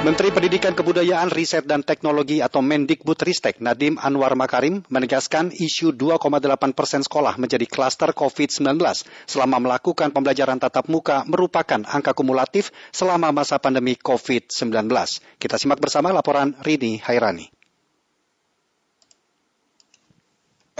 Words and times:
Menteri 0.00 0.32
Pendidikan 0.32 0.72
Kebudayaan, 0.72 1.28
Riset 1.28 1.68
dan 1.68 1.84
Teknologi 1.84 2.40
atau 2.40 2.64
Mendikbudristek 2.64 3.60
Nadiem 3.60 4.00
Anwar 4.00 4.32
Makarim 4.32 4.80
menegaskan 4.88 5.52
isu 5.52 5.92
2,8 5.92 6.72
persen 6.72 7.04
sekolah 7.04 7.36
menjadi 7.36 7.68
klaster 7.68 8.16
COVID-19 8.16 8.80
selama 9.28 9.60
melakukan 9.60 10.08
pembelajaran 10.08 10.56
tatap 10.56 10.88
muka 10.88 11.28
merupakan 11.28 11.84
angka 11.84 12.16
kumulatif 12.16 12.72
selama 12.96 13.28
masa 13.28 13.60
pandemi 13.60 13.92
COVID-19. 13.92 14.88
Kita 15.36 15.60
simak 15.60 15.84
bersama 15.84 16.16
laporan 16.16 16.56
Rini 16.64 16.96
Hairani. 17.04 17.52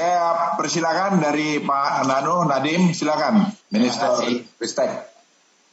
Eh, 0.00 0.32
persilakan 0.57 1.21
dari 1.21 1.61
Pak 1.61 2.09
Nano 2.09 2.48
Nadim, 2.48 2.96
silakan, 2.96 3.52
Minister 3.68 4.16
Ristek. 4.57 4.89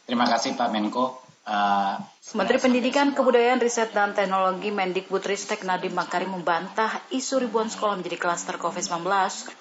Terima 0.03 0.27
kasih 0.27 0.59
Pak 0.59 0.67
Menko. 0.67 1.23
Uh, 1.47 1.95
Menteri 2.35 2.59
Pendidikan, 2.59 3.15
Kebudayaan, 3.15 3.63
Riset, 3.63 3.95
dan 3.95 4.11
Teknologi 4.11 4.67
Mendikbudristek 4.67 5.63
Nadiem 5.63 5.95
Makarim 5.95 6.35
membantah 6.35 6.99
isu 7.07 7.39
ribuan 7.39 7.71
sekolah 7.71 7.95
menjadi 7.95 8.19
klaster 8.19 8.59
COVID-19 8.59 9.07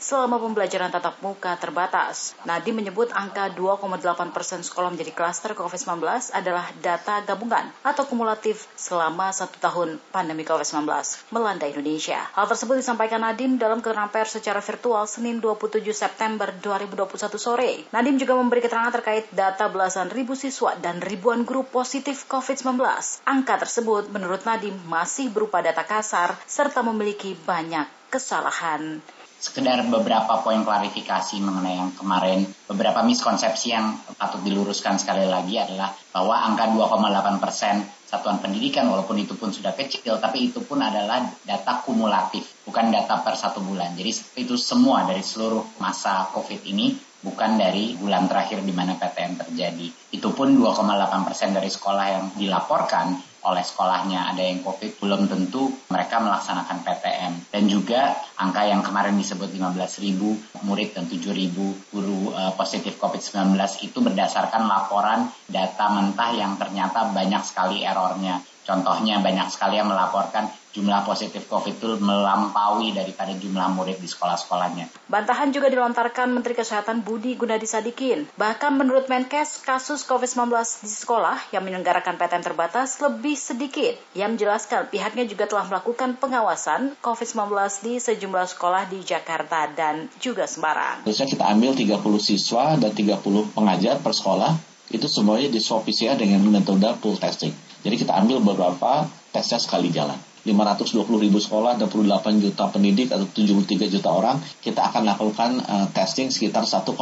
selama 0.02 0.42
pembelajaran 0.42 0.90
tatap 0.90 1.14
muka 1.22 1.54
terbatas. 1.62 2.34
Nadiem 2.42 2.74
menyebut 2.74 3.14
angka 3.14 3.54
2,8 3.54 4.34
persen 4.34 4.66
sekolah 4.66 4.90
menjadi 4.90 5.14
klaster 5.14 5.54
COVID-19 5.54 6.34
adalah 6.34 6.66
data 6.82 7.22
gabungan 7.22 7.70
atau 7.86 8.02
kumulatif 8.02 8.66
selama 8.74 9.30
satu 9.30 9.62
tahun 9.62 10.02
pandemi 10.10 10.42
COVID-19 10.42 10.90
melanda 11.30 11.70
Indonesia. 11.70 12.18
Hal 12.34 12.50
tersebut 12.50 12.82
disampaikan 12.82 13.22
Nadiem 13.22 13.62
dalam 13.62 13.78
keterangan 13.78 14.10
pers 14.10 14.42
secara 14.42 14.58
virtual 14.58 15.06
Senin 15.06 15.38
27 15.38 15.86
September 15.94 16.50
2021 16.50 17.14
sore. 17.38 17.86
Nadiem 17.94 18.18
juga 18.18 18.34
memberi 18.34 18.58
keterangan 18.58 18.90
terkait 18.90 19.30
data 19.30 19.70
belasan 19.70 20.10
ribu 20.10 20.34
siswa 20.34 20.74
dan 20.82 20.98
ribuan 20.98 21.46
guru 21.46 21.62
positif 21.62 22.26
COVID-19 22.26 22.55
COVID-19. 22.56 23.28
Angka 23.28 23.54
tersebut 23.60 24.08
menurut 24.08 24.40
Nadim 24.48 24.72
masih 24.88 25.28
berupa 25.28 25.60
data 25.60 25.84
kasar 25.84 26.40
serta 26.48 26.80
memiliki 26.80 27.36
banyak 27.36 27.84
kesalahan 28.08 29.04
sekedar 29.36 29.84
beberapa 29.92 30.40
poin 30.40 30.64
klarifikasi 30.64 31.38
mengenai 31.44 31.76
yang 31.76 31.92
kemarin. 31.92 32.48
Beberapa 32.66 33.04
miskonsepsi 33.04 33.76
yang 33.76 33.94
patut 34.16 34.40
diluruskan 34.42 34.96
sekali 34.96 35.28
lagi 35.28 35.60
adalah 35.60 35.92
bahwa 36.10 36.40
angka 36.40 36.72
2,8 36.72 37.36
persen 37.44 37.84
satuan 38.08 38.40
pendidikan 38.40 38.88
walaupun 38.88 39.20
itu 39.20 39.36
pun 39.36 39.52
sudah 39.52 39.76
kecil 39.76 40.16
tapi 40.16 40.50
itu 40.50 40.64
pun 40.64 40.80
adalah 40.80 41.20
data 41.44 41.84
kumulatif 41.84 42.64
bukan 42.64 42.88
data 42.90 43.20
per 43.20 43.36
satu 43.36 43.60
bulan. 43.60 43.94
Jadi 43.94 44.40
itu 44.40 44.56
semua 44.56 45.04
dari 45.04 45.20
seluruh 45.20 45.78
masa 45.78 46.26
COVID 46.32 46.64
ini 46.66 46.96
bukan 47.26 47.58
dari 47.58 47.98
bulan 47.98 48.30
terakhir 48.30 48.62
di 48.62 48.70
mana 48.70 48.94
PTM 48.94 49.34
terjadi. 49.42 49.90
Itu 50.14 50.30
pun 50.30 50.54
2,8 50.54 51.26
persen 51.26 51.50
dari 51.50 51.66
sekolah 51.66 52.06
yang 52.06 52.24
dilaporkan 52.38 53.18
oleh 53.46 53.62
sekolahnya 53.62 54.34
ada 54.34 54.42
yang 54.42 54.58
COVID 54.66 54.98
belum 54.98 55.30
tentu 55.30 55.70
mereka 55.86 56.18
melaksanakan 56.18 56.82
PTM 56.82 57.32
dan 57.54 57.62
juga 57.70 58.18
angka 58.42 58.66
yang 58.66 58.82
kemarin 58.82 59.14
disebut 59.14 59.54
15 59.54 60.02
ribu 60.02 60.34
murid 60.66 60.98
dan 60.98 61.06
7 61.06 61.22
ribu 61.30 61.70
guru 61.94 62.34
uh, 62.34 62.50
positif 62.58 62.98
COVID-19 62.98 63.54
itu 63.86 63.98
berdasarkan 64.02 64.66
laporan 64.66 65.30
data 65.46 65.86
mentah 65.94 66.34
yang 66.34 66.58
ternyata 66.58 67.06
banyak 67.14 67.42
sekali 67.46 67.86
errornya 67.86 68.42
Contohnya 68.66 69.22
banyak 69.22 69.46
sekali 69.46 69.78
yang 69.78 69.86
melaporkan 69.86 70.50
jumlah 70.76 71.08
positif 71.08 71.48
COVID 71.48 71.80
itu 71.80 71.96
melampaui 72.02 72.92
daripada 72.92 73.32
jumlah 73.32 73.72
murid 73.72 73.96
di 73.96 74.04
sekolah-sekolahnya. 74.04 75.08
Bantahan 75.08 75.48
juga 75.48 75.72
dilontarkan 75.72 76.36
Menteri 76.36 76.52
Kesehatan 76.52 77.00
Budi 77.00 77.32
Gunadi 77.32 77.64
Sadikin. 77.64 78.28
Bahkan 78.36 78.76
menurut 78.76 79.08
Menkes, 79.08 79.64
kasus 79.64 80.04
COVID-19 80.04 80.52
di 80.84 80.92
sekolah 80.92 81.54
yang 81.56 81.64
menyelenggarakan 81.64 82.20
PTM 82.20 82.44
terbatas 82.44 83.00
lebih 83.00 83.38
sedikit. 83.40 83.96
Yang 84.12 84.36
menjelaskan 84.36 84.92
pihaknya 84.92 85.24
juga 85.24 85.48
telah 85.48 85.64
melakukan 85.64 86.20
pengawasan 86.20 86.98
COVID-19 87.00 87.48
di 87.80 87.94
sejumlah 87.96 88.46
sekolah 88.52 88.90
di 88.92 89.00
Jakarta 89.00 89.72
dan 89.72 90.12
juga 90.20 90.44
Semarang. 90.44 91.08
Biasanya 91.08 91.30
kita 91.32 91.44
ambil 91.56 91.72
30 91.72 92.20
siswa 92.20 92.76
dan 92.76 92.92
30 92.92 93.56
pengajar 93.56 93.96
per 94.04 94.12
sekolah, 94.12 94.52
itu 94.92 95.06
semuanya 95.08 95.48
di 95.50 95.58
swab 95.58 95.82
PCR 95.88 96.14
dengan 96.14 96.44
metode 96.46 96.86
full 97.00 97.16
testing. 97.16 97.65
Jadi 97.86 98.02
kita 98.02 98.18
ambil 98.18 98.42
beberapa 98.42 99.06
tesnya 99.30 99.62
sekali 99.62 99.94
jalan. 99.94 100.18
520 100.42 101.06
ribu 101.22 101.38
sekolah, 101.38 101.78
28 101.78 102.42
juta 102.42 102.66
pendidik 102.70 103.10
atau 103.14 103.26
73 103.30 103.86
juta 103.86 104.10
orang, 104.10 104.42
kita 104.58 104.82
akan 104.90 105.02
lakukan 105.06 105.50
uh, 105.62 105.86
testing 105.94 106.34
sekitar 106.34 106.66
1,7 106.66 106.98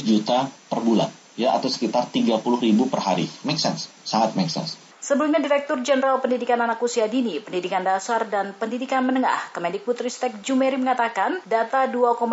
juta 0.00 0.48
per 0.48 0.80
bulan. 0.80 1.12
Ya, 1.36 1.52
atau 1.52 1.68
sekitar 1.68 2.08
30 2.08 2.40
ribu 2.40 2.88
per 2.88 3.04
hari. 3.04 3.28
Make 3.44 3.60
sense? 3.60 3.92
Sangat 4.04 4.32
make 4.32 4.48
sense. 4.48 4.80
Sebelumnya 5.04 5.36
Direktur 5.36 5.84
Jenderal 5.84 6.16
Pendidikan 6.16 6.56
Anak 6.64 6.80
Usia 6.80 7.04
Dini, 7.04 7.36
Pendidikan 7.36 7.84
Dasar 7.84 8.24
dan 8.24 8.56
Pendidikan 8.56 9.04
Menengah, 9.04 9.52
Kemendikbudristek 9.52 10.40
Jumeri 10.40 10.80
mengatakan 10.80 11.44
data 11.44 11.84
2,8 11.84 12.24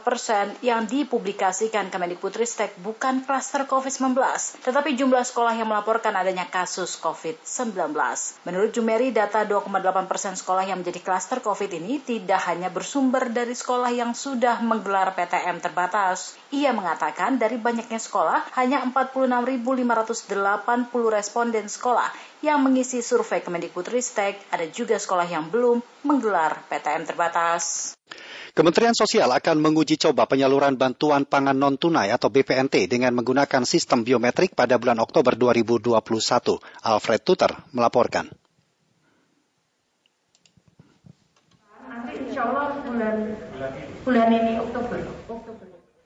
persen 0.00 0.56
yang 0.64 0.88
dipublikasikan 0.88 1.92
Kemendikbudristek 1.92 2.80
bukan 2.80 3.28
klaster 3.28 3.68
COVID-19, 3.68 4.16
tetapi 4.64 4.96
jumlah 4.96 5.20
sekolah 5.20 5.52
yang 5.52 5.68
melaporkan 5.68 6.16
adanya 6.16 6.48
kasus 6.48 6.96
COVID-19. 6.96 7.92
Menurut 8.48 8.72
Jumeri, 8.72 9.12
data 9.12 9.44
2,8 9.44 10.08
persen 10.08 10.32
sekolah 10.32 10.64
yang 10.64 10.80
menjadi 10.80 11.04
klaster 11.04 11.44
COVID 11.44 11.76
ini 11.76 12.00
tidak 12.00 12.40
hanya 12.48 12.72
bersumber 12.72 13.28
dari 13.28 13.52
sekolah 13.52 13.92
yang 13.92 14.16
sudah 14.16 14.64
menggelar 14.64 15.12
PTM 15.12 15.60
terbatas. 15.60 16.40
Ia 16.56 16.72
mengatakan 16.72 17.36
dari 17.36 17.60
banyaknya 17.60 18.00
sekolah, 18.00 18.56
hanya 18.56 18.80
46.580 18.88 20.32
responden 21.12 21.68
sekolah 21.68 22.13
yang 22.44 22.60
mengisi 22.60 23.00
survei 23.00 23.40
Kemendikbudristek, 23.40 24.52
ada 24.52 24.68
juga 24.68 25.00
sekolah 25.00 25.24
yang 25.24 25.48
belum 25.48 25.80
menggelar 26.04 26.68
PTM 26.68 27.08
terbatas. 27.08 27.96
Kementerian 28.54 28.94
Sosial 28.94 29.26
akan 29.34 29.58
menguji 29.58 29.98
coba 29.98 30.30
penyaluran 30.30 30.78
bantuan 30.78 31.26
pangan 31.26 31.58
non-tunai 31.58 32.14
atau 32.14 32.30
BPNT 32.30 32.86
dengan 32.86 33.10
menggunakan 33.16 33.66
sistem 33.66 34.06
biometrik 34.06 34.54
pada 34.54 34.78
bulan 34.78 35.02
Oktober 35.02 35.34
2021. 35.34 35.90
Alfred 36.86 37.20
Tuter 37.26 37.50
melaporkan. 37.74 38.30
Nanti 41.90 42.12
insya 42.30 42.46
Allah 42.46 42.78
bulan, 42.86 43.16
bulan 44.06 44.28
ini 44.30 44.52
Oktober. 44.62 45.23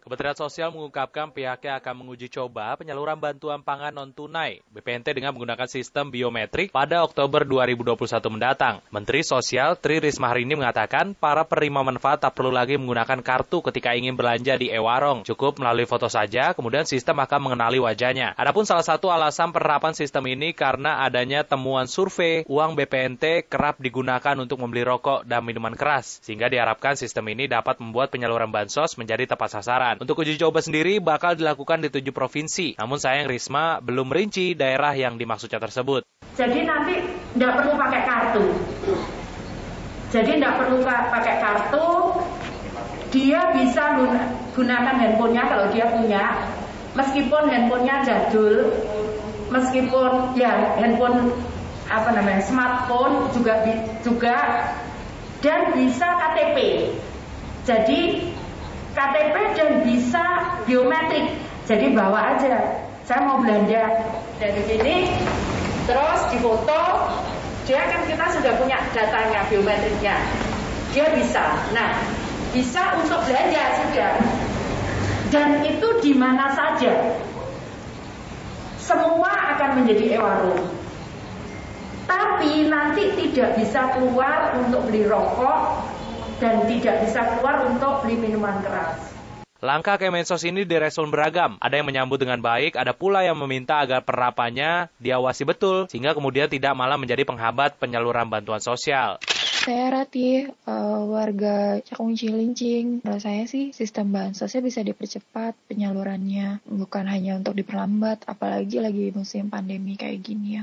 Kementerian 0.08 0.40
Sosial 0.40 0.72
mengungkapkan 0.72 1.28
pihaknya 1.36 1.84
akan 1.84 2.00
menguji 2.00 2.32
coba 2.32 2.72
penyaluran 2.80 3.20
bantuan 3.20 3.60
pangan 3.60 3.92
non-tunai 3.92 4.64
BPNT 4.72 5.12
dengan 5.12 5.36
menggunakan 5.36 5.68
sistem 5.68 6.08
biometrik 6.08 6.72
pada 6.72 7.04
Oktober 7.04 7.44
2021 7.44 8.16
mendatang. 8.32 8.80
Menteri 8.88 9.20
Sosial 9.20 9.76
Tri 9.76 10.00
Risma 10.00 10.32
hari 10.32 10.48
ini 10.48 10.56
mengatakan 10.56 11.12
para 11.12 11.44
penerima 11.44 11.92
manfaat 11.92 12.24
tak 12.24 12.32
perlu 12.40 12.48
lagi 12.48 12.80
menggunakan 12.80 13.20
kartu 13.20 13.60
ketika 13.68 13.92
ingin 13.92 14.16
belanja 14.16 14.56
di 14.56 14.72
e-warung. 14.72 15.28
Cukup 15.28 15.60
melalui 15.60 15.84
foto 15.84 16.08
saja, 16.08 16.56
kemudian 16.56 16.88
sistem 16.88 17.20
akan 17.20 17.52
mengenali 17.52 17.76
wajahnya. 17.76 18.32
Adapun 18.40 18.64
salah 18.64 18.88
satu 18.88 19.12
alasan 19.12 19.52
penerapan 19.52 19.92
sistem 19.92 20.24
ini 20.32 20.56
karena 20.56 21.04
adanya 21.04 21.44
temuan 21.44 21.84
survei 21.84 22.48
uang 22.48 22.80
BPNT 22.80 23.44
kerap 23.44 23.76
digunakan 23.76 24.40
untuk 24.40 24.56
membeli 24.56 24.88
rokok 24.88 25.28
dan 25.28 25.44
minuman 25.44 25.76
keras, 25.76 26.24
sehingga 26.24 26.48
diharapkan 26.48 26.96
sistem 26.96 27.28
ini 27.28 27.44
dapat 27.44 27.76
membuat 27.76 28.08
penyaluran 28.08 28.48
bansos 28.48 28.96
menjadi 28.96 29.36
tepat 29.36 29.52
sasaran. 29.52 29.97
Untuk 29.98 30.22
uji 30.22 30.38
coba 30.38 30.62
sendiri 30.62 31.02
bakal 31.02 31.34
dilakukan 31.34 31.82
di 31.82 31.90
tujuh 31.90 32.14
provinsi. 32.14 32.78
Namun 32.78 33.02
sayang 33.02 33.26
Risma 33.26 33.82
belum 33.82 34.14
merinci 34.14 34.54
daerah 34.54 34.94
yang 34.94 35.18
dimaksudnya 35.18 35.58
tersebut. 35.58 36.06
Jadi 36.38 36.62
nanti 36.62 37.02
tidak 37.34 37.52
perlu 37.58 37.74
pakai 37.74 38.02
kartu. 38.06 38.44
Jadi 40.14 40.38
tidak 40.38 40.54
perlu 40.62 40.86
pakai 40.86 41.34
kartu. 41.42 41.88
Dia 43.10 43.50
bisa 43.58 43.98
gunakan 44.54 44.94
handphonenya 45.02 45.44
kalau 45.50 45.66
dia 45.74 45.90
punya. 45.90 46.46
Meskipun 46.94 47.50
handphonenya 47.50 48.06
jadul, 48.06 48.70
meskipun 49.50 50.38
ya 50.38 50.78
handphone 50.78 51.34
apa 51.90 52.14
namanya 52.14 52.42
smartphone 52.46 53.34
juga 53.34 53.66
juga 54.06 54.36
dan 55.42 55.74
bisa 55.74 56.06
KTP. 56.06 56.58
Jadi 57.66 58.00
KTP 58.96 59.36
dan 59.56 59.70
bisa 59.84 60.24
biometrik. 60.64 61.36
Jadi 61.68 61.92
bawa 61.92 62.36
aja. 62.36 62.84
Saya 63.08 63.24
mau 63.24 63.40
belanja 63.40 63.88
dari 64.36 64.62
sini, 64.68 65.08
terus 65.88 66.20
difoto, 66.28 67.08
dia 67.64 67.84
kan 67.88 68.04
kita 68.04 68.24
sudah 68.36 68.52
punya 68.60 68.76
datanya 68.92 69.48
biometriknya. 69.48 70.16
Dia 70.92 71.08
bisa. 71.16 71.56
Nah, 71.72 71.96
bisa 72.52 73.00
untuk 73.00 73.20
belanja 73.24 73.62
juga. 73.80 74.08
Dan 75.28 75.60
itu 75.64 75.88
di 76.04 76.12
mana 76.16 76.52
saja. 76.52 77.16
Semua 78.80 79.56
akan 79.56 79.84
menjadi 79.84 80.16
e-warung. 80.16 80.64
Tapi 82.08 82.72
nanti 82.72 83.12
tidak 83.20 83.60
bisa 83.60 83.92
keluar 83.92 84.56
untuk 84.56 84.88
beli 84.88 85.04
rokok, 85.04 85.87
dan 86.38 86.66
tidak 86.70 87.06
bisa 87.06 87.20
keluar 87.36 87.66
untuk 87.66 88.02
beli 88.06 88.16
minuman 88.18 88.62
keras. 88.62 89.18
Langkah 89.58 89.98
Kemensos 89.98 90.46
ini 90.46 90.62
direspon 90.62 91.10
beragam. 91.10 91.58
Ada 91.58 91.82
yang 91.82 91.90
menyambut 91.90 92.22
dengan 92.22 92.38
baik, 92.38 92.78
ada 92.78 92.94
pula 92.94 93.26
yang 93.26 93.34
meminta 93.42 93.82
agar 93.82 94.06
penerapannya 94.06 94.86
diawasi 95.02 95.42
betul, 95.42 95.90
sehingga 95.90 96.14
kemudian 96.14 96.46
tidak 96.46 96.78
malah 96.78 96.94
menjadi 96.94 97.26
penghambat 97.26 97.74
penyaluran 97.82 98.30
bantuan 98.30 98.62
sosial. 98.62 99.18
Saya 99.68 99.90
Rati, 99.90 100.46
uh, 100.46 101.02
warga 101.10 101.82
Cakung 101.82 102.14
Cilincing. 102.14 103.02
Menurut 103.02 103.18
saya 103.18 103.50
sih 103.50 103.74
sistem 103.74 104.14
bansosnya 104.14 104.62
bisa 104.62 104.80
dipercepat 104.86 105.58
penyalurannya, 105.66 106.62
bukan 106.62 107.04
hanya 107.10 107.42
untuk 107.42 107.58
diperlambat, 107.58 108.30
apalagi 108.30 108.78
lagi 108.78 109.10
musim 109.10 109.50
pandemi 109.50 109.98
kayak 109.98 110.22
gini 110.22 110.62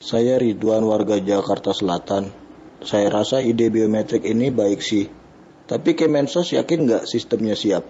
Saya 0.00 0.40
Ridwan, 0.40 0.88
warga 0.88 1.20
Jakarta 1.20 1.76
Selatan. 1.76 2.49
Saya 2.80 3.12
rasa 3.12 3.44
ide 3.44 3.68
biometrik 3.68 4.24
ini 4.24 4.48
baik 4.48 4.80
sih. 4.80 5.04
Tapi 5.68 5.92
Kemensos 5.94 6.50
yakin 6.56 6.88
nggak 6.88 7.04
sistemnya 7.04 7.52
siap? 7.54 7.84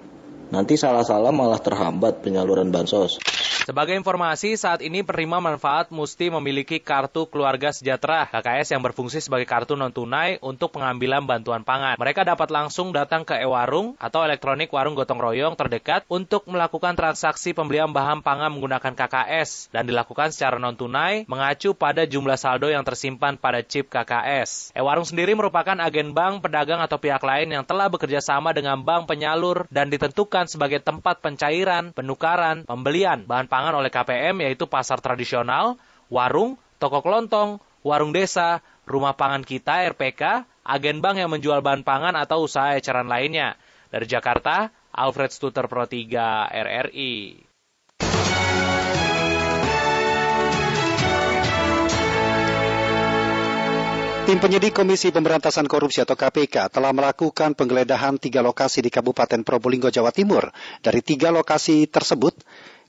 Nanti 0.51 0.75
salah-salah 0.75 1.31
malah 1.31 1.63
terhambat 1.63 2.27
penyaluran 2.27 2.75
bansos. 2.75 3.23
Sebagai 3.71 3.95
informasi, 3.95 4.59
saat 4.59 4.83
ini 4.83 5.07
penerima 5.07 5.39
manfaat 5.39 5.95
mesti 5.95 6.27
memiliki 6.27 6.83
kartu 6.83 7.31
keluarga 7.31 7.71
sejahtera 7.71 8.27
KKS 8.27 8.75
yang 8.75 8.83
berfungsi 8.83 9.23
sebagai 9.23 9.47
kartu 9.47 9.79
non-tunai 9.79 10.43
untuk 10.43 10.75
pengambilan 10.75 11.23
bantuan 11.23 11.63
pangan. 11.63 11.95
Mereka 11.95 12.27
dapat 12.27 12.51
langsung 12.51 12.91
datang 12.91 13.23
ke 13.23 13.39
e-warung 13.39 13.95
atau 14.03 14.27
elektronik 14.27 14.75
warung 14.75 14.99
gotong 14.99 15.23
royong 15.23 15.55
terdekat 15.55 16.03
untuk 16.11 16.51
melakukan 16.51 16.99
transaksi 16.99 17.55
pembelian 17.55 17.95
bahan 17.95 18.27
pangan 18.27 18.51
menggunakan 18.51 18.91
KKS 18.91 19.71
dan 19.71 19.87
dilakukan 19.87 20.35
secara 20.35 20.59
non-tunai 20.59 21.31
mengacu 21.31 21.71
pada 21.71 22.03
jumlah 22.11 22.43
saldo 22.43 22.75
yang 22.75 22.83
tersimpan 22.83 23.39
pada 23.39 23.63
chip 23.63 23.87
KKS. 23.87 24.75
E-warung 24.75 25.07
sendiri 25.07 25.39
merupakan 25.39 25.79
agen 25.79 26.11
bank, 26.11 26.43
pedagang 26.43 26.83
atau 26.83 26.99
pihak 26.99 27.23
lain 27.23 27.55
yang 27.55 27.63
telah 27.63 27.87
bekerja 27.87 28.19
sama 28.19 28.51
dengan 28.51 28.83
bank 28.83 29.07
penyalur 29.07 29.71
dan 29.71 29.95
ditentukan 29.95 30.51
sebagai 30.51 30.83
tempat 30.83 31.23
pencairan, 31.23 31.95
penukaran, 31.95 32.67
pembelian 32.67 33.23
bahan 33.31 33.47
pangan 33.47 33.60
pangan 33.61 33.77
oleh 33.77 33.93
KPM 33.93 34.41
yaitu 34.41 34.65
pasar 34.65 35.05
tradisional, 35.05 35.77
warung, 36.09 36.57
toko 36.81 37.05
kelontong, 37.05 37.61
warung 37.85 38.09
desa, 38.09 38.65
rumah 38.89 39.13
pangan 39.13 39.45
kita 39.45 39.85
RPK, 39.93 40.49
agen 40.65 41.05
bank 41.05 41.21
yang 41.21 41.29
menjual 41.29 41.61
bahan 41.61 41.85
pangan 41.85 42.17
atau 42.17 42.49
usaha 42.49 42.73
eceran 42.73 43.13
lainnya. 43.13 43.61
Dari 43.93 44.09
Jakarta, 44.09 44.73
Alfred 44.97 45.29
Stuter 45.29 45.69
Pro 45.69 45.85
3 45.85 46.49
RRI. 46.49 47.45
Tim 54.31 54.39
penyidik 54.39 54.71
Komisi 54.71 55.11
Pemberantasan 55.11 55.67
Korupsi 55.67 56.07
atau 56.07 56.15
KPK 56.15 56.71
telah 56.71 56.95
melakukan 56.95 57.51
penggeledahan 57.59 58.15
tiga 58.15 58.41
lokasi 58.47 58.79
di 58.79 58.87
Kabupaten 58.87 59.43
Probolinggo, 59.43 59.91
Jawa 59.91 60.15
Timur. 60.15 60.55
Dari 60.79 61.03
tiga 61.03 61.35
lokasi 61.35 61.91
tersebut, 61.91 62.39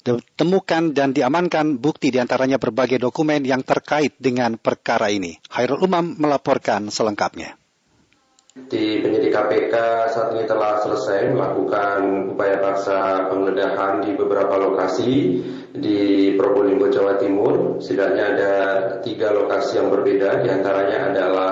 ditemukan 0.01 0.97
dan 0.97 1.13
diamankan 1.13 1.77
bukti 1.77 2.09
di 2.09 2.17
antaranya 2.17 2.57
berbagai 2.57 2.97
dokumen 2.97 3.45
yang 3.45 3.61
terkait 3.61 4.17
dengan 4.17 4.57
perkara 4.57 5.13
ini. 5.13 5.37
Hairul 5.53 5.85
Umam 5.85 6.17
melaporkan 6.17 6.89
selengkapnya. 6.89 7.61
Di 8.51 8.99
penyidik 8.99 9.31
KPK 9.31 9.73
saat 10.11 10.35
ini 10.35 10.43
telah 10.43 10.83
selesai 10.83 11.31
melakukan 11.31 12.27
upaya 12.35 12.59
paksa 12.59 13.31
penggeledahan 13.31 14.03
di 14.03 14.11
beberapa 14.11 14.59
lokasi 14.59 15.39
di 15.71 16.35
Probolinggo, 16.35 16.91
Jawa 16.91 17.15
Timur. 17.15 17.79
Setidaknya 17.79 18.23
ada 18.35 18.53
tiga 18.99 19.31
lokasi 19.31 19.79
yang 19.79 19.87
berbeda, 19.87 20.43
di 20.43 20.51
antaranya 20.51 20.99
adalah 21.15 21.51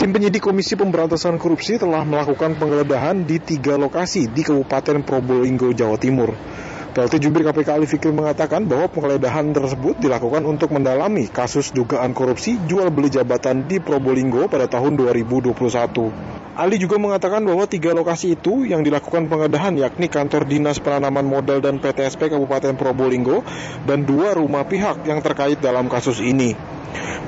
Tim 0.00 0.16
penyidik 0.16 0.40
Komisi 0.40 0.80
Pemberantasan 0.80 1.36
Korupsi 1.36 1.76
telah 1.76 2.00
melakukan 2.08 2.56
penggeledahan 2.56 3.28
di 3.28 3.36
tiga 3.36 3.76
lokasi 3.76 4.32
di 4.32 4.40
Kabupaten 4.40 5.04
Probolinggo, 5.04 5.76
Jawa 5.76 6.00
Timur. 6.00 6.32
PLT 6.90 7.22
Jubir 7.22 7.46
KPK 7.46 7.78
Ali 7.78 7.86
Fikri 7.86 8.10
mengatakan 8.10 8.66
bahwa 8.66 8.90
penggeledahan 8.90 9.54
tersebut 9.54 10.02
dilakukan 10.02 10.42
untuk 10.42 10.74
mendalami 10.74 11.30
kasus 11.30 11.70
dugaan 11.70 12.10
korupsi 12.10 12.58
jual 12.66 12.90
beli 12.90 13.06
jabatan 13.14 13.70
di 13.70 13.78
Probolinggo 13.78 14.50
pada 14.50 14.66
tahun 14.66 14.98
2021. 14.98 15.54
Ali 16.58 16.82
juga 16.82 16.98
mengatakan 16.98 17.46
bahwa 17.46 17.62
tiga 17.70 17.94
lokasi 17.94 18.34
itu 18.34 18.66
yang 18.66 18.82
dilakukan 18.82 19.30
penggeledahan 19.30 19.78
yakni 19.78 20.10
kantor 20.10 20.50
Dinas 20.50 20.82
Penanaman 20.82 21.22
Modal 21.22 21.62
dan 21.62 21.78
PTSP 21.78 22.26
Kabupaten 22.34 22.74
Probolinggo 22.74 23.46
dan 23.86 24.02
dua 24.02 24.34
rumah 24.34 24.66
pihak 24.66 25.06
yang 25.06 25.22
terkait 25.22 25.62
dalam 25.62 25.86
kasus 25.86 26.18
ini. 26.18 26.58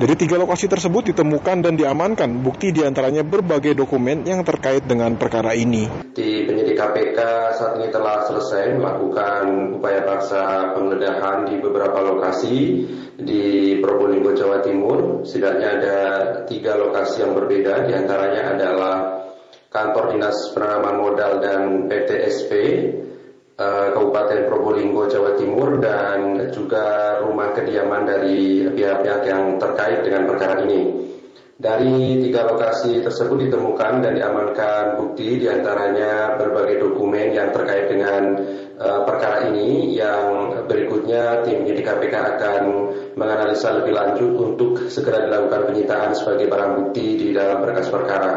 Dari 0.02 0.14
tiga 0.18 0.34
lokasi 0.40 0.66
tersebut 0.66 1.14
ditemukan 1.14 1.62
dan 1.62 1.78
diamankan 1.78 2.42
bukti 2.42 2.74
di 2.74 2.82
antaranya 2.82 3.22
berbagai 3.22 3.78
dokumen 3.78 4.26
yang 4.26 4.42
terkait 4.42 4.82
dengan 4.82 5.14
perkara 5.14 5.54
ini. 5.54 5.86
Di 6.10 6.42
penyidik 6.48 6.74
KPK 6.74 7.18
saat 7.54 7.72
ini 7.78 7.88
telah 7.94 8.26
selesai 8.26 8.74
melakukan 8.76 9.78
upaya 9.78 10.02
paksa 10.02 10.74
penggeledahan 10.74 11.46
di 11.46 11.54
beberapa 11.62 12.02
lokasi 12.02 12.56
di 13.14 13.78
Probolinggo, 13.78 14.34
Jawa 14.34 14.64
Timur. 14.64 15.22
Setidaknya 15.22 15.68
ada 15.78 15.98
tiga 16.50 16.74
lokasi 16.74 17.22
yang 17.22 17.38
berbeda, 17.38 17.86
di 17.86 17.92
antaranya 17.94 18.42
adalah 18.58 18.94
kantor 19.70 20.12
Dinas 20.12 20.50
Penanaman 20.52 20.96
Modal 21.00 21.32
dan 21.40 21.60
PTSP, 21.86 22.50
Kabupaten 23.92 24.48
Probolinggo, 24.48 25.06
Jawa 25.06 25.36
Timur 25.36 25.78
dan 25.78 26.38
juga 26.50 27.18
rumah 27.22 27.54
kediaman 27.54 28.08
dari 28.08 28.66
pihak-pihak 28.72 29.22
yang 29.28 29.56
terkait 29.60 30.04
dengan 30.04 30.26
perkara 30.26 30.62
ini. 30.64 31.02
Dari 31.62 32.18
tiga 32.18 32.42
lokasi 32.42 33.06
tersebut 33.06 33.46
ditemukan 33.46 34.02
dan 34.02 34.18
diamankan 34.18 34.98
bukti 34.98 35.38
di 35.38 35.46
antaranya 35.46 36.34
berbagai 36.34 36.82
dokumen 36.82 37.30
yang 37.30 37.54
terkait 37.54 37.86
dengan 37.86 38.34
uh, 38.82 39.06
perkara 39.06 39.46
ini 39.46 39.94
yang 39.94 40.50
berikutnya 40.66 41.46
tim 41.46 41.62
penyidik 41.62 41.86
KPK 41.86 42.14
akan 42.34 42.62
menganalisa 43.14 43.78
lebih 43.78 43.94
lanjut 43.94 44.32
untuk 44.42 44.90
segera 44.90 45.22
dilakukan 45.22 45.70
penyitaan 45.70 46.10
sebagai 46.18 46.50
barang 46.50 46.72
bukti 46.82 47.06
di 47.14 47.28
dalam 47.30 47.62
berkas 47.62 47.86
perkara. 47.86 48.32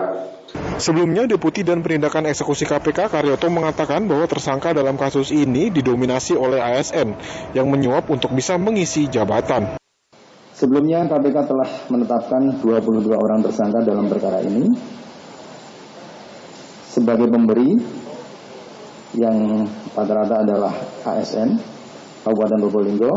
Sebelumnya, 0.75 1.23
Deputi 1.23 1.63
dan 1.63 1.79
Penindakan 1.79 2.27
Eksekusi 2.27 2.67
KPK 2.67 3.07
Karyoto 3.07 3.47
mengatakan 3.47 4.03
bahwa 4.11 4.27
tersangka 4.27 4.75
dalam 4.75 4.99
kasus 4.99 5.31
ini 5.31 5.71
didominasi 5.71 6.35
oleh 6.35 6.59
ASN 6.59 7.15
yang 7.55 7.71
menyuap 7.71 8.11
untuk 8.11 8.35
bisa 8.35 8.59
mengisi 8.59 9.07
jabatan. 9.07 9.79
Sebelumnya 10.55 11.07
KPK 11.07 11.37
telah 11.47 11.69
menetapkan 11.91 12.59
22 12.63 13.07
orang 13.11 13.43
tersangka 13.43 13.83
dalam 13.83 14.07
perkara 14.07 14.39
ini 14.43 14.67
sebagai 16.91 17.27
pemberi 17.27 17.75
yang 19.15 19.67
rata-rata 19.95 20.43
adalah 20.43 20.71
ASN 21.07 21.59
Kabupaten 22.23 22.59
Probolinggo 22.63 23.13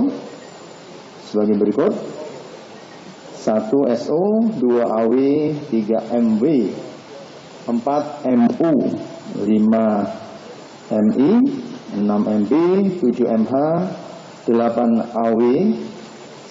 sebagai 1.27 1.59
berikut 1.59 1.93
1 3.39 3.71
SO, 3.99 4.23
2 4.59 4.83
AW, 4.83 5.15
3 5.71 6.19
MW 6.23 6.43
4 7.69 8.25
MU, 8.25 8.81
5 9.37 10.09
MI, 10.89 11.33
6 11.93 12.25
MB, 12.25 12.53
7 12.97 13.29
MH, 13.45 13.53
8 14.49 14.57
AW, 15.13 15.77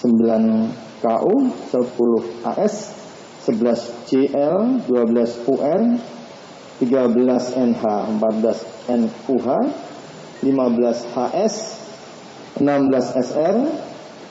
9 0.06 0.70
KU, 1.02 1.34
10 1.74 2.22
AS, 2.46 2.74
11 3.48 3.74
CL, 4.06 4.78
12 4.86 5.10
UR, 5.42 5.82
13 6.78 7.10
NH, 7.58 7.82
14 8.22 8.54
NUH, 8.86 9.74
15 10.38 10.78
HS, 10.78 11.56
16 12.62 12.94
SR, 12.94 13.56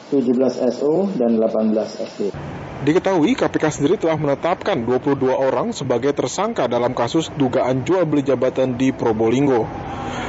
17 0.09 0.73
SO, 0.73 1.11
dan 1.15 1.35
18 1.35 1.73
SD. 2.03 2.31
Diketahui 2.77 3.33
KPK 3.33 3.73
sendiri 3.73 3.95
telah 3.97 4.15
menetapkan 4.21 4.77
22 4.85 5.33
orang 5.33 5.73
sebagai 5.73 6.13
tersangka 6.13 6.69
dalam 6.69 6.93
kasus 6.93 7.33
dugaan 7.33 7.81
jual 7.81 8.05
beli 8.05 8.21
jabatan 8.21 8.77
di 8.77 8.93
Probolinggo. 8.93 9.65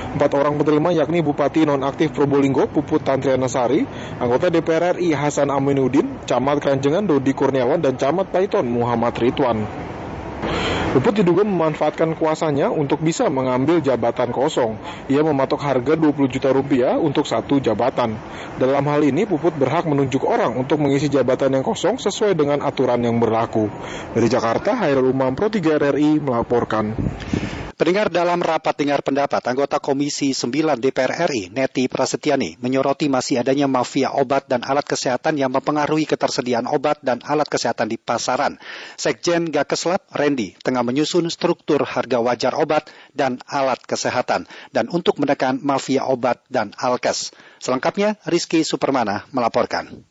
Empat 0.08 0.32
orang 0.32 0.56
penerima 0.56 1.04
yakni 1.04 1.20
Bupati 1.20 1.68
Nonaktif 1.68 2.16
Probolinggo 2.16 2.64
Puput 2.64 3.04
Tantriana 3.04 3.47
Sari, 3.47 3.85
anggota 4.16 4.49
DPR 4.49 4.97
RI 4.97 5.12
Hasan 5.12 5.52
Aminuddin, 5.52 6.25
Camat 6.25 6.64
Keranjengan 6.64 7.04
Dodi 7.04 7.37
Kurniawan, 7.37 7.85
dan 7.85 8.00
Camat 8.00 8.32
Paiton 8.32 8.64
Muhammad 8.64 9.12
Ridwan. 9.20 9.68
Puput 10.88 11.21
diduga 11.21 11.45
memanfaatkan 11.45 12.16
kuasanya 12.16 12.73
untuk 12.73 13.04
bisa 13.04 13.28
mengambil 13.28 13.85
jabatan 13.85 14.33
kosong. 14.33 14.80
Ia 15.12 15.21
mematok 15.21 15.61
harga 15.61 16.00
20 16.00 16.33
juta 16.33 16.49
rupiah 16.49 16.97
untuk 16.97 17.28
satu 17.28 17.61
jabatan. 17.61 18.16
Dalam 18.57 18.88
hal 18.88 19.04
ini, 19.04 19.28
Puput 19.28 19.52
berhak 19.52 19.85
menunjuk 19.85 20.25
orang 20.25 20.57
untuk 20.57 20.80
mengisi 20.80 21.12
jabatan 21.12 21.61
yang 21.61 21.64
kosong 21.64 22.00
sesuai 22.00 22.33
dengan 22.33 22.64
aturan 22.64 23.04
yang 23.04 23.21
berlaku. 23.21 23.68
Dari 24.16 24.33
Jakarta, 24.33 24.80
Hairul 24.80 25.12
Umam 25.12 25.37
Pro 25.37 25.52
3 25.52 25.76
RRI 25.76 26.25
melaporkan. 26.25 26.97
Pendengar 27.78 28.11
dalam 28.11 28.42
rapat 28.42 28.75
dengar 28.75 29.06
pendapat, 29.06 29.38
anggota 29.47 29.78
Komisi 29.78 30.35
9 30.35 30.82
DPR 30.82 31.30
RI, 31.30 31.47
Neti 31.54 31.87
Prasetyani, 31.87 32.58
menyoroti 32.58 33.06
masih 33.06 33.38
adanya 33.38 33.70
mafia 33.70 34.11
obat 34.18 34.50
dan 34.50 34.66
alat 34.66 34.82
kesehatan 34.82 35.38
yang 35.38 35.54
mempengaruhi 35.54 36.02
ketersediaan 36.02 36.66
obat 36.66 36.99
dan 37.06 37.23
alat 37.23 37.47
kesehatan 37.47 37.87
di 37.87 37.94
pasaran. 37.94 38.58
Sekjen 38.99 39.54
Gakeslab, 39.54 40.11
Randy, 40.11 40.58
tengah 40.58 40.82
menyusun 40.82 41.30
struktur 41.30 41.87
harga 41.87 42.18
wajar 42.18 42.58
obat 42.58 42.90
dan 43.14 43.38
alat 43.47 43.78
kesehatan, 43.87 44.50
dan 44.75 44.90
untuk 44.90 45.23
menekan 45.23 45.62
mafia 45.62 46.02
obat 46.02 46.42
dan 46.50 46.75
alkes. 46.82 47.30
Selengkapnya, 47.62 48.18
Rizky 48.26 48.66
Supermana 48.66 49.30
melaporkan 49.30 50.02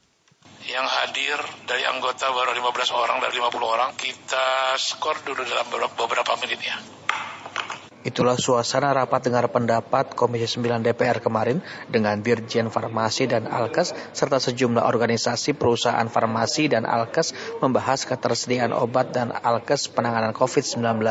yang 0.68 0.84
hadir 0.84 1.40
dari 1.64 1.84
anggota 1.88 2.28
baru 2.28 2.52
15 2.52 2.92
orang 2.92 3.24
dari 3.24 3.40
50 3.40 3.60
orang, 3.64 3.92
kita 3.96 4.76
skor 4.76 5.16
dulu 5.24 5.44
dalam 5.48 5.68
beberapa 5.96 6.36
menit 6.44 6.60
ya. 6.60 6.76
Itulah 8.08 8.40
suasana 8.40 8.96
rapat 8.96 9.28
dengar 9.28 9.52
pendapat 9.52 10.16
Komisi 10.16 10.48
9 10.64 10.80
DPR 10.80 11.20
kemarin 11.20 11.60
dengan 11.92 12.16
Dirjen 12.24 12.72
Farmasi 12.72 13.28
dan 13.28 13.52
Alkes 13.52 13.92
serta 14.16 14.40
sejumlah 14.40 14.80
organisasi 14.88 15.60
perusahaan 15.60 16.08
farmasi 16.08 16.72
dan 16.72 16.88
Alkes 16.88 17.36
membahas 17.60 18.08
ketersediaan 18.08 18.72
obat 18.72 19.12
dan 19.12 19.36
Alkes 19.36 19.92
penanganan 19.92 20.32
COVID-19. 20.32 21.04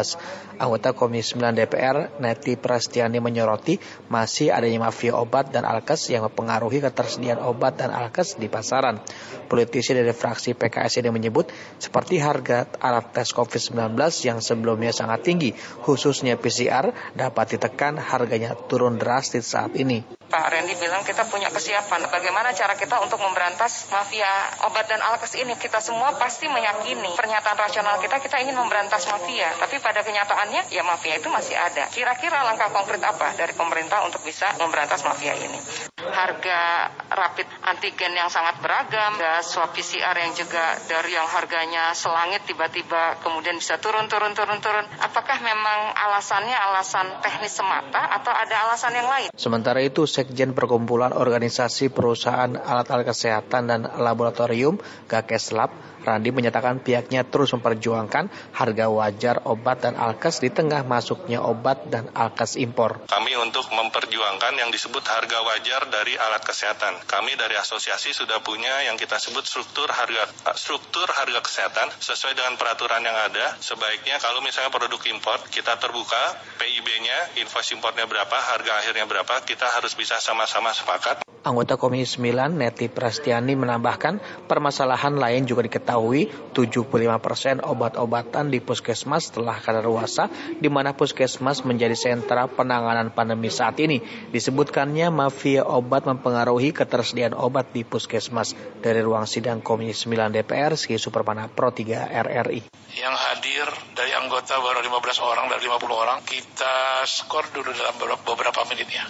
Anggota 0.56 0.96
Komisi 0.96 1.36
9 1.36 1.52
DPR, 1.52 2.16
Neti 2.16 2.56
Prastiani 2.56 3.20
menyoroti 3.20 3.76
masih 4.08 4.56
adanya 4.56 4.88
mafia 4.88 5.12
obat 5.20 5.52
dan 5.52 5.68
Alkes 5.68 6.08
yang 6.08 6.24
mempengaruhi 6.24 6.80
ketersediaan 6.80 7.44
obat 7.44 7.76
dan 7.76 7.92
Alkes 7.92 8.40
di 8.40 8.48
pasaran. 8.48 9.04
Politisi 9.52 9.92
dari 9.92 10.16
fraksi 10.16 10.56
PKS 10.56 11.04
ini 11.04 11.12
menyebut 11.12 11.52
seperti 11.76 12.16
harga 12.24 12.72
alat 12.80 13.12
tes 13.12 13.36
COVID-19 13.36 14.00
yang 14.24 14.40
sebelumnya 14.40 14.96
sangat 14.96 15.28
tinggi, 15.28 15.52
khususnya 15.84 16.40
PCR 16.40 16.85
dapat 17.14 17.56
ditekan 17.56 17.96
harganya 17.96 18.52
turun 18.68 19.00
drastis 19.00 19.46
saat 19.48 19.72
ini. 19.78 20.16
Pak 20.26 20.50
Randy 20.50 20.74
bilang 20.76 21.06
kita 21.06 21.22
punya 21.30 21.48
kesiapan. 21.54 22.10
Bagaimana 22.10 22.50
cara 22.50 22.74
kita 22.74 22.98
untuk 22.98 23.22
memberantas 23.22 23.86
mafia 23.94 24.26
obat 24.66 24.90
dan 24.90 24.98
alkes 24.98 25.38
ini? 25.38 25.54
Kita 25.54 25.78
semua 25.78 26.18
pasti 26.18 26.50
meyakini 26.50 27.14
pernyataan 27.14 27.54
rasional 27.54 28.02
kita 28.02 28.18
kita 28.18 28.42
ingin 28.42 28.58
memberantas 28.58 29.06
mafia. 29.06 29.54
Tapi 29.54 29.78
pada 29.78 30.02
kenyataannya 30.02 30.74
ya 30.74 30.82
mafia 30.82 31.22
itu 31.22 31.30
masih 31.30 31.54
ada. 31.54 31.86
Kira-kira 31.94 32.42
langkah 32.42 32.74
konkret 32.74 33.00
apa 33.06 33.38
dari 33.38 33.54
pemerintah 33.54 34.02
untuk 34.02 34.26
bisa 34.26 34.50
memberantas 34.58 35.06
mafia 35.06 35.32
ini? 35.38 35.58
Harga 36.06 36.90
rapid 37.06 37.46
antigen 37.62 38.12
yang 38.14 38.30
sangat 38.30 38.58
beragam, 38.60 39.14
ada 39.16 39.42
swab 39.42 39.72
PCR 39.72 40.14
yang 40.14 40.34
juga 40.34 40.76
dari 40.90 41.14
yang 41.14 41.26
harganya 41.26 41.94
selangit 41.94 42.44
tiba-tiba 42.46 43.18
kemudian 43.22 43.56
bisa 43.56 43.78
turun 43.78 44.10
turun 44.10 44.34
turun 44.34 44.58
turun. 44.58 44.86
Apakah 45.02 45.38
memang 45.38 45.94
alasannya 45.94 46.52
alasan 46.52 46.75
teknis 47.23 47.54
semata 47.54 48.11
atau 48.11 48.33
ada 48.35 48.68
alasan 48.68 48.92
yang 48.97 49.09
lain? 49.09 49.28
Sementara 49.37 49.80
itu 49.85 50.04
Sekjen 50.04 50.52
Perkumpulan 50.56 51.14
Organisasi 51.14 51.92
Perusahaan 51.92 52.50
Alat-Alat 52.56 53.06
Kesehatan 53.06 53.62
dan 53.71 53.80
Laboratorium 53.87 54.80
Gakeslab, 55.06 55.73
Randi 56.06 56.32
menyatakan 56.32 56.80
pihaknya 56.80 57.28
terus 57.28 57.52
memperjuangkan 57.52 58.56
harga 58.56 58.86
wajar 58.88 59.44
obat 59.44 59.84
dan 59.84 59.94
alkes 60.00 60.40
di 60.40 60.48
tengah 60.48 60.80
masuknya 60.88 61.44
obat 61.44 61.92
dan 61.92 62.08
alkes 62.16 62.56
impor. 62.56 63.04
Kami 63.04 63.36
untuk 63.36 63.68
memperjuangkan 63.68 64.56
yang 64.56 64.72
disebut 64.72 65.04
harga 65.04 65.38
wajar 65.44 65.92
dari 65.92 66.16
alat 66.16 66.40
kesehatan. 66.40 67.04
Kami 67.04 67.36
dari 67.36 67.60
asosiasi 67.60 68.16
sudah 68.16 68.40
punya 68.40 68.88
yang 68.88 68.96
kita 68.96 69.20
sebut 69.20 69.44
struktur 69.44 69.92
harga 69.92 70.32
struktur 70.56 71.04
harga 71.12 71.44
kesehatan 71.44 71.92
sesuai 72.00 72.32
dengan 72.32 72.56
peraturan 72.56 73.04
yang 73.04 73.20
ada. 73.20 73.60
Sebaiknya 73.60 74.16
kalau 74.16 74.40
misalnya 74.40 74.72
produk 74.72 75.02
impor 75.12 75.44
kita 75.52 75.76
terbuka 75.76 76.40
PIB-nya, 76.56 77.36
invoice 77.44 77.76
impornya 77.76 78.08
berapa, 78.08 78.32
harga 78.32 78.72
akhirnya 78.80 79.04
berapa, 79.04 79.44
kita 79.44 79.68
harus 79.76 79.92
bisa 79.92 80.06
bisa 80.06 80.22
sama-sama 80.22 80.70
sepakat. 80.70 81.26
Anggota 81.46 81.75
Komisi 81.78 82.18
9 82.18 82.58
Neti 82.58 82.86
Prastiani 82.90 83.54
menambahkan 83.54 84.46
permasalahan 84.50 85.14
lain 85.14 85.46
juga 85.46 85.62
diketahui 85.62 85.95
75% 85.96 86.86
persen 87.18 87.56
obat-obatan 87.64 88.52
di 88.52 88.60
puskesmas 88.60 89.32
telah 89.32 89.56
kadaluarsa 89.58 90.28
di 90.56 90.68
mana 90.68 90.92
puskesmas 90.92 91.64
menjadi 91.64 91.96
sentra 91.96 92.46
penanganan 92.48 93.12
pandemi 93.12 93.48
saat 93.48 93.80
ini. 93.80 94.00
Disebutkannya 94.32 95.08
mafia 95.08 95.64
obat 95.64 96.04
mempengaruhi 96.04 96.76
ketersediaan 96.76 97.32
obat 97.32 97.72
di 97.72 97.82
puskesmas 97.82 98.52
dari 98.80 99.00
ruang 99.00 99.24
sidang 99.28 99.64
Komisi 99.64 100.08
9 100.08 100.32
DPR 100.32 100.76
Ski 100.76 101.00
Supermana 101.00 101.48
Pro 101.48 101.72
3 101.72 102.12
RRI. 102.12 102.60
Yang 102.96 103.16
hadir 103.16 103.66
dari 103.92 104.12
anggota 104.16 104.56
baru 104.60 104.80
15 104.80 105.20
orang 105.20 105.46
dari 105.52 105.64
50 105.66 105.92
orang, 105.92 106.18
kita 106.24 107.04
skor 107.04 107.48
dulu 107.52 107.70
dalam 107.72 107.94
beberapa 108.24 108.62
menit 108.72 108.88
ya. 108.88 109.04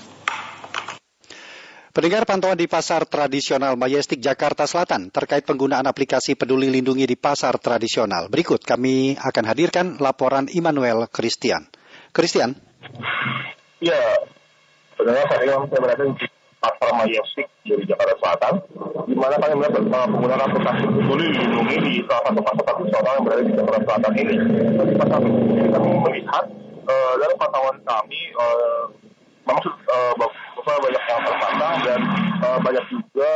Pendengar 1.96 2.28
pantauan 2.28 2.60
di 2.60 2.68
pasar 2.68 3.08
tradisional 3.08 3.72
Majestic 3.80 4.20
Jakarta 4.20 4.68
Selatan 4.68 5.08
terkait 5.08 5.48
penggunaan 5.48 5.88
aplikasi 5.88 6.36
Peduli 6.36 6.68
Lindungi 6.68 7.08
di 7.08 7.16
pasar 7.16 7.56
tradisional. 7.56 8.28
Berikut 8.28 8.60
kami 8.60 9.16
akan 9.16 9.44
hadirkan 9.48 9.96
laporan 9.96 10.44
Immanuel 10.52 11.08
Christian. 11.08 11.64
Christian. 12.12 12.52
Ya, 13.80 13.96
sebenarnya 14.92 15.24
saya 15.24 15.80
berada 15.80 16.04
di 16.04 16.26
pasar 16.60 16.88
Majestic 17.00 17.48
dari 17.64 17.88
Jakarta 17.88 18.12
Selatan, 18.20 18.54
di 19.08 19.16
mana 19.16 19.40
kami 19.40 19.56
melihat 19.56 19.80
penggunaan 19.88 20.42
aplikasi 20.52 20.84
Peduli 20.84 21.32
Lindungi 21.32 21.76
di 21.80 21.92
salah 22.04 22.28
satu 22.28 22.40
pasar 22.44 22.64
tradisional 22.76 23.12
yang 23.16 23.24
berada 23.24 23.40
di 23.40 23.52
Jakarta 23.56 23.80
Selatan 23.88 24.12
ini. 24.20 24.36
Di 24.84 24.94
pasar 25.00 25.20
ini 25.24 25.64
kami 25.72 25.88
melihat 25.96 26.44
uh, 26.92 27.12
dalam 27.16 27.36
pantauan 27.40 27.76
kami 27.88 28.20
uh, 28.36 28.84
maksud 29.48 29.72
uh, 29.88 30.12
banyak 30.74 31.02
yang 31.06 31.22
terpasang 31.22 31.76
dan 31.86 32.00
uh, 32.42 32.58
banyak 32.58 32.84
juga 32.90 33.30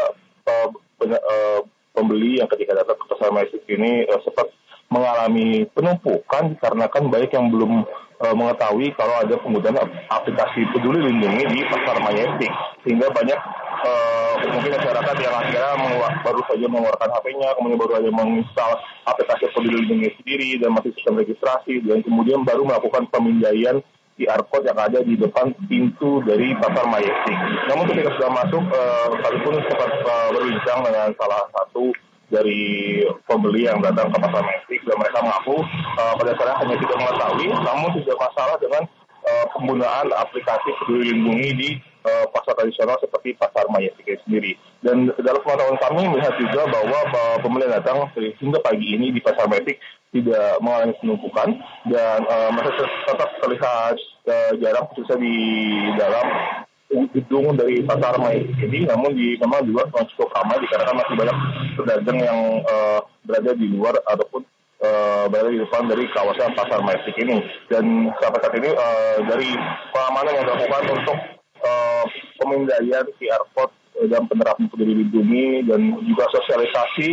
uh, 0.51 0.67
banyak 0.99 1.23
uh, 1.23 1.61
pembeli 1.95 2.43
yang 2.43 2.49
ketika 2.51 2.83
datang 2.83 2.99
ke 2.99 3.05
pasar 3.15 3.31
Majestic 3.31 3.63
ini 3.71 4.07
uh, 4.11 4.21
sempat 4.27 4.51
mengalami 4.91 5.71
penumpukan 5.71 6.59
karena 6.59 6.91
kan 6.91 7.07
banyak 7.07 7.31
yang 7.31 7.47
belum 7.55 7.87
uh, 8.21 8.35
mengetahui 8.35 8.91
kalau 8.99 9.15
ada 9.23 9.39
penggunaan 9.39 9.87
aplikasi 10.11 10.67
peduli 10.75 11.07
lindungi 11.07 11.47
di 11.47 11.61
pasar 11.71 12.03
Majestic 12.03 12.51
sehingga 12.83 13.07
banyak 13.15 13.39
uh, 13.87 14.35
mungkin 14.51 14.75
masyarakat 14.75 15.17
yang 15.23 15.35
akhirnya 15.39 15.71
baru 16.27 16.41
saja 16.51 16.67
mengeluarkan 16.67 17.11
HP-nya 17.15 17.49
kemudian 17.55 17.79
baru 17.79 17.93
saja 18.03 18.11
menginstal 18.11 18.71
aplikasi 19.07 19.45
peduli 19.55 19.77
lindungi 19.87 20.11
sendiri 20.19 20.49
dan 20.59 20.71
masih 20.75 20.91
sistem 20.99 21.23
registrasi 21.23 21.75
dan 21.87 22.03
kemudian 22.03 22.43
baru 22.43 22.67
melakukan 22.67 23.07
pemindaian 23.15 23.79
QR 24.21 24.45
code 24.53 24.69
yang 24.69 24.77
ada 24.77 25.01
di 25.01 25.17
depan 25.17 25.49
pintu 25.65 26.21
dari 26.29 26.53
pasar 26.61 26.85
Majestic. 26.93 27.37
Namun 27.73 27.89
ketika 27.89 28.13
sudah 28.21 28.31
masuk, 28.37 28.61
uh, 28.69 29.07
sekalipun 29.17 29.55
sempat 29.65 29.91
uh, 30.05 30.29
berbincang 30.37 30.79
dengan 30.85 31.09
salah 31.17 31.49
satu 31.57 31.97
dari 32.29 33.01
pembeli 33.25 33.65
yang 33.65 33.81
datang 33.81 34.13
ke 34.13 34.19
pasar 34.21 34.45
Majestic 34.45 34.85
dan 34.85 35.01
mereka 35.01 35.25
mengaku 35.25 35.65
uh, 35.97 36.13
pada 36.21 36.37
dasarnya 36.37 36.57
hanya 36.61 36.77
tidak 36.77 36.97
mengetahui, 37.01 37.49
namun 37.65 37.89
tidak 37.97 38.17
masalah 38.21 38.57
dengan 38.61 38.83
uh, 39.25 39.47
penggunaan 39.57 40.07
aplikasi 40.13 40.69
peduli 40.85 41.17
lindungi 41.17 41.51
di 41.57 41.71
uh, 42.05 42.25
pasar 42.33 42.55
tradisional 42.57 42.97
seperti 43.01 43.37
pasar 43.37 43.67
Majestic 43.71 44.21
sendiri. 44.27 44.57
Dan 44.81 45.13
dalam 45.21 45.41
pengetahuan 45.45 45.79
kami 45.81 46.03
melihat 46.09 46.35
juga 46.41 46.69
bahwa 46.69 46.99
uh, 47.13 47.69
datang 47.71 48.09
hingga 48.17 48.59
pagi 48.61 48.87
ini 48.97 49.15
di 49.15 49.21
pasar 49.21 49.47
Majestic 49.47 49.79
tidak 50.11 50.59
mengalami 50.59 50.95
penumpukan 50.99 51.49
dan 51.87 52.19
uh, 52.27 52.51
masih 52.51 52.75
tetap 53.07 53.31
terlihat 53.39 53.95
uh, 54.27 54.53
jarang 54.59 54.87
khususnya 54.91 55.23
di 55.23 55.37
dalam 55.95 56.27
gedung 56.91 57.55
dari 57.55 57.87
pasar 57.87 58.19
Mai 58.19 58.43
ini 58.43 58.83
namun 58.83 59.15
di 59.15 59.39
memang 59.39 59.63
juga 59.63 59.87
cukup 60.11 60.35
ramai 60.35 60.59
dikarenakan 60.59 60.99
masih 60.99 61.15
banyak 61.15 61.39
pedagang 61.79 62.19
yang 62.19 62.39
uh, 62.67 62.99
berada 63.23 63.55
di 63.55 63.67
luar 63.71 63.95
ataupun 64.11 64.43
uh, 64.83 65.31
berada 65.31 65.55
di 65.55 65.63
depan 65.63 65.87
dari 65.87 66.05
kawasan 66.11 66.51
pasar 66.59 66.83
Majestic 66.83 67.15
ini 67.23 67.39
dan 67.71 68.11
sampai 68.19 68.41
saat 68.43 68.55
ini 68.59 68.71
uh, 68.75 69.17
dari 69.23 69.55
pengamanan 69.95 70.35
yang 70.35 70.45
dilakukan 70.51 70.85
untuk 70.99 71.19
uh, 71.65 72.05
pemindaian 72.41 73.07
QR 73.17 73.45
code 73.57 73.75
dan 74.09 74.25
penerapan 74.31 74.71
peduli 74.73 75.05
lindungi 75.05 75.69
dan 75.69 75.81
juga 76.09 76.25
sosialisasi 76.33 77.13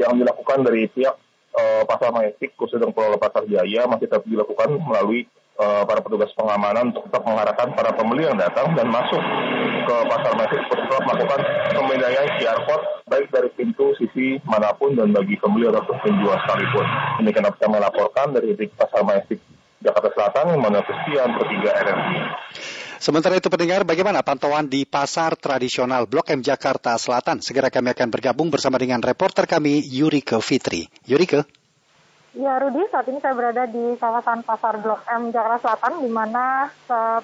yang 0.00 0.16
dilakukan 0.16 0.64
dari 0.64 0.88
pihak 0.88 1.12
uh, 1.52 1.82
pasar 1.84 2.14
Majestic 2.14 2.56
khususnya 2.56 2.88
pengelola 2.88 3.20
pasar 3.20 3.44
Jaya 3.44 3.84
masih 3.84 4.08
tetap 4.08 4.24
dilakukan 4.24 4.80
melalui 4.80 5.28
uh, 5.60 5.84
para 5.84 6.00
petugas 6.00 6.32
pengamanan 6.32 6.94
untuk 6.94 7.04
tetap 7.10 7.22
mengarahkan 7.28 7.68
para 7.76 7.90
pembeli 7.92 8.24
yang 8.24 8.38
datang 8.40 8.72
dan 8.72 8.88
masuk 8.88 9.20
ke 9.84 9.96
pasar 10.08 10.32
Majestic 10.40 10.64
untuk 10.72 10.78
tetap 10.88 11.02
melakukan 11.04 11.40
pembedaan 11.76 12.26
QR 12.40 12.60
code 12.64 12.84
baik 13.12 13.28
dari 13.28 13.48
pintu 13.52 13.92
sisi 14.00 14.40
mana 14.48 14.72
pun 14.72 14.96
dan 14.96 15.12
bagi 15.12 15.36
pembeli 15.36 15.68
ataupun 15.68 16.00
penjual 16.00 16.36
sekalipun. 16.48 16.86
Ini 17.20 17.30
kenapa 17.34 17.56
kami 17.60 17.76
laporkan 17.76 18.32
dari 18.32 18.56
pasar 18.72 19.04
Majestic 19.04 19.40
Jakarta 19.82 20.08
Selatan, 20.14 20.62
mana 20.62 20.80
Kristian, 20.86 21.34
Pertiga 21.36 21.70
RRI. 21.82 22.18
Sementara 23.02 23.34
itu 23.34 23.50
pendengar, 23.50 23.82
bagaimana 23.82 24.22
pantauan 24.22 24.70
di 24.70 24.86
pasar 24.86 25.34
tradisional 25.34 26.06
Blok 26.06 26.30
M 26.30 26.38
Jakarta 26.38 26.94
Selatan? 26.94 27.42
Segera 27.42 27.66
kami 27.66 27.90
akan 27.90 28.14
bergabung 28.14 28.46
bersama 28.46 28.78
dengan 28.78 29.02
reporter 29.02 29.42
kami 29.50 29.82
Yurike 29.90 30.38
Fitri. 30.38 30.86
Yurike. 31.10 31.42
Ya 32.38 32.62
Rudi, 32.62 32.78
saat 32.94 33.10
ini 33.10 33.18
saya 33.18 33.34
berada 33.34 33.66
di 33.66 33.98
kawasan 33.98 34.46
Pasar 34.46 34.78
Blok 34.78 35.02
M 35.10 35.34
Jakarta 35.34 35.58
Selatan, 35.66 35.98
di 35.98 36.10
mana 36.14 36.70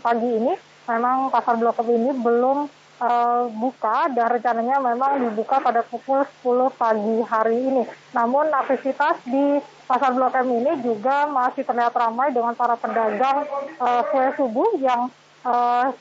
pagi 0.03 0.27
ini 0.27 0.51
memang 0.91 1.31
Pasar 1.31 1.55
Blok 1.63 1.79
M 1.87 1.95
ini 1.95 2.11
belum 2.11 2.59
uh, 2.99 3.47
buka 3.47 4.11
dan 4.11 4.35
rencananya 4.35 4.83
memang 4.83 5.31
dibuka 5.31 5.63
pada 5.63 5.87
pukul 5.87 6.27
10 6.43 6.75
pagi 6.75 7.23
hari 7.23 7.55
ini. 7.55 7.87
Namun 8.19 8.51
aktivitas 8.51 9.23
di 9.23 9.63
Pasar 9.87 10.11
Blok 10.11 10.35
M 10.43 10.59
ini 10.59 10.75
juga 10.83 11.31
masih 11.31 11.63
terlihat 11.63 11.95
ramai 11.95 12.35
dengan 12.35 12.59
para 12.59 12.75
pedagang 12.75 13.47
uh, 13.79 14.03
kue 14.11 14.27
subuh 14.35 14.75
yang 14.83 15.07
uh, 15.45 15.93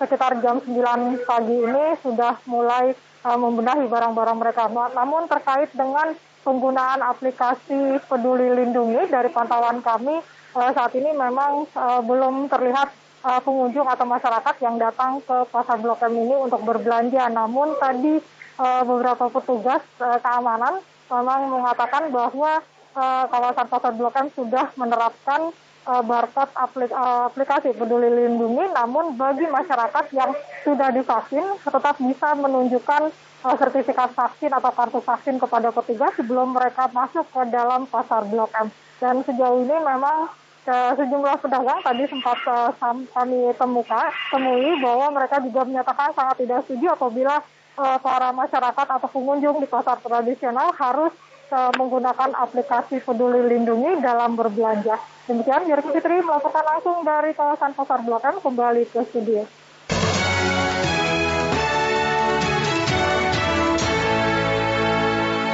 sekitar 0.00 0.40
jam 0.42 0.58
9 0.58 1.28
pagi 1.28 1.56
ini 1.62 1.84
sudah 2.02 2.42
mulai 2.50 2.92
uh, 3.22 3.38
membenahi 3.38 3.86
barang-barang 3.86 4.38
mereka. 4.38 4.66
Namun 4.68 5.30
terkait 5.30 5.70
dengan 5.72 6.10
penggunaan 6.42 7.00
aplikasi 7.06 8.02
Peduli 8.10 8.50
Lindungi 8.50 9.06
dari 9.06 9.30
pantauan 9.30 9.78
kami 9.78 10.18
uh, 10.58 10.70
saat 10.74 10.92
ini 10.98 11.14
memang 11.14 11.70
uh, 11.78 12.02
belum 12.02 12.50
terlihat 12.50 12.90
uh, 13.22 13.40
pengunjung 13.40 13.86
atau 13.86 14.06
masyarakat 14.06 14.54
yang 14.60 14.76
datang 14.76 15.22
ke 15.22 15.46
pasar 15.48 15.78
Blok 15.78 16.02
M 16.02 16.14
ini 16.18 16.34
untuk 16.34 16.66
berbelanja. 16.66 17.30
Namun 17.30 17.78
tadi 17.78 18.18
uh, 18.58 18.82
beberapa 18.82 19.30
petugas 19.30 19.82
uh, 20.02 20.18
keamanan 20.18 20.82
memang 21.06 21.40
mengatakan 21.46 22.10
bahwa 22.10 22.64
uh, 22.98 23.24
kawasan 23.30 23.66
pasar 23.70 23.92
Blok 23.94 24.16
M 24.18 24.28
sudah 24.34 24.74
menerapkan 24.74 25.54
uh, 25.86 26.02
barcode 26.02 26.52
aplik 26.54 26.92
aplikasi 26.92 27.74
Peduli 27.74 28.10
Lindungi. 28.10 28.70
Namun 28.74 29.14
bagi 29.18 29.46
masyarakat 29.46 30.04
yang 30.14 30.30
sudah 30.62 30.88
divaksin 30.94 31.44
tetap 31.62 31.96
bisa 31.98 32.28
menunjukkan 32.38 33.10
uh, 33.46 33.56
sertifikat 33.58 34.14
vaksin 34.14 34.50
atau 34.54 34.70
kartu 34.70 35.00
vaksin 35.02 35.36
kepada 35.38 35.74
petugas 35.74 36.14
sebelum 36.14 36.54
mereka 36.54 36.86
masuk 36.90 37.26
ke 37.30 37.42
dalam 37.50 37.86
pasar 37.90 38.26
Blok 38.26 38.50
M. 38.58 38.68
Dan 39.02 39.26
sejauh 39.26 39.66
ini 39.66 39.76
memang 39.82 40.30
uh, 40.70 40.92
sejumlah 40.94 41.36
pedagang 41.42 41.80
tadi 41.82 42.04
sempat 42.06 42.38
uh, 42.46 42.70
kami 43.10 43.50
temukan, 43.58 44.08
temui 44.30 44.78
bahwa 44.78 45.06
mereka 45.10 45.42
juga 45.42 45.66
menyatakan 45.66 46.14
sangat 46.14 46.36
tidak 46.42 46.62
setuju 46.66 46.94
apabila 46.94 47.42
uh, 47.78 47.98
para 47.98 48.30
masyarakat 48.30 48.86
atau 48.86 49.08
pengunjung 49.10 49.58
di 49.58 49.66
pasar 49.66 49.98
tradisional 49.98 50.70
harus 50.76 51.12
menggunakan 51.52 52.32
aplikasi 52.32 53.04
peduli 53.04 53.44
lindungi 53.44 54.00
dalam 54.00 54.34
berbelanja. 54.34 54.96
Demikian, 55.28 55.68
Yuri 55.68 55.84
Fitri 55.92 56.18
melaporkan 56.24 56.64
langsung 56.66 57.04
dari 57.06 57.30
kawasan 57.36 57.76
Pasar 57.76 58.02
M 58.02 58.36
kembali 58.42 58.82
ke 58.90 59.00
studio. 59.06 59.61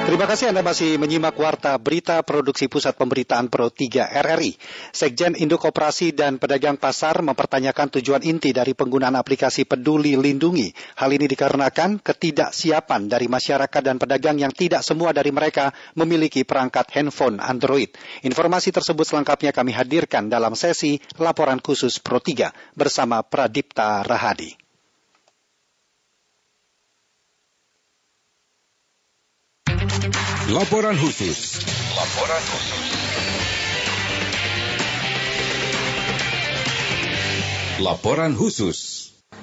Terima 0.09 0.25
kasih 0.25 0.49
Anda 0.57 0.65
masih 0.65 0.97
menyimak 0.97 1.37
Warta 1.37 1.77
Berita 1.77 2.17
Produksi 2.25 2.65
Pusat 2.65 2.97
Pemberitaan 2.97 3.53
Pro 3.53 3.69
3 3.69 4.09
RRI. 4.09 4.57
Sekjen 4.89 5.37
Induk 5.37 5.69
Koperasi 5.69 6.17
dan 6.17 6.41
Pedagang 6.41 6.81
Pasar 6.81 7.21
mempertanyakan 7.21 7.93
tujuan 8.01 8.25
inti 8.25 8.57
dari 8.57 8.73
penggunaan 8.73 9.13
aplikasi 9.21 9.69
Peduli 9.69 10.17
Lindungi. 10.17 10.73
Hal 10.97 11.13
ini 11.13 11.29
dikarenakan 11.29 12.01
ketidaksiapan 12.01 13.05
dari 13.05 13.29
masyarakat 13.29 13.83
dan 13.85 14.01
pedagang 14.01 14.41
yang 14.41 14.49
tidak 14.57 14.81
semua 14.81 15.13
dari 15.13 15.29
mereka 15.29 15.77
memiliki 15.93 16.41
perangkat 16.41 16.89
handphone 16.97 17.37
Android. 17.37 17.93
Informasi 18.25 18.73
tersebut 18.73 19.05
selengkapnya 19.05 19.53
kami 19.53 19.77
hadirkan 19.77 20.33
dalam 20.33 20.57
sesi 20.57 20.97
Laporan 21.21 21.61
Khusus 21.61 22.01
Pro 22.01 22.17
3 22.17 22.49
bersama 22.73 23.21
Pradipta 23.21 24.01
Rahadi. 24.09 24.68
Laporan 30.49 30.97
khusus. 30.97 31.61
Laporan 31.93 32.41
khusus. 32.41 32.85
Laporan 37.85 38.33
khusus. 38.33 38.79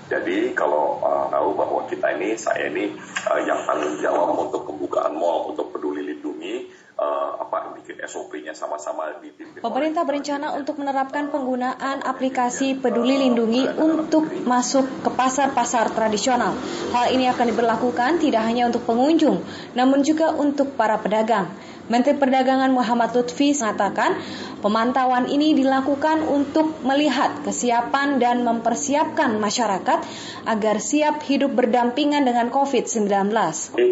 Jadi 0.09 0.57
kalau 0.57 0.97
uh, 1.05 1.29
tahu 1.29 1.53
bahwa 1.53 1.85
kita 1.85 2.09
ini, 2.17 2.33
saya 2.33 2.73
ini 2.73 2.97
uh, 3.29 3.37
yang 3.45 3.61
tanggung 3.69 4.01
jawab 4.01 4.33
untuk 4.49 4.65
pembukaan 4.65 5.13
mall, 5.13 5.53
untuk 5.53 5.69
apa 7.55 7.71
bikin 7.79 7.95
SOP-nya 8.03 8.51
sama-sama 8.51 9.15
di 9.23 9.31
Pemerintah 9.63 10.03
berencana 10.03 10.51
untuk 10.59 10.75
menerapkan 10.75 11.31
penggunaan 11.31 12.03
aplikasi 12.03 12.75
Peduli 12.75 13.15
Lindungi 13.15 13.63
untuk 13.79 14.27
masuk 14.43 14.83
ke 15.07 15.09
pasar-pasar 15.15 15.95
tradisional. 15.95 16.59
Hal 16.91 17.15
ini 17.15 17.31
akan 17.31 17.45
diberlakukan 17.55 18.19
tidak 18.19 18.43
hanya 18.43 18.67
untuk 18.67 18.83
pengunjung, 18.83 19.39
namun 19.71 20.03
juga 20.03 20.35
untuk 20.35 20.75
para 20.75 20.99
pedagang. 20.99 21.47
Menteri 21.85 22.17
Perdagangan 22.17 22.73
Muhammad 22.73 23.13
Lutfi 23.13 23.53
mengatakan 23.53 24.17
pemantauan 24.65 25.29
ini 25.29 25.53
dilakukan 25.53 26.25
untuk 26.25 26.81
melihat 26.81 27.45
kesiapan 27.45 28.17
dan 28.17 28.41
mempersiapkan 28.41 29.37
masyarakat 29.37 29.99
agar 30.49 30.75
siap 30.81 31.21
hidup 31.29 31.53
berdampingan 31.53 32.25
dengan 32.25 32.49
COVID-19. 32.49 33.29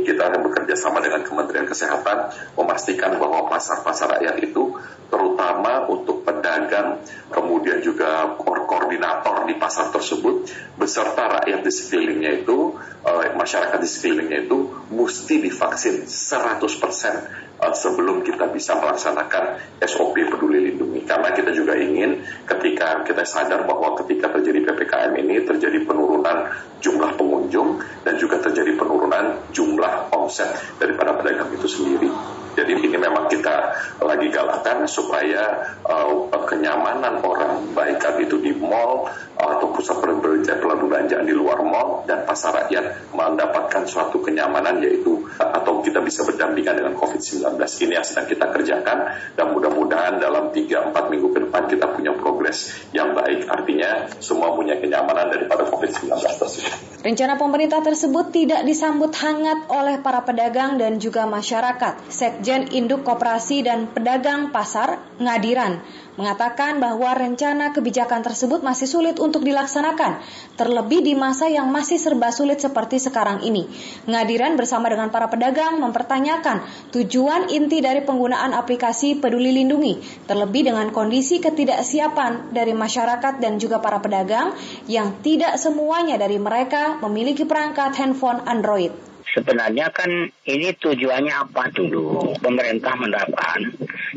Kita 0.10 0.22
akan 0.26 0.40
bekerja 0.42 0.74
sama 0.74 1.06
dengan 1.06 1.22
Kementerian 1.22 1.70
Kesehatan 1.70 2.34
memastikan 2.58 3.14
bahwa 3.22 3.46
pasar-pasar 3.54 4.18
rakyat 4.18 4.42
itu 4.42 4.74
terutama 5.14 5.86
untuk 5.86 6.26
pedagang, 6.26 6.98
kemudian 7.30 7.78
juga 7.86 8.34
koordinator 8.42 9.46
di 9.46 9.54
pasar 9.62 9.94
tersebut, 9.94 10.50
beserta 10.82 11.38
rakyat 11.38 11.62
di 11.62 11.70
sekelilingnya 11.70 12.42
itu, 12.42 12.74
eh, 13.06 13.38
masyarakat 13.38 13.78
di 13.78 13.86
sekelilingnya 13.86 14.50
itu, 14.50 14.74
mesti 14.90 15.46
divaksin 15.46 16.10
100% 16.10 17.44
Eh, 17.53 17.53
sebelum 17.72 18.28
kita 18.28 18.52
bisa 18.52 18.76
melaksanakan 18.76 19.80
SOP 19.80 20.20
peduli 20.28 20.72
lindungi. 20.72 21.08
Karena 21.08 21.32
kita 21.32 21.56
juga 21.56 21.80
ingin 21.80 22.20
ketika 22.44 23.08
kita 23.08 23.24
sadar 23.24 23.64
bahwa 23.64 23.96
ketika 24.04 24.36
terjadi 24.36 24.68
PPKM 24.68 25.16
ini 25.24 25.48
terjadi 25.48 25.80
penurunan 25.88 26.52
jumlah 26.84 27.16
pengunjung 27.16 27.80
dan 28.04 28.20
juga 28.20 28.44
terjadi 28.44 28.76
penurunan 28.76 29.40
jumlah 29.56 30.12
omset 30.12 30.52
daripada 30.84 31.16
pedagang 31.16 31.48
itu 31.56 31.68
sendiri. 31.72 32.12
Jadi 32.54 32.72
ini 32.78 32.98
memang 32.98 33.26
kita 33.30 33.56
lagi 34.02 34.30
galakan 34.30 34.86
supaya 34.86 35.74
uh, 35.86 36.30
kenyamanan 36.46 37.20
orang 37.26 37.74
baik 37.74 38.04
itu 38.22 38.38
di 38.40 38.52
mall 38.54 39.10
atau 39.34 39.74
pusat 39.74 39.98
perbelanjaan 39.98 41.26
di 41.26 41.34
luar 41.34 41.66
mall 41.66 42.06
dan 42.06 42.24
pasar 42.24 42.54
rakyat 42.64 43.12
mendapatkan 43.16 43.84
suatu 43.90 44.22
kenyamanan 44.22 44.80
yaitu 44.84 45.24
atau 45.40 45.82
kita 45.82 46.00
bisa 46.06 46.22
berdampingan 46.24 46.78
dengan 46.78 46.94
COVID-19 46.94 47.58
ini 47.58 47.94
yang 47.98 48.06
sedang 48.06 48.28
kita 48.30 48.46
kerjakan 48.54 48.98
dan 49.34 49.46
mudah-mudahan 49.52 50.22
dalam 50.22 50.54
3-4 50.54 50.94
minggu 51.12 51.28
ke 51.34 51.40
depan 51.50 51.64
kita 51.66 51.86
punya 51.90 52.12
progres 52.14 52.70
yang 52.94 53.18
baik 53.18 53.50
artinya 53.50 54.06
semua 54.22 54.54
punya 54.54 54.78
kenyamanan 54.78 55.34
daripada 55.34 55.66
COVID-19 55.68 56.14
tersebut. 56.14 56.74
Rencana 57.04 57.36
pemerintah 57.36 57.84
tersebut 57.84 58.32
tidak 58.32 58.64
disambut 58.64 59.12
hangat 59.20 59.68
oleh 59.68 60.00
para 60.00 60.24
pedagang 60.24 60.80
dan 60.80 61.04
juga 61.04 61.28
masyarakat. 61.28 62.08
Sekjen 62.44 62.76
Induk 62.76 63.08
Koperasi 63.08 63.64
dan 63.64 63.88
Pedagang 63.88 64.52
Pasar 64.52 65.00
Ngadiran 65.16 65.80
mengatakan 66.20 66.84
bahwa 66.84 67.16
rencana 67.16 67.72
kebijakan 67.72 68.20
tersebut 68.20 68.60
masih 68.60 68.84
sulit 68.84 69.16
untuk 69.16 69.48
dilaksanakan, 69.48 70.20
terlebih 70.60 71.08
di 71.08 71.16
masa 71.16 71.48
yang 71.48 71.72
masih 71.72 71.96
serba 71.96 72.36
sulit 72.36 72.60
seperti 72.60 73.00
sekarang 73.00 73.48
ini. 73.48 73.72
Ngadiran 74.12 74.60
bersama 74.60 74.92
dengan 74.92 75.08
para 75.08 75.32
pedagang 75.32 75.80
mempertanyakan 75.80 76.68
tujuan 76.92 77.48
inti 77.48 77.80
dari 77.80 78.04
penggunaan 78.04 78.52
aplikasi 78.52 79.24
Peduli 79.24 79.56
Lindungi, 79.56 80.28
terlebih 80.28 80.68
dengan 80.68 80.92
kondisi 80.92 81.40
ketidaksiapan 81.40 82.52
dari 82.52 82.76
masyarakat 82.76 83.40
dan 83.40 83.56
juga 83.56 83.80
para 83.80 84.04
pedagang 84.04 84.52
yang 84.92 85.16
tidak 85.24 85.56
semuanya 85.56 86.20
dari 86.20 86.36
mereka 86.36 87.00
memiliki 87.00 87.48
perangkat 87.48 87.96
handphone 87.96 88.44
Android. 88.44 89.13
Sebenarnya 89.34 89.90
kan 89.90 90.30
ini 90.46 90.70
tujuannya 90.78 91.34
apa 91.34 91.74
dulu 91.74 92.38
pemerintah 92.38 92.94
menerapkan. 92.94 93.66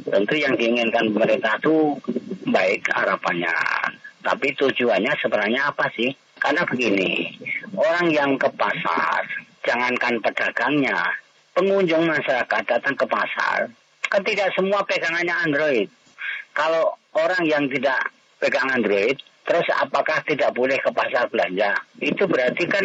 Tentu 0.05 0.35
yang 0.37 0.53
diinginkan 0.61 1.09
pemerintah 1.17 1.57
itu 1.57 1.97
baik 2.53 2.85
harapannya. 2.93 3.57
Tapi 4.21 4.53
tujuannya 4.61 5.17
sebenarnya 5.17 5.73
apa 5.73 5.89
sih? 5.97 6.13
Karena 6.37 6.69
begini, 6.69 7.33
orang 7.73 8.13
yang 8.13 8.37
ke 8.37 8.53
pasar, 8.61 9.25
jangankan 9.65 10.21
pedagangnya, 10.21 11.01
pengunjung 11.57 12.05
masyarakat 12.05 12.63
datang 12.69 12.93
ke 12.93 13.07
pasar, 13.09 13.73
kan 14.13 14.21
tidak 14.21 14.53
semua 14.53 14.85
pegangannya 14.85 15.33
Android. 15.33 15.89
Kalau 16.53 16.93
orang 17.17 17.41
yang 17.49 17.65
tidak 17.73 18.13
pegang 18.37 18.69
Android, 18.69 19.17
terus 19.49 19.65
apakah 19.81 20.21
tidak 20.29 20.53
boleh 20.53 20.77
ke 20.77 20.93
pasar 20.93 21.25
belanja? 21.33 21.73
Itu 22.05 22.29
berarti 22.29 22.65
kan 22.69 22.85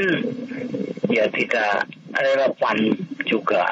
ya 1.11 1.27
tidak 1.27 1.91
relevan 2.21 2.77
juga. 3.25 3.65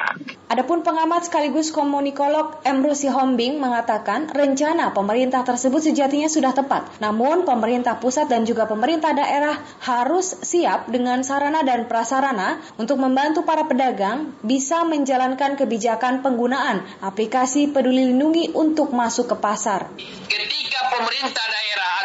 Adapun 0.50 0.82
pengamat 0.82 1.30
sekaligus 1.30 1.70
komunikolog 1.70 2.58
Emru 2.66 2.90
Sihombing 2.90 3.62
mengatakan 3.62 4.26
rencana 4.34 4.90
pemerintah 4.90 5.46
tersebut 5.46 5.78
sejatinya 5.78 6.26
sudah 6.26 6.50
tepat. 6.50 6.90
Namun 6.98 7.46
pemerintah 7.46 8.02
pusat 8.02 8.26
dan 8.26 8.42
juga 8.42 8.66
pemerintah 8.66 9.14
daerah 9.14 9.54
harus 9.86 10.42
siap 10.42 10.90
dengan 10.90 11.22
sarana 11.22 11.62
dan 11.62 11.86
prasarana 11.86 12.58
untuk 12.82 12.98
membantu 12.98 13.46
para 13.46 13.62
pedagang 13.70 14.34
bisa 14.42 14.82
menjalankan 14.82 15.54
kebijakan 15.54 16.26
penggunaan 16.26 16.82
aplikasi 16.98 17.70
peduli 17.70 18.10
lindungi 18.10 18.50
untuk 18.50 18.90
masuk 18.90 19.30
ke 19.30 19.36
pasar. 19.38 19.86
Ketika 20.26 20.80
pemerintah 20.90 21.46
daerah 21.46 21.59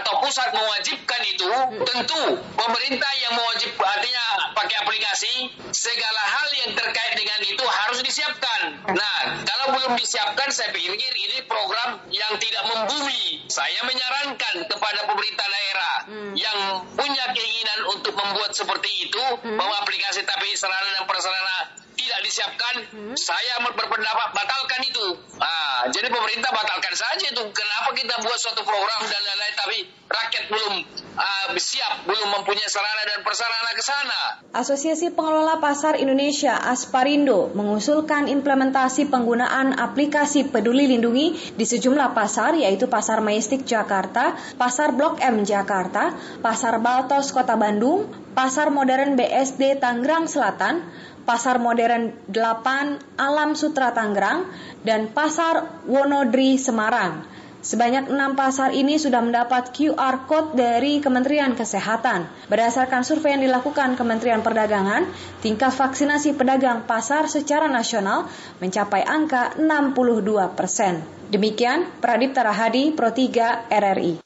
atau 0.06 0.22
pusat 0.22 0.54
mewajibkan 0.54 1.22
itu, 1.26 1.50
tentu 1.82 2.22
pemerintah 2.54 3.12
yang 3.26 3.34
mewajib 3.34 3.74
artinya 3.82 4.54
pakai 4.54 4.86
aplikasi, 4.86 5.50
segala 5.74 6.22
hal 6.30 6.48
yang 6.62 6.72
terkait 6.78 7.18
dengan 7.18 7.42
itu 7.42 7.66
harus 7.66 8.06
disiapkan. 8.06 8.86
Nah, 8.94 9.18
kalau 9.50 9.74
belum 9.74 9.98
disiapkan, 9.98 10.54
saya 10.54 10.70
pikir 10.70 11.10
ini 11.10 11.42
program 11.50 12.06
yang 12.14 12.38
tidak 12.38 12.70
membumi. 12.70 13.50
Saya 13.50 13.82
menyarankan 13.82 14.70
kepada 14.70 15.10
pemerintah 15.10 15.48
daerah 15.50 15.96
hmm. 16.06 16.34
yang 16.38 16.58
punya 16.94 17.26
keinginan 17.34 17.90
untuk 17.90 18.14
membuat 18.14 18.54
seperti 18.54 19.10
itu, 19.10 19.24
hmm. 19.42 19.58
bahwa 19.58 19.74
aplikasi 19.82 20.22
tapi 20.22 20.54
sarana 20.54 21.02
dan 21.02 21.10
prasarana 21.10 21.82
tidak 21.98 22.20
disiapkan, 22.22 22.76
hmm. 22.94 23.16
saya 23.18 23.58
berpendapat 23.66 24.30
batalkan 24.38 24.82
itu. 24.86 25.06
Nah, 25.42 25.90
jadi 25.90 26.14
pemerintah 26.14 26.54
batalkan 26.54 26.94
saja 26.94 27.26
itu. 27.26 27.42
Kenapa 27.50 27.90
kita 27.98 28.22
buat 28.22 28.38
suatu 28.38 28.62
program 28.62 29.02
dan 29.10 29.22
lain-lain 29.26 29.56
tapi 29.58 29.78
rakyat 30.06 30.46
belum 30.54 30.74
uh, 31.18 31.50
siap, 31.58 32.06
belum 32.06 32.30
mempunyai 32.30 32.70
sarana 32.70 33.04
dan 33.10 33.20
prasarana 33.26 33.72
ke 33.74 33.84
sana. 33.84 34.20
Asosiasi 34.54 35.10
Pengelola 35.12 35.58
Pasar 35.58 35.98
Indonesia 35.98 36.54
Asparindo 36.54 37.50
mengusulkan 37.58 38.30
implementasi 38.30 39.10
penggunaan 39.10 39.74
aplikasi 39.76 40.46
Peduli 40.54 40.86
Lindungi 40.86 41.58
di 41.58 41.66
sejumlah 41.66 42.14
pasar 42.14 42.54
yaitu 42.54 42.86
Pasar 42.86 43.26
Majestic 43.26 43.66
Jakarta, 43.66 44.38
Pasar 44.62 44.94
Blok 44.94 45.18
M 45.26 45.42
Jakarta, 45.42 46.14
Pasar 46.40 46.78
Baltos 46.78 47.34
Kota 47.34 47.58
Bandung, 47.58 48.06
Pasar 48.38 48.70
Modern 48.70 49.18
BSD 49.18 49.82
Tangerang 49.82 50.30
Selatan, 50.30 50.86
Pasar 51.26 51.58
Modern 51.58 52.14
8 52.30 53.18
Alam 53.18 53.58
Sutra 53.58 53.90
Tangerang, 53.90 54.46
dan 54.86 55.10
Pasar 55.10 55.82
Wonodri 55.90 56.62
Semarang. 56.62 57.35
Sebanyak 57.66 58.14
enam 58.14 58.38
pasar 58.38 58.78
ini 58.78 59.02
sudah 59.02 59.26
mendapat 59.26 59.74
QR 59.74 60.30
Code 60.30 60.54
dari 60.54 61.02
Kementerian 61.02 61.58
Kesehatan. 61.58 62.30
Berdasarkan 62.46 63.02
survei 63.02 63.34
yang 63.34 63.42
dilakukan 63.42 63.98
Kementerian 63.98 64.46
Perdagangan, 64.46 65.10
tingkat 65.42 65.74
vaksinasi 65.74 66.38
pedagang 66.38 66.86
pasar 66.86 67.26
secara 67.26 67.66
nasional 67.66 68.30
mencapai 68.62 69.02
angka 69.02 69.58
62 69.58 70.54
persen. 70.54 71.02
Demikian, 71.34 71.90
Pradip 71.98 72.38
Tarahadi, 72.38 72.94
Pro 72.94 73.10
3 73.10 73.66
RRI. 73.74 74.22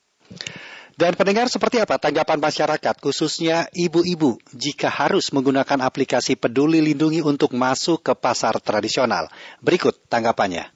Dan 1.00 1.16
pendengar 1.16 1.48
seperti 1.48 1.80
apa 1.80 1.96
tanggapan 1.96 2.44
masyarakat 2.44 3.00
khususnya 3.00 3.72
ibu-ibu 3.72 4.36
jika 4.52 4.92
harus 4.92 5.32
menggunakan 5.32 5.80
aplikasi 5.80 6.36
peduli 6.36 6.84
lindungi 6.84 7.24
untuk 7.24 7.56
masuk 7.56 8.04
ke 8.04 8.12
pasar 8.20 8.60
tradisional? 8.60 9.32
Berikut 9.64 9.96
tanggapannya. 10.12 10.76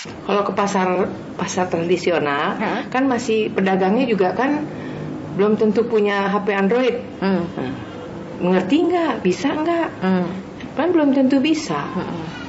Kalau 0.00 0.42
ke 0.46 0.52
pasar 0.56 1.08
pasar 1.36 1.68
tradisional 1.68 2.56
hmm. 2.56 2.80
kan 2.88 3.04
masih 3.04 3.52
pedagangnya 3.52 4.08
juga 4.08 4.32
kan 4.32 4.64
belum 5.36 5.60
tentu 5.60 5.84
punya 5.84 6.28
HP 6.32 6.46
Android. 6.56 6.96
Hmm. 7.20 7.44
Mengerti 8.40 8.76
nggak? 8.88 9.20
Bisa 9.20 9.52
nggak? 9.52 9.88
Hmm. 10.00 10.26
Kan 10.74 10.96
belum 10.96 11.12
tentu 11.12 11.38
bisa. 11.44 11.76
Hmm 11.76 12.40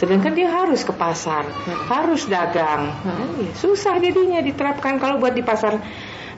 Sedangkan 0.00 0.32
dia 0.32 0.48
harus 0.48 0.80
ke 0.80 0.96
pasar, 0.96 1.44
hmm. 1.44 1.92
harus 1.92 2.24
dagang. 2.24 2.88
Hmm. 3.04 3.52
Susah 3.52 4.00
jadinya 4.00 4.40
diterapkan 4.40 4.96
kalau 4.96 5.20
buat 5.20 5.36
di 5.36 5.44
pasar 5.44 5.76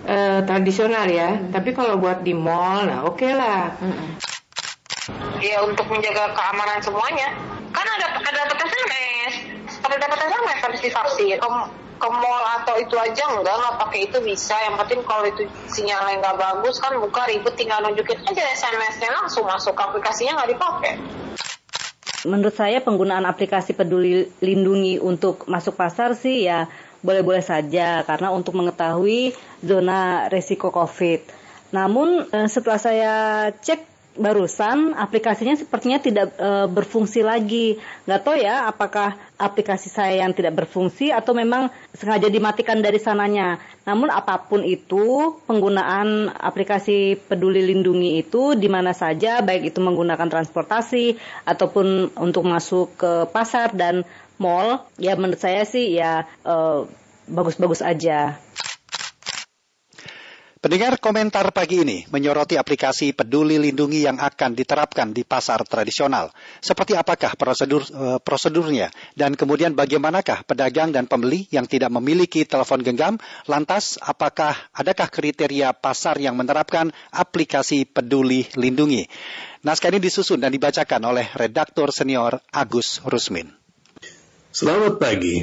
uh, 0.02 0.40
tradisional 0.42 1.06
ya. 1.06 1.38
Hmm. 1.38 1.54
Tapi 1.54 1.70
kalau 1.70 1.94
buat 2.02 2.26
di 2.26 2.34
mall, 2.34 2.90
nah 2.90 3.06
oke 3.06 3.22
okay 3.22 3.30
lah. 3.38 3.70
Hmm. 3.78 4.18
Ya 5.38 5.62
untuk 5.62 5.86
menjaga 5.86 6.34
keamanan 6.34 6.82
semuanya. 6.82 7.51
Batasan 10.00 10.28
guys 10.32 10.60
harus 10.62 10.80
divaksin. 10.80 11.36
Ke, 11.36 11.48
ke 12.02 12.08
mall 12.10 12.44
atau 12.58 12.74
itu 12.82 12.98
aja 12.98 13.30
enggak 13.30 13.54
nggak 13.54 13.76
pakai 13.78 14.00
itu 14.10 14.18
bisa. 14.24 14.56
Yang 14.58 14.74
penting 14.84 15.00
kalau 15.06 15.24
itu 15.26 15.42
sinyalnya 15.70 16.18
nggak 16.18 16.36
bagus 16.38 16.82
kan 16.82 16.98
buka 16.98 17.30
ribet 17.30 17.54
tinggal 17.54 17.78
nunjukin 17.84 18.18
aja 18.26 18.42
SMS-nya 18.58 19.10
langsung 19.22 19.46
masuk 19.46 19.78
aplikasinya 19.78 20.42
nggak 20.42 20.50
dipakai. 20.56 20.94
Menurut 22.22 22.54
saya 22.54 22.78
penggunaan 22.78 23.26
aplikasi 23.26 23.74
peduli 23.74 24.30
lindungi 24.38 25.02
untuk 25.02 25.46
masuk 25.50 25.74
pasar 25.74 26.14
sih 26.14 26.46
ya 26.46 26.70
boleh-boleh 27.02 27.42
saja 27.42 28.06
karena 28.06 28.30
untuk 28.30 28.54
mengetahui 28.54 29.34
zona 29.62 30.30
resiko 30.30 30.70
COVID. 30.70 31.20
Namun 31.74 32.30
eh, 32.30 32.48
setelah 32.50 32.78
saya 32.78 33.14
cek 33.50 33.91
barusan 34.12 34.92
aplikasinya 34.92 35.56
sepertinya 35.56 35.98
tidak 36.00 36.36
e, 36.36 36.68
berfungsi 36.68 37.24
lagi. 37.24 37.80
Nggak 38.04 38.20
tahu 38.20 38.36
ya 38.36 38.68
apakah 38.68 39.16
aplikasi 39.40 39.88
saya 39.88 40.24
yang 40.24 40.36
tidak 40.36 40.52
berfungsi 40.58 41.08
atau 41.10 41.32
memang 41.32 41.72
sengaja 41.96 42.28
dimatikan 42.28 42.84
dari 42.84 43.00
sananya. 43.00 43.56
Namun 43.88 44.12
apa 44.12 44.38
pun 44.44 44.62
itu 44.62 45.36
penggunaan 45.48 46.28
aplikasi 46.28 47.16
Peduli 47.16 47.64
Lindungi 47.64 48.20
itu 48.20 48.52
di 48.52 48.68
mana 48.68 48.92
saja 48.92 49.40
baik 49.40 49.72
itu 49.74 49.80
menggunakan 49.80 50.28
transportasi 50.28 51.16
ataupun 51.48 52.12
untuk 52.20 52.44
masuk 52.44 52.94
ke 53.00 53.12
pasar 53.32 53.72
dan 53.72 54.04
mall 54.36 54.82
ya 54.98 55.14
menurut 55.14 55.38
saya 55.38 55.62
sih 55.62 55.94
ya 55.96 56.28
eh, 56.44 56.80
bagus-bagus 57.28 57.82
aja. 57.82 58.36
Pendengar 60.62 60.94
komentar 61.02 61.50
pagi 61.50 61.82
ini 61.82 62.06
menyoroti 62.06 62.54
aplikasi 62.54 63.10
Peduli 63.18 63.58
Lindungi 63.58 64.06
yang 64.06 64.22
akan 64.22 64.54
diterapkan 64.54 65.10
di 65.10 65.26
pasar 65.26 65.58
tradisional. 65.66 66.30
Seperti 66.62 66.94
apakah 66.94 67.34
prosedur 67.34 67.82
uh, 67.90 68.22
prosedurnya 68.22 68.94
dan 69.18 69.34
kemudian 69.34 69.74
bagaimanakah 69.74 70.46
pedagang 70.46 70.94
dan 70.94 71.10
pembeli 71.10 71.50
yang 71.50 71.66
tidak 71.66 71.90
memiliki 71.90 72.46
telepon 72.46 72.78
genggam? 72.78 73.18
Lantas 73.50 73.98
apakah 73.98 74.54
adakah 74.70 75.10
kriteria 75.10 75.74
pasar 75.74 76.22
yang 76.22 76.38
menerapkan 76.38 76.94
aplikasi 77.10 77.82
Peduli 77.82 78.46
Lindungi? 78.54 79.10
Naskah 79.66 79.90
ini 79.90 79.98
disusun 79.98 80.38
dan 80.38 80.54
dibacakan 80.54 81.02
oleh 81.10 81.26
redaktur 81.34 81.90
senior 81.90 82.38
Agus 82.54 83.02
Rusmin. 83.02 83.50
Selamat 84.54 85.02
pagi. 85.02 85.42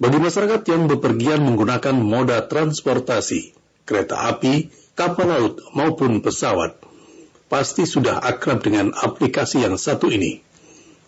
Bagi 0.00 0.16
masyarakat 0.16 0.64
yang 0.72 0.88
bepergian 0.88 1.44
menggunakan 1.44 1.92
moda 2.00 2.48
transportasi, 2.48 3.63
kereta 3.84 4.28
api, 4.32 4.72
kapal 4.96 5.28
laut, 5.28 5.54
maupun 5.76 6.24
pesawat, 6.24 6.80
pasti 7.52 7.84
sudah 7.84 8.20
akrab 8.24 8.64
dengan 8.64 8.90
aplikasi 8.96 9.62
yang 9.62 9.76
satu 9.76 10.08
ini. 10.08 10.40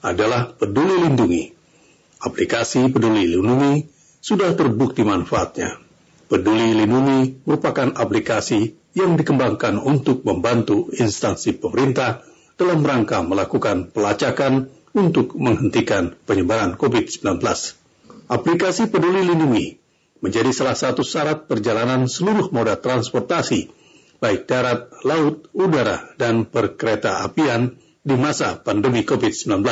Adalah 0.05 0.55
Peduli 0.55 1.03
Lindungi. 1.03 1.51
Aplikasi 2.23 2.93
Peduli 2.93 3.27
Lindungi 3.27 3.83
sudah 4.21 4.55
terbukti 4.55 5.03
manfaatnya. 5.03 5.81
Peduli 6.29 6.77
Lindungi 6.77 7.43
merupakan 7.49 7.91
aplikasi 7.97 8.75
yang 8.97 9.19
dikembangkan 9.19 9.77
untuk 9.81 10.23
membantu 10.25 10.89
instansi 10.95 11.59
pemerintah 11.59 12.25
dalam 12.57 12.81
rangka 12.81 13.21
melakukan 13.21 13.93
pelacakan 13.93 14.73
untuk 14.97 15.37
menghentikan 15.37 16.17
penyebaran 16.25 16.75
COVID-19. 16.81 17.37
Aplikasi 18.27 18.89
Peduli 18.89 19.23
Lindungi 19.23 19.86
menjadi 20.25 20.51
salah 20.53 20.77
satu 20.77 21.05
syarat 21.05 21.49
perjalanan 21.51 22.09
seluruh 22.09 22.49
moda 22.53 22.77
transportasi, 22.81 23.69
baik 24.21 24.49
darat, 24.49 24.89
laut, 25.05 25.49
udara, 25.53 26.17
dan 26.17 26.49
perkereta 26.49 27.25
apian 27.25 27.77
di 28.07 28.15
masa 28.15 28.57
pandemi 28.57 29.03
COVID-19. 29.03 29.67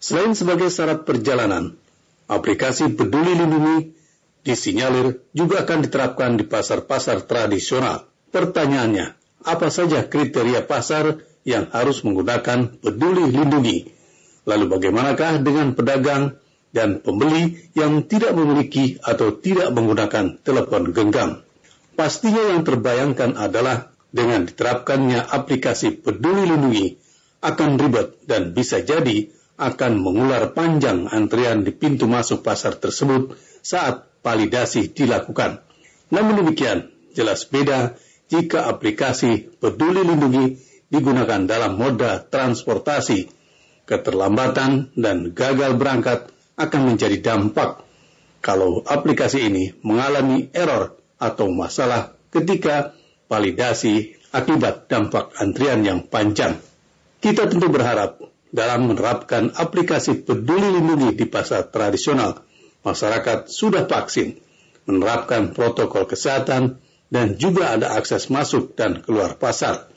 Selain 0.00 0.32
sebagai 0.32 0.72
syarat 0.72 1.04
perjalanan, 1.04 1.76
aplikasi 2.24 2.96
Peduli 2.96 3.36
Lindungi 3.36 3.92
disinyalir 4.40 5.20
juga 5.36 5.68
akan 5.68 5.84
diterapkan 5.84 6.40
di 6.40 6.48
pasar-pasar 6.48 7.28
tradisional. 7.28 8.08
Pertanyaannya, 8.32 9.12
apa 9.44 9.68
saja 9.68 10.08
kriteria 10.08 10.64
pasar 10.64 11.20
yang 11.44 11.68
harus 11.68 12.00
menggunakan 12.00 12.80
Peduli 12.80 13.28
Lindungi? 13.28 13.92
Lalu 14.48 14.64
bagaimanakah 14.72 15.44
dengan 15.44 15.76
pedagang 15.76 16.39
dan 16.70 17.02
pembeli 17.02 17.70
yang 17.74 18.06
tidak 18.06 18.34
memiliki 18.34 18.98
atau 19.02 19.34
tidak 19.34 19.74
menggunakan 19.74 20.38
telepon 20.42 20.94
genggam. 20.94 21.42
Pastinya 21.98 22.54
yang 22.54 22.62
terbayangkan 22.62 23.36
adalah 23.36 23.90
dengan 24.10 24.46
diterapkannya 24.46 25.30
aplikasi 25.30 25.98
peduli 25.98 26.46
lindungi 26.46 26.98
akan 27.42 27.78
ribet 27.78 28.22
dan 28.26 28.52
bisa 28.54 28.82
jadi 28.82 29.30
akan 29.60 30.00
mengular 30.00 30.56
panjang 30.56 31.06
antrian 31.12 31.62
di 31.62 31.70
pintu 31.74 32.08
masuk 32.08 32.40
pasar 32.40 32.80
tersebut 32.80 33.36
saat 33.60 34.08
validasi 34.24 34.88
dilakukan. 34.92 35.60
Namun 36.08 36.40
demikian, 36.42 36.88
jelas 37.12 37.44
beda 37.44 37.94
jika 38.32 38.70
aplikasi 38.70 39.52
peduli 39.60 40.00
lindungi 40.06 40.56
digunakan 40.90 41.44
dalam 41.46 41.76
moda 41.76 42.18
transportasi 42.24 43.30
keterlambatan 43.86 44.94
dan 44.94 45.34
gagal 45.34 45.74
berangkat 45.76 46.30
akan 46.60 46.94
menjadi 46.94 47.16
dampak 47.24 47.88
kalau 48.44 48.84
aplikasi 48.84 49.48
ini 49.48 49.72
mengalami 49.80 50.52
error 50.52 50.96
atau 51.16 51.48
masalah 51.48 52.16
ketika 52.32 52.92
validasi 53.28 54.20
akibat 54.32 54.88
dampak 54.88 55.32
antrian 55.40 55.80
yang 55.84 56.04
panjang. 56.04 56.60
Kita 57.20 57.48
tentu 57.48 57.68
berharap 57.68 58.20
dalam 58.50 58.88
menerapkan 58.88 59.52
aplikasi 59.52 60.24
peduli 60.24 60.72
lindungi 60.72 61.12
di 61.14 61.26
pasar 61.28 61.68
tradisional, 61.68 62.40
masyarakat 62.80 63.46
sudah 63.46 63.84
vaksin, 63.84 64.40
menerapkan 64.88 65.52
protokol 65.52 66.08
kesehatan, 66.08 66.80
dan 67.12 67.36
juga 67.36 67.76
ada 67.76 67.92
akses 67.98 68.32
masuk 68.32 68.72
dan 68.78 69.04
keluar 69.04 69.36
pasar. 69.36 69.90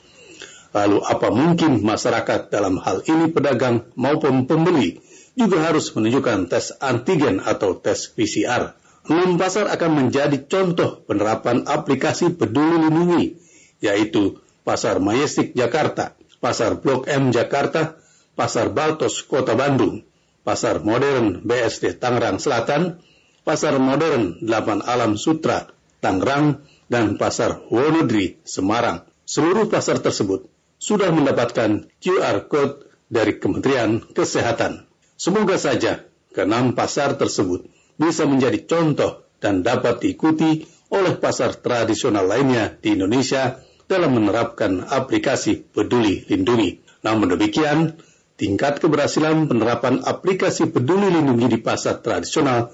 Lalu 0.74 0.98
apa 1.06 1.30
mungkin 1.30 1.80
masyarakat 1.86 2.50
dalam 2.50 2.82
hal 2.82 3.06
ini 3.06 3.30
pedagang 3.30 3.86
maupun 3.94 4.50
pembeli 4.50 4.98
juga 5.34 5.66
harus 5.66 5.90
menunjukkan 5.90 6.50
tes 6.50 6.74
antigen 6.78 7.42
atau 7.42 7.78
tes 7.78 8.10
PCR. 8.10 8.78
Enam 9.04 9.36
pasar 9.36 9.68
akan 9.68 9.90
menjadi 10.06 10.48
contoh 10.48 11.04
penerapan 11.04 11.68
aplikasi 11.68 12.32
peduli 12.32 12.88
lindungi, 12.88 13.36
yaitu 13.84 14.40
Pasar 14.64 14.96
Majestic 14.96 15.52
Jakarta, 15.52 16.16
Pasar 16.40 16.80
Blok 16.80 17.04
M 17.04 17.28
Jakarta, 17.28 18.00
Pasar 18.32 18.72
Baltos 18.72 19.20
Kota 19.28 19.52
Bandung, 19.52 20.00
Pasar 20.40 20.80
Modern 20.80 21.44
BSD 21.44 22.00
Tangerang 22.00 22.40
Selatan, 22.40 23.04
Pasar 23.44 23.76
Modern 23.76 24.40
8 24.40 24.88
Alam 24.88 25.20
Sutra, 25.20 25.68
Tangerang, 26.00 26.64
dan 26.88 27.20
Pasar 27.20 27.60
Wonodri, 27.68 28.40
Semarang. 28.44 29.04
Seluruh 29.24 29.68
pasar 29.68 30.00
tersebut 30.00 30.48
sudah 30.76 31.08
mendapatkan 31.12 31.88
QR 32.00 32.44
Code 32.48 32.88
dari 33.08 33.40
Kementerian 33.40 34.00
Kesehatan. 34.00 34.84
Semoga 35.24 35.56
saja 35.56 36.04
keenam 36.36 36.76
pasar 36.76 37.16
tersebut 37.16 37.64
bisa 37.96 38.28
menjadi 38.28 38.60
contoh 38.68 39.24
dan 39.40 39.64
dapat 39.64 40.04
diikuti 40.04 40.68
oleh 40.92 41.16
pasar 41.16 41.56
tradisional 41.64 42.28
lainnya 42.28 42.76
di 42.76 42.92
Indonesia 42.92 43.56
dalam 43.88 44.20
menerapkan 44.20 44.84
aplikasi 44.84 45.64
Peduli 45.64 46.28
Lindungi. 46.28 46.76
Namun 47.08 47.32
demikian, 47.32 47.96
tingkat 48.36 48.84
keberhasilan 48.84 49.48
penerapan 49.48 50.04
aplikasi 50.04 50.68
Peduli 50.68 51.08
Lindungi 51.08 51.56
di 51.56 51.58
pasar 51.64 52.04
tradisional 52.04 52.68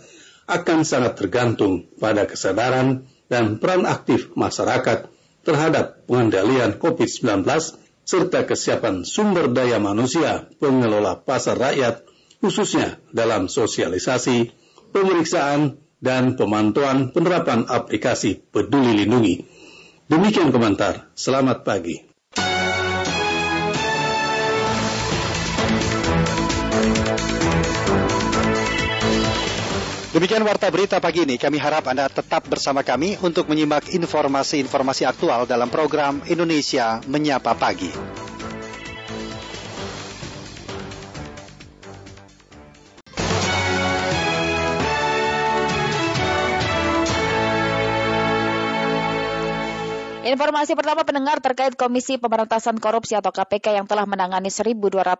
akan 0.50 0.82
sangat 0.82 1.22
tergantung 1.22 1.86
pada 2.02 2.26
kesadaran 2.26 3.06
dan 3.30 3.62
peran 3.62 3.86
aktif 3.86 4.34
masyarakat 4.34 5.06
terhadap 5.46 6.02
pengendalian 6.10 6.82
COVID-19 6.82 7.46
serta 8.02 8.42
kesiapan 8.42 9.06
sumber 9.06 9.46
daya 9.54 9.78
manusia 9.78 10.50
pengelola 10.58 11.14
pasar 11.14 11.54
rakyat 11.54 12.09
khususnya 12.40 12.98
dalam 13.12 13.46
sosialisasi, 13.46 14.50
pemeriksaan, 14.90 15.78
dan 16.00 16.34
pemantauan 16.34 17.12
penerapan 17.12 17.68
aplikasi 17.68 18.40
Peduli 18.40 19.04
Lindungi. 19.04 19.44
Demikian 20.08 20.50
komentar. 20.50 21.12
Selamat 21.12 21.62
pagi. 21.62 22.10
Demikian 30.10 30.42
warta 30.42 30.66
berita 30.74 30.98
pagi 30.98 31.22
ini. 31.22 31.38
Kami 31.38 31.54
harap 31.62 31.86
Anda 31.86 32.10
tetap 32.10 32.42
bersama 32.50 32.82
kami 32.82 33.14
untuk 33.22 33.46
menyimak 33.46 33.94
informasi-informasi 33.94 35.06
aktual 35.06 35.46
dalam 35.46 35.70
program 35.70 36.18
Indonesia 36.26 36.98
Menyapa 37.06 37.54
Pagi. 37.54 38.29
Informasi 50.30 50.78
pertama 50.78 51.02
pendengar 51.02 51.42
terkait 51.42 51.74
Komisi 51.74 52.14
Pemberantasan 52.14 52.78
Korupsi 52.78 53.18
atau 53.18 53.34
KPK 53.34 53.82
yang 53.82 53.90
telah 53.90 54.06
menangani 54.06 54.46
1.291 54.46 55.18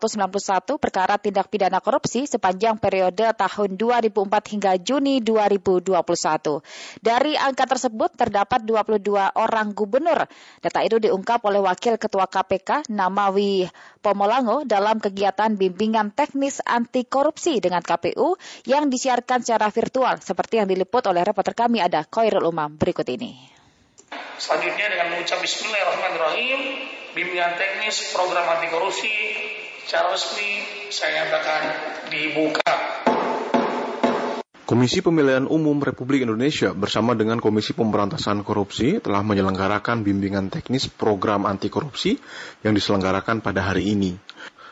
perkara 0.79 1.19
tindak 1.19 1.51
pidana 1.51 1.83
korupsi 1.83 2.23
sepanjang 2.23 2.79
periode 2.79 3.27
tahun 3.35 3.75
2004 3.75 4.07
hingga 4.55 4.71
Juni 4.79 5.19
2021. 5.19 5.99
Dari 7.03 7.35
angka 7.35 7.67
tersebut 7.67 8.15
terdapat 8.15 8.63
22 8.63 9.35
orang 9.35 9.75
gubernur. 9.75 10.31
Data 10.63 10.79
itu 10.79 10.95
diungkap 10.95 11.43
oleh 11.43 11.59
Wakil 11.59 11.99
Ketua 11.99 12.31
KPK 12.31 12.87
Namawi 12.87 13.67
Pomolango 13.99 14.63
dalam 14.63 15.03
kegiatan 15.03 15.59
bimbingan 15.59 16.15
teknis 16.15 16.63
anti 16.63 17.03
korupsi 17.03 17.59
dengan 17.59 17.83
KPU 17.83 18.39
yang 18.63 18.87
disiarkan 18.87 19.43
secara 19.43 19.67
virtual 19.75 20.23
seperti 20.23 20.63
yang 20.63 20.71
diliput 20.71 21.03
oleh 21.03 21.27
reporter 21.27 21.51
kami 21.51 21.83
ada 21.83 22.07
Koirul 22.07 22.47
Umam 22.47 22.79
berikut 22.79 23.11
ini. 23.11 23.60
Selanjutnya 24.41 24.89
dengan 24.89 25.13
mengucap 25.13 25.37
Bismillahirrahmanirrahim, 25.37 26.59
bimbingan 27.13 27.61
teknis 27.61 28.09
program 28.09 28.49
anti 28.49 28.73
korupsi 28.73 29.13
secara 29.85 30.17
resmi 30.17 30.65
saya 30.89 31.21
nyatakan 31.21 31.61
dibuka. 32.09 32.73
Komisi 34.65 35.05
Pemilihan 35.05 35.45
Umum 35.45 35.77
Republik 35.77 36.25
Indonesia 36.25 36.73
bersama 36.73 37.13
dengan 37.13 37.37
Komisi 37.37 37.77
Pemberantasan 37.77 38.41
Korupsi 38.41 38.97
telah 38.97 39.21
menyelenggarakan 39.21 40.01
bimbingan 40.01 40.49
teknis 40.49 40.89
program 40.89 41.45
anti 41.45 41.69
korupsi 41.69 42.17
yang 42.65 42.73
diselenggarakan 42.73 43.45
pada 43.45 43.61
hari 43.61 43.93
ini. 43.93 44.17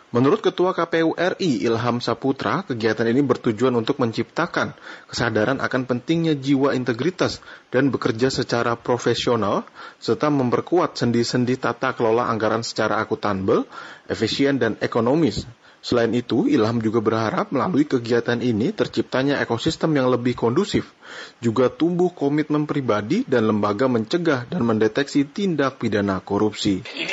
Menurut 0.10 0.42
Ketua 0.42 0.74
KPU 0.74 1.14
RI 1.14 1.70
Ilham 1.70 2.02
Saputra, 2.02 2.66
kegiatan 2.66 3.06
ini 3.06 3.22
bertujuan 3.22 3.78
untuk 3.78 4.02
menciptakan 4.02 4.74
kesadaran 5.06 5.62
akan 5.62 5.86
pentingnya 5.86 6.34
jiwa 6.34 6.74
integritas 6.74 7.46
dan 7.70 7.94
bekerja 7.94 8.34
secara 8.34 8.74
profesional, 8.74 9.70
serta 10.02 10.34
memperkuat 10.34 10.98
sendi-sendi 10.98 11.62
tata 11.62 11.94
kelola 11.94 12.26
anggaran 12.26 12.66
secara 12.66 12.98
akuntabel, 13.06 13.70
efisien, 14.10 14.58
dan 14.58 14.82
ekonomis. 14.82 15.46
Selain 15.86 16.10
itu, 16.18 16.50
Ilham 16.50 16.82
juga 16.82 17.06
berharap 17.06 17.54
melalui 17.54 17.86
kegiatan 17.86 18.42
ini 18.42 18.74
terciptanya 18.74 19.38
ekosistem 19.46 19.94
yang 19.94 20.10
lebih 20.10 20.34
kondusif, 20.34 20.90
juga 21.38 21.70
tumbuh 21.70 22.10
komitmen 22.10 22.66
pribadi 22.66 23.30
dan 23.30 23.46
lembaga 23.46 23.86
mencegah 23.86 24.50
dan 24.50 24.66
mendeteksi 24.66 25.30
tindak 25.30 25.78
pidana 25.78 26.18
korupsi. 26.18 26.82
Ini 26.82 27.06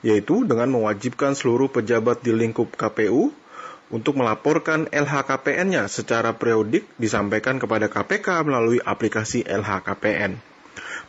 yaitu 0.00 0.48
dengan 0.48 0.72
mewajibkan 0.72 1.36
seluruh 1.36 1.68
pejabat 1.68 2.24
di 2.24 2.32
lingkup 2.32 2.72
KPU 2.80 3.28
untuk 3.92 4.16
melaporkan 4.16 4.88
LHKPN-nya 4.88 5.92
secara 5.92 6.32
periodik 6.32 6.88
disampaikan 6.96 7.60
kepada 7.60 7.92
KPK 7.92 8.48
melalui 8.48 8.80
aplikasi 8.80 9.44
LHKPN. 9.44 10.40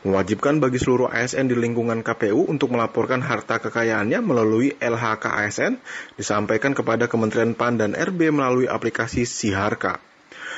Mewajibkan 0.03 0.59
bagi 0.59 0.75
seluruh 0.75 1.07
ASN 1.07 1.47
di 1.47 1.55
lingkungan 1.55 2.03
KPU 2.03 2.43
untuk 2.51 2.75
melaporkan 2.75 3.23
harta 3.23 3.63
kekayaannya 3.63 4.19
melalui 4.19 4.75
LHK 4.77 5.25
ASN 5.47 5.79
disampaikan 6.19 6.75
kepada 6.75 7.07
Kementerian 7.07 7.55
PAN 7.55 7.79
dan 7.79 7.95
RB 7.95 8.35
melalui 8.35 8.67
aplikasi 8.67 9.23
Siharka 9.23 10.06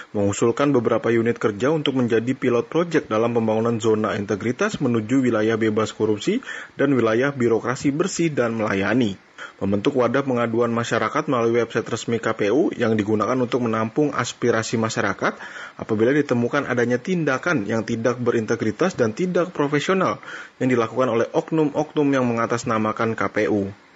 mengusulkan 0.10 0.74
beberapa 0.74 1.14
unit 1.14 1.38
kerja 1.38 1.70
untuk 1.70 1.98
menjadi 2.02 2.34
pilot 2.34 2.66
project 2.66 3.06
dalam 3.14 3.38
pembangunan 3.38 3.78
zona 3.78 4.18
integritas 4.18 4.82
menuju 4.82 5.22
wilayah 5.22 5.54
bebas 5.54 5.94
korupsi 5.94 6.42
dan 6.74 6.98
wilayah 6.98 7.30
birokrasi 7.30 7.94
bersih 7.94 8.34
dan 8.34 8.58
melayani. 8.58 9.22
Membentuk 9.60 10.00
wadah 10.00 10.24
pengaduan 10.24 10.72
masyarakat 10.72 11.28
melalui 11.28 11.60
website 11.60 11.88
resmi 11.88 12.18
KPU 12.20 12.72
yang 12.76 12.96
digunakan 12.96 13.36
untuk 13.36 13.64
menampung 13.64 14.12
aspirasi 14.16 14.80
masyarakat 14.80 15.36
apabila 15.76 16.16
ditemukan 16.16 16.68
adanya 16.68 16.96
tindakan 17.00 17.68
yang 17.68 17.84
tidak 17.84 18.20
berintegritas 18.20 18.96
dan 18.96 19.12
tidak 19.12 19.52
profesional 19.52 20.24
yang 20.64 20.72
dilakukan 20.72 21.12
oleh 21.12 21.28
oknum-oknum 21.32 22.08
yang 22.08 22.26
mengatasnamakan 22.28 23.20
KPU 23.20 23.89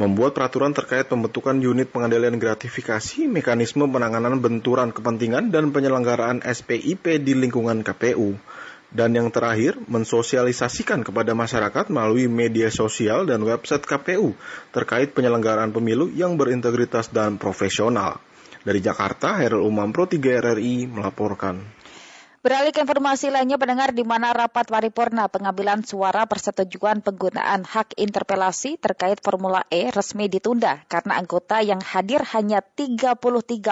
membuat 0.00 0.32
peraturan 0.32 0.72
terkait 0.72 1.04
pembentukan 1.12 1.52
unit 1.60 1.92
pengendalian 1.92 2.40
gratifikasi, 2.40 3.28
mekanisme 3.28 3.84
penanganan 3.84 4.40
benturan 4.40 4.96
kepentingan, 4.96 5.52
dan 5.52 5.76
penyelenggaraan 5.76 6.40
SPIP 6.40 7.20
di 7.20 7.36
lingkungan 7.36 7.84
KPU. 7.84 8.40
Dan 8.90 9.14
yang 9.14 9.28
terakhir, 9.28 9.76
mensosialisasikan 9.86 11.04
kepada 11.04 11.36
masyarakat 11.36 11.92
melalui 11.92 12.26
media 12.26 12.72
sosial 12.72 13.28
dan 13.28 13.44
website 13.44 13.84
KPU 13.84 14.34
terkait 14.72 15.12
penyelenggaraan 15.12 15.70
pemilu 15.70 16.08
yang 16.10 16.34
berintegritas 16.34 17.12
dan 17.12 17.36
profesional. 17.36 18.18
Dari 18.64 18.80
Jakarta, 18.80 19.36
Herul 19.36 19.68
Umam 19.68 19.94
Pro 19.94 20.08
3 20.08 20.18
RRI 20.18 20.90
melaporkan. 20.90 21.79
Beralih 22.40 22.72
ke 22.72 22.80
informasi 22.80 23.28
lainnya, 23.28 23.60
pendengar 23.60 23.92
di 23.92 24.00
mana 24.00 24.32
rapat 24.32 24.64
paripurna 24.64 25.28
pengambilan 25.28 25.84
suara 25.84 26.24
persetujuan 26.24 27.04
penggunaan 27.04 27.68
hak 27.68 28.00
interpelasi 28.00 28.80
terkait 28.80 29.20
Formula 29.20 29.60
E 29.68 29.92
resmi 29.92 30.24
ditunda 30.24 30.80
karena 30.88 31.20
anggota 31.20 31.60
yang 31.60 31.84
hadir 31.84 32.24
hanya 32.32 32.64
33 32.64 33.20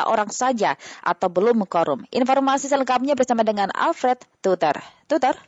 orang 0.04 0.28
saja 0.28 0.76
atau 1.00 1.33
belum 1.33 1.64
korum. 1.64 2.04
Informasi 2.12 2.68
selengkapnya 2.68 3.16
bersama 3.16 3.40
dengan 3.40 3.72
Alfred 3.72 4.20
Tutor. 4.44 4.85
Tutor. 5.09 5.40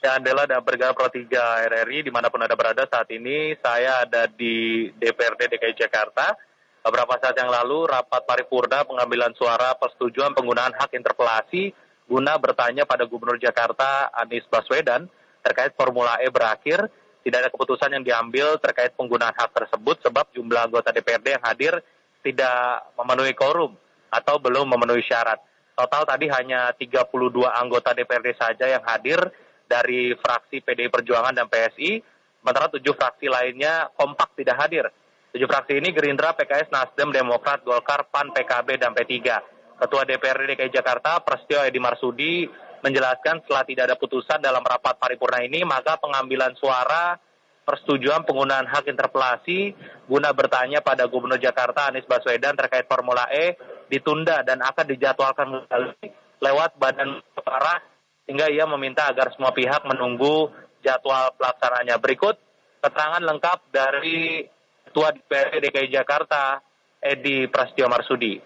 Ya, 0.00 0.16
Adela 0.16 0.48
dan 0.48 0.64
Bergana 0.64 0.96
Pro 0.96 1.12
3 1.12 1.28
RRI 1.68 2.08
di 2.08 2.08
mana 2.08 2.32
pun 2.32 2.40
Anda 2.40 2.56
berada 2.56 2.88
saat 2.88 3.12
ini, 3.12 3.60
saya 3.60 4.08
ada 4.08 4.24
di 4.24 4.88
DPRD 4.96 5.52
DKI 5.52 5.84
Jakarta. 5.84 6.32
Beberapa 6.80 7.12
saat 7.20 7.36
yang 7.36 7.52
lalu, 7.52 7.92
rapat 7.92 8.24
paripurna 8.24 8.88
pengambilan 8.88 9.36
suara 9.36 9.76
persetujuan 9.76 10.32
penggunaan 10.32 10.72
hak 10.72 10.96
interpelasi 10.96 11.87
guna 12.08 12.40
bertanya 12.40 12.88
pada 12.88 13.04
Gubernur 13.04 13.36
Jakarta 13.36 14.08
Anies 14.16 14.48
Baswedan 14.48 15.06
terkait 15.44 15.76
Formula 15.76 16.16
E 16.24 16.32
berakhir. 16.32 16.88
Tidak 17.22 17.38
ada 17.44 17.52
keputusan 17.52 17.92
yang 17.92 18.00
diambil 18.00 18.56
terkait 18.56 18.96
penggunaan 18.96 19.36
hak 19.36 19.52
tersebut 19.52 20.00
sebab 20.00 20.32
jumlah 20.32 20.64
anggota 20.64 20.88
DPRD 20.88 21.36
yang 21.36 21.44
hadir 21.44 21.76
tidak 22.24 22.88
memenuhi 22.96 23.36
korum 23.36 23.76
atau 24.08 24.40
belum 24.40 24.64
memenuhi 24.64 25.04
syarat. 25.04 25.36
Total 25.76 26.02
tadi 26.08 26.26
hanya 26.32 26.72
32 26.72 27.12
anggota 27.44 27.92
DPRD 27.92 28.34
saja 28.34 28.66
yang 28.66 28.82
hadir 28.82 29.20
dari 29.68 30.16
fraksi 30.16 30.64
PDI 30.64 30.88
Perjuangan 30.88 31.36
dan 31.36 31.46
PSI, 31.46 32.00
sementara 32.40 32.72
tujuh 32.72 32.96
fraksi 32.96 33.28
lainnya 33.28 33.92
kompak 33.92 34.32
tidak 34.34 34.56
hadir. 34.56 34.88
Tujuh 35.36 35.44
fraksi 35.44 35.76
ini 35.76 35.92
Gerindra, 35.92 36.32
PKS, 36.32 36.72
Nasdem, 36.72 37.12
Demokrat, 37.12 37.60
Golkar, 37.60 38.08
PAN, 38.08 38.32
PKB, 38.32 38.80
dan 38.80 38.96
P3. 38.96 39.14
Ketua 39.78 40.02
DPRD 40.02 40.58
DKI 40.58 40.74
Jakarta, 40.74 41.22
Prasetyo 41.22 41.62
Edi 41.62 41.78
Marsudi, 41.78 42.50
menjelaskan 42.82 43.46
setelah 43.46 43.62
tidak 43.62 43.84
ada 43.90 43.96
putusan 43.98 44.38
dalam 44.42 44.62
rapat 44.62 44.98
paripurna 44.98 45.42
ini, 45.42 45.62
maka 45.62 45.98
pengambilan 45.98 46.54
suara 46.58 47.18
persetujuan 47.68 48.24
penggunaan 48.24 48.64
hak 48.64 48.88
interpelasi 48.88 49.76
guna 50.08 50.32
bertanya 50.32 50.80
pada 50.80 51.04
Gubernur 51.04 51.36
Jakarta 51.36 51.92
Anies 51.92 52.08
Baswedan 52.08 52.56
terkait 52.56 52.88
Formula 52.88 53.28
E 53.28 53.60
ditunda 53.92 54.40
dan 54.40 54.64
akan 54.64 54.88
dijadwalkan 54.88 55.46
kembali 55.68 56.08
lewat 56.40 56.80
Badan 56.80 57.20
Musyawarah 57.20 57.78
sehingga 58.24 58.48
ia 58.48 58.64
meminta 58.64 59.04
agar 59.04 59.36
semua 59.36 59.52
pihak 59.52 59.84
menunggu 59.84 60.48
jadwal 60.80 61.28
pelaksananya. 61.36 62.00
Berikut 62.00 62.40
keterangan 62.80 63.20
lengkap 63.20 63.58
dari 63.68 64.48
Ketua 64.88 65.12
DPRD 65.12 65.68
DKI 65.68 65.88
Jakarta 65.92 66.64
Edi 67.04 67.44
Prasetyo 67.52 67.92
Marsudi 67.92 68.40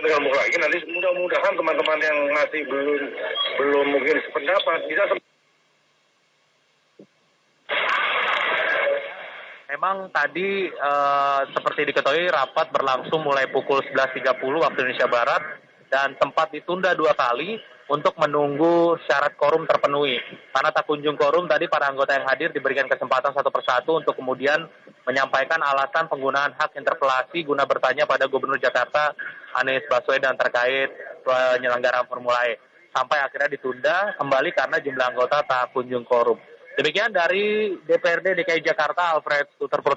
dengan 0.00 0.24
lagi 0.32 0.56
nanti 0.56 0.78
mudah-mudahan 0.88 1.52
teman-teman 1.52 1.98
yang 2.00 2.18
masih 2.32 2.64
belum 2.64 3.02
belum 3.60 3.86
mungkin 3.92 4.16
sependapat 4.24 4.78
bisa 4.88 5.04
Memang 9.72 10.12
tadi 10.12 10.68
uh, 10.68 11.48
seperti 11.48 11.88
diketahui 11.88 12.28
rapat 12.28 12.68
berlangsung 12.76 13.24
mulai 13.24 13.48
pukul 13.48 13.80
11.30 13.80 14.20
waktu 14.60 14.78
Indonesia 14.84 15.08
Barat 15.08 15.42
dan 15.88 16.12
sempat 16.20 16.52
ditunda 16.52 16.92
dua 16.92 17.16
kali 17.16 17.56
untuk 17.90 18.14
menunggu 18.18 18.94
syarat 19.06 19.34
korum 19.34 19.66
terpenuhi. 19.66 20.20
Karena 20.54 20.70
tak 20.70 20.86
kunjung 20.86 21.18
korum 21.18 21.50
tadi 21.50 21.66
para 21.66 21.90
anggota 21.90 22.14
yang 22.14 22.26
hadir 22.28 22.54
diberikan 22.54 22.86
kesempatan 22.86 23.34
satu 23.34 23.50
persatu 23.50 23.98
untuk 23.98 24.14
kemudian 24.14 24.62
menyampaikan 25.02 25.58
alasan 25.58 26.06
penggunaan 26.06 26.54
hak 26.54 26.78
interpelasi 26.78 27.42
guna 27.42 27.66
bertanya 27.66 28.06
pada 28.06 28.30
Gubernur 28.30 28.60
Jakarta 28.62 29.16
Anies 29.58 29.82
Baswedan 29.90 30.38
terkait 30.38 30.94
penyelenggaraan 31.26 32.06
Formula 32.06 32.46
E. 32.46 32.58
Sampai 32.92 33.24
akhirnya 33.24 33.48
ditunda 33.56 34.14
kembali 34.20 34.52
karena 34.52 34.76
jumlah 34.78 35.06
anggota 35.16 35.42
tak 35.42 35.72
kunjung 35.72 36.04
korum. 36.04 36.36
Demikian 36.72 37.12
dari 37.12 37.76
DPRD 37.84 38.32
DKI 38.40 38.64
Jakarta, 38.64 39.12
Alfred 39.12 39.44
Suter 39.60 39.84
Pro 39.84 39.92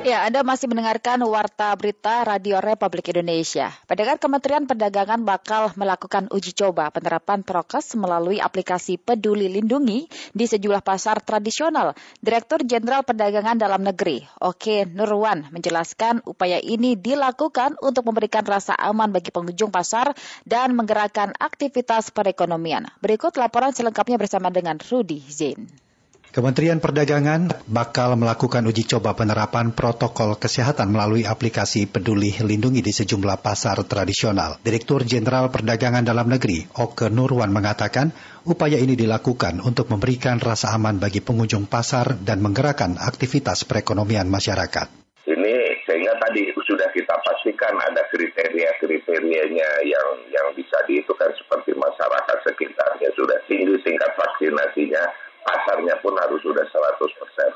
Ya, 0.00 0.24
Anda 0.24 0.40
masih 0.40 0.64
mendengarkan 0.64 1.20
Warta 1.28 1.76
Berita 1.76 2.24
Radio 2.24 2.56
Republik 2.64 3.12
Indonesia. 3.12 3.68
Pendengar 3.84 4.16
Kementerian 4.16 4.64
Perdagangan 4.64 5.20
bakal 5.28 5.76
melakukan 5.76 6.24
uji 6.32 6.56
coba 6.56 6.88
penerapan 6.88 7.44
prokes 7.44 7.92
melalui 8.00 8.40
aplikasi 8.40 8.96
Peduli 8.96 9.52
Lindungi 9.52 10.08
di 10.32 10.44
sejumlah 10.48 10.80
pasar 10.80 11.20
tradisional. 11.20 11.92
Direktur 12.16 12.64
Jenderal 12.64 13.04
Perdagangan 13.04 13.60
Dalam 13.60 13.84
Negeri, 13.84 14.24
Oke 14.40 14.88
Nurwan, 14.88 15.52
menjelaskan 15.52 16.24
upaya 16.24 16.56
ini 16.64 16.96
dilakukan 16.96 17.76
untuk 17.84 18.08
memberikan 18.08 18.48
rasa 18.48 18.72
aman 18.80 19.12
bagi 19.12 19.28
pengunjung 19.28 19.68
pasar 19.68 20.16
dan 20.48 20.72
menggerakkan 20.80 21.36
aktivitas 21.36 22.08
perekonomian. 22.08 22.88
Berikut 23.04 23.36
laporan 23.36 23.76
selengkapnya 23.76 24.16
bersama 24.16 24.48
dengan 24.48 24.80
Rudi 24.80 25.20
Zain. 25.28 25.89
Kementerian 26.30 26.78
Perdagangan 26.78 27.66
bakal 27.66 28.14
melakukan 28.14 28.62
uji 28.62 28.86
coba 28.86 29.18
penerapan 29.18 29.74
protokol 29.74 30.38
kesehatan 30.38 30.94
melalui 30.94 31.26
aplikasi 31.26 31.90
Peduli 31.90 32.30
Lindungi 32.30 32.86
di 32.86 32.94
sejumlah 32.94 33.42
pasar 33.42 33.82
tradisional. 33.82 34.62
Direktur 34.62 35.02
Jenderal 35.02 35.50
Perdagangan 35.50 36.06
Dalam 36.06 36.30
Negeri, 36.30 36.70
Oke 36.78 37.10
Nurwan 37.10 37.50
mengatakan, 37.50 38.14
upaya 38.46 38.78
ini 38.78 38.94
dilakukan 38.94 39.58
untuk 39.58 39.90
memberikan 39.90 40.38
rasa 40.38 40.70
aman 40.70 41.02
bagi 41.02 41.18
pengunjung 41.18 41.66
pasar 41.66 42.14
dan 42.22 42.38
menggerakkan 42.46 42.94
aktivitas 42.94 43.66
perekonomian 43.66 44.30
masyarakat. 44.30 44.86
Ini 45.26 45.82
sehingga 45.82 46.14
tadi 46.14 46.46
sudah 46.62 46.94
kita 46.94 47.26
pastikan 47.26 47.74
ada 47.74 48.06
kriteria-kriterianya 48.06 49.70
yang 49.82 50.08
yang 50.30 50.46
bisa 50.54 50.78
dihitung 50.86 51.18
seperti 51.18 51.74
masyarakat 51.74 52.38
sekitarnya 52.46 53.10
sudah 53.18 53.42
tinggi 53.50 53.74
tingkat 53.82 54.14
vaksinasinya 54.14 55.29
pasarnya 55.44 55.96
pun 56.00 56.14
harus 56.18 56.40
sudah 56.42 56.64
100 56.64 57.20
persen. 57.20 57.50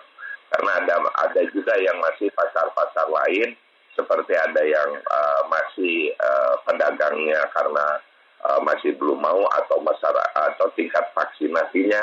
Karena 0.55 0.70
ada 0.79 0.94
ada 1.18 1.42
juga 1.51 1.75
yang 1.81 1.99
masih 1.99 2.31
pasar-pasar 2.33 3.11
lain 3.11 3.59
seperti 3.94 4.35
ada 4.35 4.62
yang 4.62 4.90
uh, 4.99 5.42
masih 5.51 6.11
uh, 6.18 6.55
pedagangnya 6.66 7.42
karena 7.55 7.87
uh, 8.42 8.61
masih 8.62 8.94
belum 8.99 9.18
mau 9.23 9.42
atau 9.55 9.79
masyarakat 9.83 10.31
atau 10.35 10.66
tingkat 10.75 11.05
vaksinasinya 11.14 12.03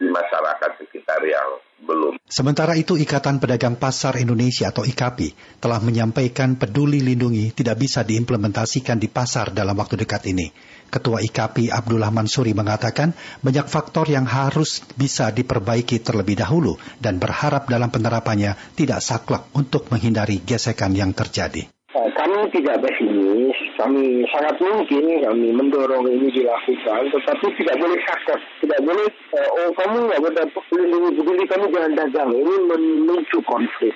di 0.00 0.08
masyarakat 0.08 0.70
sekitar 0.80 1.20
yang 1.28 1.60
belum. 1.84 2.16
Sementara 2.24 2.72
itu 2.72 2.96
Ikatan 2.96 3.36
Pedagang 3.36 3.76
Pasar 3.76 4.16
Indonesia 4.16 4.72
atau 4.72 4.80
IKAPI 4.80 5.60
telah 5.60 5.76
menyampaikan 5.76 6.56
peduli 6.56 7.04
lindungi 7.04 7.52
tidak 7.52 7.76
bisa 7.76 8.00
diimplementasikan 8.00 8.96
di 8.96 9.12
pasar 9.12 9.52
dalam 9.52 9.76
waktu 9.76 10.00
dekat 10.00 10.24
ini. 10.32 10.48
Ketua 10.90 11.22
IKAPI 11.22 11.70
Abdullah 11.70 12.10
Mansuri 12.10 12.50
mengatakan 12.50 13.14
banyak 13.40 13.70
faktor 13.70 14.10
yang 14.10 14.26
harus 14.26 14.82
bisa 14.98 15.30
diperbaiki 15.30 16.02
terlebih 16.02 16.34
dahulu 16.34 16.74
dan 16.98 17.22
berharap 17.22 17.70
dalam 17.70 17.94
penerapannya 17.94 18.58
tidak 18.74 18.98
saklek 18.98 19.46
untuk 19.54 19.86
menghindari 19.94 20.42
gesekan 20.42 20.90
yang 20.98 21.14
terjadi. 21.14 21.70
Eh, 21.90 22.10
kami 22.14 22.46
tidak 22.54 22.86
pesimis, 22.86 23.58
kami 23.74 24.22
sangat 24.30 24.62
mungkin 24.62 25.26
kami 25.26 25.50
mendorong 25.50 26.06
ini 26.06 26.30
dilakukan, 26.30 27.10
tetapi 27.10 27.46
tidak 27.58 27.76
boleh 27.82 27.98
sakit, 28.06 28.40
tidak 28.62 28.80
boleh, 28.86 29.10
uh, 29.34 29.48
oh 29.58 29.70
kamu 29.74 30.06
nggak 30.06 30.22
berdapat 30.22 30.62
pelindungi 30.70 31.10
begini, 31.18 31.44
kamu 31.50 31.66
jangan 31.74 31.92
dagang, 31.98 32.30
ini 32.30 32.54
memicu 32.70 33.42
konflik. 33.42 33.90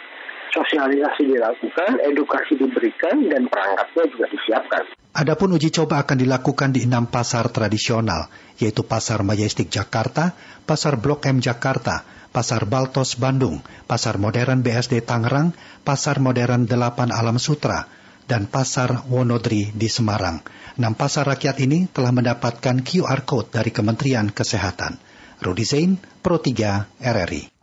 Sosialisasi 0.50 1.38
dilakukan, 1.38 2.02
edukasi 2.02 2.58
diberikan, 2.58 3.30
dan 3.30 3.46
perangkatnya 3.46 4.04
juga 4.10 4.26
disiapkan. 4.26 4.84
Adapun 5.14 5.54
uji 5.54 5.70
coba 5.70 6.02
akan 6.02 6.26
dilakukan 6.26 6.74
di 6.74 6.90
enam 6.90 7.06
pasar 7.06 7.46
tradisional, 7.54 8.26
yaitu 8.58 8.82
Pasar 8.82 9.22
Majestic 9.22 9.70
Jakarta, 9.70 10.34
Pasar 10.66 10.98
Blok 10.98 11.30
M 11.30 11.38
Jakarta, 11.38 12.02
Pasar 12.34 12.66
Baltos 12.66 13.14
Bandung, 13.14 13.62
Pasar 13.86 14.18
Modern 14.18 14.66
BSD 14.66 15.06
Tangerang, 15.06 15.54
Pasar 15.86 16.18
Modern 16.18 16.66
Delapan 16.66 17.14
Alam 17.14 17.38
Sutra, 17.38 17.86
dan 18.26 18.50
Pasar 18.50 19.06
Wonodri 19.06 19.70
di 19.70 19.86
Semarang. 19.86 20.42
Enam 20.74 20.98
pasar 20.98 21.30
rakyat 21.30 21.62
ini 21.62 21.86
telah 21.86 22.10
mendapatkan 22.10 22.82
QR 22.82 23.22
Code 23.22 23.54
dari 23.54 23.70
Kementerian 23.70 24.34
Kesehatan. 24.34 24.98
Rudi 25.38 25.62
Zain, 25.62 25.94
Pro 25.94 26.42
3, 26.42 26.90
RRI. 26.98 27.53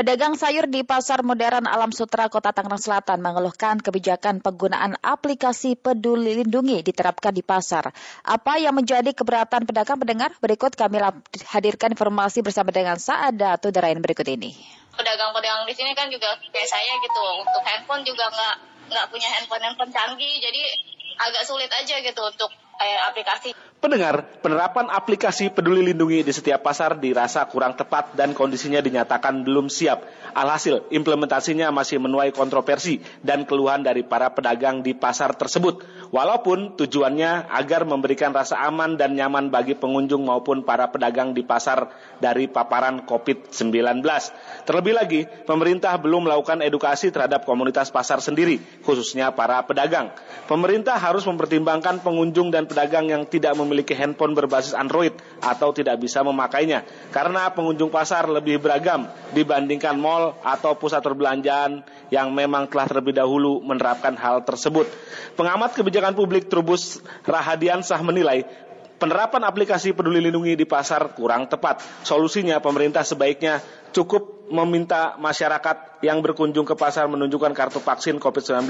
Pedagang 0.00 0.32
sayur 0.32 0.64
di 0.64 0.80
Pasar 0.80 1.20
Modern 1.20 1.68
Alam 1.68 1.92
Sutra 1.92 2.32
Kota 2.32 2.56
Tangerang 2.56 2.80
Selatan 2.80 3.20
mengeluhkan 3.20 3.76
kebijakan 3.76 4.40
penggunaan 4.40 4.96
aplikasi 5.04 5.76
Peduli 5.76 6.40
Lindungi 6.40 6.80
diterapkan 6.80 7.36
di 7.36 7.44
pasar. 7.44 7.92
Apa 8.24 8.56
yang 8.56 8.72
menjadi 8.72 9.12
keberatan 9.12 9.68
pedagang 9.68 10.00
pendengar? 10.00 10.32
Berikut 10.40 10.72
kami 10.72 11.04
hadirkan 11.52 11.92
informasi 11.92 12.40
bersama 12.40 12.72
dengan 12.72 12.96
Saada 12.96 13.60
Tudarain 13.60 14.00
berikut 14.00 14.24
ini. 14.24 14.56
Pedagang-pedagang 14.96 15.68
di 15.68 15.76
sini 15.76 15.92
kan 15.92 16.08
juga 16.08 16.32
kayak 16.48 16.64
saya 16.64 16.96
gitu, 17.04 17.20
untuk 17.44 17.60
handphone 17.60 18.00
juga 18.00 18.24
nggak 18.32 18.56
nggak 18.88 19.04
punya 19.12 19.28
handphone 19.36 19.68
handphone 19.68 19.92
canggih, 19.92 20.40
jadi 20.40 20.64
agak 21.28 21.44
sulit 21.44 21.68
aja 21.68 22.00
gitu 22.00 22.24
untuk 22.24 22.48
eh, 22.80 22.98
aplikasi. 23.12 23.50
Pendengar, 23.80 24.44
penerapan 24.44 24.92
aplikasi 24.92 25.48
peduli 25.48 25.80
lindungi 25.80 26.20
di 26.20 26.32
setiap 26.36 26.60
pasar 26.60 27.00
dirasa 27.00 27.48
kurang 27.48 27.80
tepat 27.80 28.12
dan 28.12 28.36
kondisinya 28.36 28.76
dinyatakan 28.84 29.40
belum 29.40 29.72
siap. 29.72 30.04
Alhasil, 30.36 30.84
implementasinya 30.92 31.72
masih 31.72 31.96
menuai 31.96 32.28
kontroversi 32.28 33.00
dan 33.24 33.48
keluhan 33.48 33.80
dari 33.80 34.04
para 34.04 34.28
pedagang 34.36 34.84
di 34.84 34.92
pasar 34.92 35.32
tersebut. 35.32 35.80
Walaupun 36.10 36.74
tujuannya 36.74 37.46
agar 37.54 37.86
memberikan 37.86 38.34
rasa 38.34 38.58
aman 38.66 38.98
dan 38.98 39.14
nyaman 39.14 39.46
bagi 39.46 39.78
pengunjung 39.78 40.26
maupun 40.26 40.66
para 40.66 40.90
pedagang 40.90 41.30
di 41.30 41.46
pasar 41.46 41.86
dari 42.18 42.50
paparan 42.50 43.06
COVID-19. 43.06 44.02
Terlebih 44.66 44.94
lagi, 44.98 45.22
pemerintah 45.46 45.94
belum 46.02 46.26
melakukan 46.26 46.66
edukasi 46.66 47.14
terhadap 47.14 47.46
komunitas 47.46 47.94
pasar 47.94 48.18
sendiri, 48.18 48.58
khususnya 48.82 49.30
para 49.30 49.62
pedagang. 49.62 50.10
Pemerintah 50.50 50.98
harus 50.98 51.22
mempertimbangkan 51.30 52.02
pengunjung 52.02 52.50
dan 52.50 52.66
pedagang 52.66 53.06
yang 53.06 53.22
tidak 53.30 53.54
memiliki 53.54 53.94
handphone 53.94 54.34
berbasis 54.34 54.74
Android 54.74 55.14
atau 55.38 55.70
tidak 55.70 56.02
bisa 56.02 56.26
memakainya 56.26 56.82
karena 57.14 57.54
pengunjung 57.54 57.86
pasar 57.86 58.26
lebih 58.26 58.58
beragam 58.58 59.06
dibandingkan 59.30 59.94
mall 59.94 60.34
atau 60.42 60.74
pusat 60.74 61.06
perbelanjaan 61.06 61.86
yang 62.10 62.34
memang 62.34 62.66
telah 62.66 62.90
terlebih 62.90 63.14
dahulu 63.14 63.62
menerapkan 63.62 64.18
hal 64.18 64.42
tersebut. 64.42 64.90
Pengamat 65.38 65.78
kebijakan 65.78 65.99
publik 66.16 66.48
Trubus 66.48 67.04
Rahadiansah 67.28 68.00
menilai 68.00 68.48
penerapan 69.00 69.48
aplikasi 69.48 69.96
peduli 69.96 70.20
lindungi 70.20 70.56
di 70.60 70.68
pasar 70.68 71.16
kurang 71.16 71.48
tepat. 71.48 71.80
Solusinya 72.04 72.60
pemerintah 72.60 73.00
sebaiknya 73.00 73.64
cukup 73.96 74.40
meminta 74.50 75.14
masyarakat 75.16 76.02
yang 76.02 76.20
berkunjung 76.20 76.66
ke 76.66 76.74
pasar 76.74 77.06
menunjukkan 77.06 77.54
kartu 77.54 77.78
vaksin 77.78 78.18
COVID-19 78.18 78.66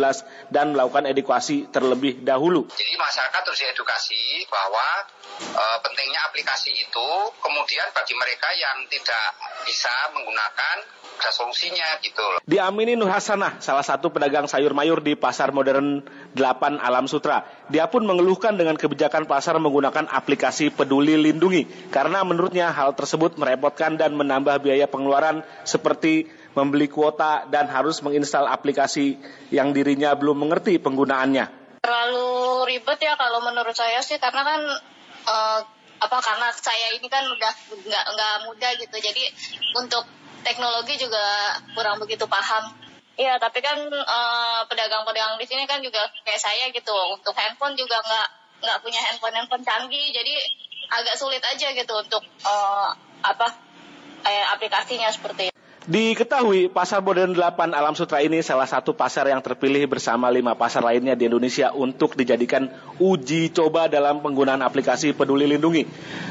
dan 0.52 0.76
melakukan 0.76 1.08
edukasi 1.08 1.66
terlebih 1.72 2.20
dahulu. 2.20 2.68
Jadi 2.68 2.94
masyarakat 3.00 3.40
terus 3.48 3.64
edukasi 3.64 4.44
bahwa 4.46 4.86
e, 5.40 5.64
pentingnya 5.80 6.20
aplikasi 6.28 6.70
itu, 6.76 7.08
kemudian 7.40 7.88
bagi 7.96 8.12
mereka 8.12 8.48
yang 8.54 8.84
tidak 8.92 9.26
bisa 9.64 9.92
menggunakan 10.12 10.99
solusinya 11.30 12.00
gitu. 12.00 12.22
Diamini 12.48 12.96
Nur 12.96 13.12
Hasanah, 13.12 13.60
salah 13.60 13.84
satu 13.84 14.08
pedagang 14.08 14.48
sayur 14.48 14.72
mayur 14.72 15.04
di 15.04 15.14
Pasar 15.14 15.52
Modern 15.52 16.02
8 16.34 16.80
Alam 16.80 17.06
Sutra. 17.10 17.44
Dia 17.68 17.86
pun 17.92 18.06
mengeluhkan 18.06 18.56
dengan 18.56 18.74
kebijakan 18.78 19.28
pasar 19.28 19.58
menggunakan 19.60 20.08
aplikasi 20.10 20.72
peduli 20.72 21.20
lindungi 21.20 21.90
karena 21.92 22.24
menurutnya 22.24 22.72
hal 22.72 22.96
tersebut 22.96 23.36
merepotkan 23.36 24.00
dan 24.00 24.16
menambah 24.16 24.62
biaya 24.64 24.88
pengeluaran 24.88 25.42
seperti 25.62 26.30
membeli 26.54 26.90
kuota 26.90 27.46
dan 27.46 27.70
harus 27.70 28.02
menginstal 28.02 28.50
aplikasi 28.50 29.20
yang 29.54 29.70
dirinya 29.70 30.14
belum 30.18 30.46
mengerti 30.46 30.82
penggunaannya. 30.82 31.78
Terlalu 31.80 32.28
ribet 32.68 33.00
ya 33.00 33.14
kalau 33.16 33.40
menurut 33.40 33.72
saya 33.72 34.02
sih 34.04 34.18
karena 34.20 34.42
kan 34.44 34.60
uh, 35.24 35.60
apa 36.00 36.16
karena 36.24 36.48
saya 36.56 36.96
ini 36.96 37.08
kan 37.12 37.28
udah 37.28 37.52
nggak 37.76 38.04
nggak 38.16 38.34
muda 38.48 38.68
gitu 38.80 38.96
jadi 38.96 39.24
untuk 39.76 40.08
teknologi 40.42 40.96
juga 41.00 41.56
kurang 41.76 42.00
begitu 42.00 42.24
paham. 42.26 42.72
Iya, 43.20 43.36
tapi 43.36 43.60
kan 43.60 43.76
eh, 43.92 44.60
pedagang-pedagang 44.64 45.36
di 45.36 45.46
sini 45.46 45.68
kan 45.68 45.84
juga 45.84 46.08
kayak 46.24 46.40
saya 46.40 46.64
gitu. 46.72 46.94
Untuk 47.12 47.36
handphone 47.36 47.76
juga 47.76 48.00
nggak 48.00 48.28
nggak 48.60 48.78
punya 48.84 49.00
handphone 49.00 49.36
handphone 49.36 49.64
canggih, 49.64 50.12
jadi 50.12 50.34
agak 50.90 51.16
sulit 51.16 51.40
aja 51.40 51.70
gitu 51.72 51.94
untuk 51.96 52.20
uh, 52.44 52.90
apa 53.22 53.46
eh, 54.26 54.44
aplikasinya 54.52 55.08
seperti 55.12 55.48
itu. 55.48 55.56
Diketahui 55.90 56.68
pasar 56.68 57.00
modern 57.00 57.32
8 57.32 57.72
Alam 57.72 57.96
Sutra 57.96 58.20
ini 58.20 58.44
salah 58.44 58.68
satu 58.68 58.92
pasar 58.92 59.32
yang 59.32 59.40
terpilih 59.40 59.88
bersama 59.88 60.28
lima 60.28 60.52
pasar 60.52 60.84
lainnya 60.84 61.16
di 61.16 61.24
Indonesia 61.24 61.72
untuk 61.72 62.14
dijadikan 62.14 62.68
uji 63.00 63.48
coba 63.50 63.88
dalam 63.88 64.20
penggunaan 64.20 64.60
aplikasi 64.60 65.16
peduli 65.16 65.48
lindungi. 65.48 65.88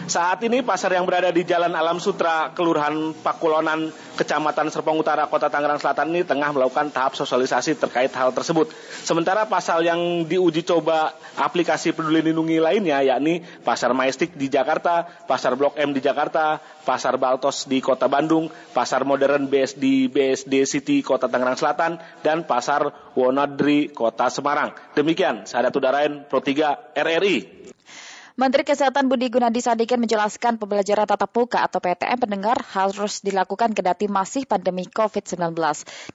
Saat 0.10 0.42
ini 0.42 0.66
pasar 0.66 0.90
yang 0.98 1.06
berada 1.06 1.30
di 1.30 1.46
Jalan 1.46 1.70
Alam 1.78 2.02
Sutra, 2.02 2.50
Kelurahan 2.58 3.14
Pakulonan, 3.22 3.94
Kecamatan 4.18 4.74
Serpong 4.74 4.98
Utara, 4.98 5.30
Kota 5.30 5.54
Tangerang 5.54 5.78
Selatan 5.78 6.10
ini 6.10 6.26
tengah 6.26 6.50
melakukan 6.50 6.90
tahap 6.90 7.14
sosialisasi 7.14 7.78
terkait 7.78 8.10
hal 8.18 8.34
tersebut. 8.34 8.74
Sementara 9.06 9.46
pasar 9.46 9.86
yang 9.86 10.26
diuji 10.26 10.66
coba 10.66 11.14
aplikasi 11.38 11.94
peduli 11.94 12.26
lindungi 12.26 12.58
lainnya 12.58 13.06
yakni 13.06 13.46
Pasar 13.62 13.94
Majestic 13.94 14.34
di 14.34 14.50
Jakarta, 14.50 15.06
Pasar 15.30 15.54
Blok 15.54 15.78
M 15.78 15.94
di 15.94 16.02
Jakarta, 16.02 16.58
Pasar 16.58 17.22
Baltos 17.22 17.70
di 17.70 17.78
Kota 17.78 18.10
Bandung, 18.10 18.50
Pasar 18.50 19.06
Modern 19.06 19.46
BS 19.46 19.78
di 19.78 20.10
BSD 20.10 20.66
City 20.66 21.06
Kota 21.06 21.30
Tangerang 21.30 21.54
Selatan 21.54 22.02
dan 22.26 22.50
Pasar 22.50 23.14
Wonodri 23.14 23.94
Kota 23.94 24.34
Semarang. 24.34 24.74
Demikian, 24.98 25.46
saya 25.46 25.70
Datu 25.70 25.78
Darain, 25.78 26.26
Pro 26.26 26.42
3 26.42 26.98
RRI. 26.98 27.70
Menteri 28.40 28.64
Kesehatan 28.64 29.12
Budi 29.12 29.28
Gunadi 29.28 29.60
Sadikin 29.60 30.00
menjelaskan 30.00 30.56
pembelajaran 30.56 31.04
tatap 31.04 31.28
muka 31.36 31.60
atau 31.60 31.84
PTM 31.84 32.24
pendengar 32.24 32.56
harus 32.72 33.20
dilakukan 33.20 33.76
kendati 33.76 34.08
masih 34.08 34.48
pandemi 34.48 34.88
COVID-19. 34.88 35.60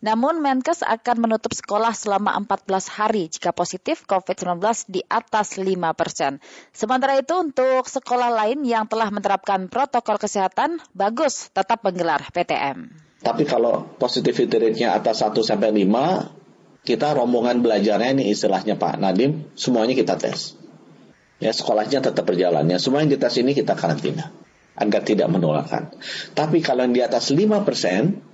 Namun 0.00 0.40
Menkes 0.40 0.80
akan 0.80 1.20
menutup 1.20 1.52
sekolah 1.52 1.92
selama 1.92 2.32
14 2.48 2.96
hari 2.96 3.28
jika 3.28 3.52
positif 3.52 4.08
COVID-19 4.08 4.56
di 4.88 5.04
atas 5.04 5.60
5 5.60 5.68
persen. 5.92 6.40
Sementara 6.72 7.20
itu 7.20 7.36
untuk 7.36 7.84
sekolah 7.84 8.32
lain 8.32 8.64
yang 8.64 8.88
telah 8.88 9.12
menerapkan 9.12 9.68
protokol 9.68 10.16
kesehatan, 10.16 10.80
bagus 10.96 11.52
tetap 11.52 11.84
menggelar 11.84 12.24
PTM. 12.32 12.88
Tapi 13.20 13.44
kalau 13.44 13.84
positivity 14.00 14.72
rate-nya 14.72 14.96
atas 14.96 15.20
1 15.20 15.44
sampai 15.44 15.76
5, 15.76 16.88
kita 16.88 17.20
rombongan 17.20 17.60
belajarnya 17.60 18.16
ini 18.16 18.32
istilahnya 18.32 18.80
Pak 18.80 18.96
Nadim, 18.96 19.52
semuanya 19.60 19.92
kita 19.92 20.16
tes. 20.16 20.63
Ya, 21.44 21.52
sekolahnya 21.52 22.00
tetap 22.00 22.24
berjalan. 22.24 22.64
Ya, 22.72 22.80
semua 22.80 23.04
yang 23.04 23.12
dites 23.12 23.36
ini 23.36 23.52
kita 23.52 23.76
karantina 23.76 24.32
agar 24.80 25.04
tidak 25.04 25.28
menularkan. 25.28 25.92
Tapi 26.32 26.64
kalau 26.64 26.88
yang 26.88 26.96
di 26.96 27.04
atas 27.04 27.30
5 27.30 27.62
persen, 27.62 28.24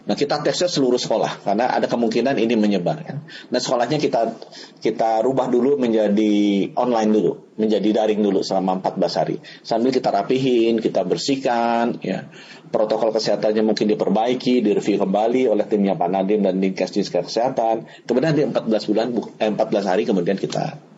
Nah 0.00 0.16
kita 0.16 0.40
tesnya 0.40 0.64
seluruh 0.64 0.96
sekolah 0.96 1.44
karena 1.44 1.76
ada 1.76 1.84
kemungkinan 1.84 2.40
ini 2.40 2.56
menyebar 2.56 3.04
kan. 3.04 3.16
Nah 3.52 3.60
sekolahnya 3.60 4.00
kita 4.00 4.32
kita 4.80 5.20
rubah 5.20 5.52
dulu 5.52 5.76
menjadi 5.76 6.66
online 6.72 7.10
dulu, 7.12 7.32
menjadi 7.60 7.88
daring 7.92 8.24
dulu 8.24 8.40
selama 8.40 8.80
14 8.80 9.20
hari. 9.20 9.36
Sambil 9.60 9.92
kita 9.92 10.08
rapihin, 10.08 10.80
kita 10.80 11.04
bersihkan, 11.04 12.00
ya 12.00 12.32
protokol 12.72 13.12
kesehatannya 13.12 13.60
mungkin 13.60 13.92
diperbaiki, 13.92 14.64
direview 14.64 14.96
kembali 15.04 15.52
oleh 15.52 15.68
timnya 15.68 15.92
Pak 15.92 16.08
Nadim 16.08 16.48
dan 16.48 16.64
Dinkes 16.64 16.96
Kesehatan. 16.96 17.84
Kemudian 18.08 18.32
di 18.32 18.48
14 18.48 18.88
bulan, 18.88 19.12
eh, 19.36 19.52
14 19.52 19.84
hari 19.84 20.08
kemudian 20.08 20.40
kita 20.40 20.89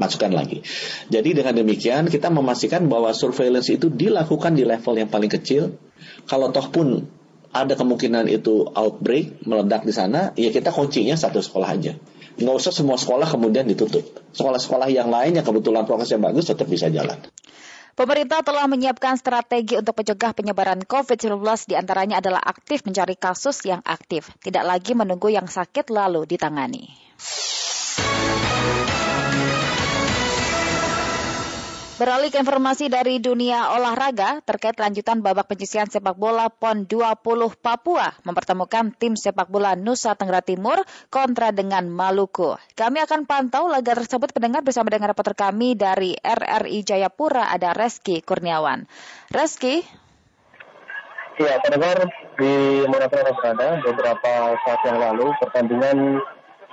masukkan 0.00 0.32
lagi. 0.32 0.64
Jadi 1.12 1.36
dengan 1.36 1.52
demikian 1.52 2.08
kita 2.08 2.32
memastikan 2.32 2.88
bahwa 2.88 3.12
surveillance 3.12 3.68
itu 3.68 3.92
dilakukan 3.92 4.56
di 4.56 4.64
level 4.64 4.96
yang 4.96 5.12
paling 5.12 5.28
kecil. 5.28 5.76
Kalau 6.24 6.48
toh 6.48 6.72
pun 6.72 7.04
ada 7.52 7.76
kemungkinan 7.76 8.30
itu 8.32 8.64
outbreak 8.72 9.44
meledak 9.44 9.84
di 9.84 9.92
sana, 9.92 10.32
ya 10.38 10.48
kita 10.48 10.72
kuncinya 10.72 11.18
satu 11.18 11.44
sekolah 11.44 11.68
aja. 11.68 11.92
Nggak 12.40 12.56
usah 12.56 12.72
semua 12.72 12.96
sekolah 12.96 13.28
kemudian 13.28 13.68
ditutup. 13.68 14.06
Sekolah-sekolah 14.32 14.88
yang 14.88 15.12
lain 15.12 15.36
yang 15.36 15.44
kebetulan 15.44 15.84
prokesnya 15.84 16.16
bagus 16.16 16.48
tetap 16.48 16.70
bisa 16.70 16.88
jalan. 16.88 17.20
Pemerintah 17.98 18.40
telah 18.40 18.64
menyiapkan 18.64 19.18
strategi 19.20 19.76
untuk 19.76 19.92
mencegah 19.92 20.32
penyebaran 20.32 20.80
COVID-19 20.88 21.36
di 21.68 21.74
antaranya 21.76 22.22
adalah 22.22 22.40
aktif 22.40 22.86
mencari 22.86 23.18
kasus 23.18 23.60
yang 23.68 23.84
aktif, 23.84 24.30
tidak 24.40 24.64
lagi 24.64 24.96
menunggu 24.96 25.28
yang 25.28 25.50
sakit 25.50 25.92
lalu 25.92 26.24
ditangani. 26.24 26.88
Beralih 32.00 32.32
ke 32.32 32.40
informasi 32.40 32.88
dari 32.88 33.20
dunia 33.20 33.76
olahraga 33.76 34.40
terkait 34.48 34.72
lanjutan 34.80 35.20
babak 35.20 35.52
penyisian 35.52 35.84
sepak 35.84 36.16
bola 36.16 36.48
PON 36.48 36.88
20 36.88 37.60
Papua 37.60 38.16
mempertemukan 38.24 38.96
tim 38.96 39.20
sepak 39.20 39.52
bola 39.52 39.76
Nusa 39.76 40.16
Tenggara 40.16 40.40
Timur 40.40 40.80
kontra 41.12 41.52
dengan 41.52 41.92
Maluku. 41.92 42.56
Kami 42.72 43.04
akan 43.04 43.28
pantau 43.28 43.68
laga 43.68 43.92
tersebut 44.00 44.32
pendengar 44.32 44.64
bersama 44.64 44.88
dengan 44.88 45.12
reporter 45.12 45.36
kami 45.36 45.76
dari 45.76 46.16
RRI 46.16 46.88
Jayapura 46.88 47.52
ada 47.52 47.76
Reski 47.76 48.24
Kurniawan. 48.24 48.88
Reski, 49.28 49.84
Ya, 51.36 51.56
pendengar 51.60 52.04
di 52.36 52.84
pun 52.84 53.00
berada, 53.00 53.80
beberapa 53.80 54.32
saat 54.60 54.80
yang 54.88 55.00
lalu 55.00 55.32
pertandingan 55.40 56.20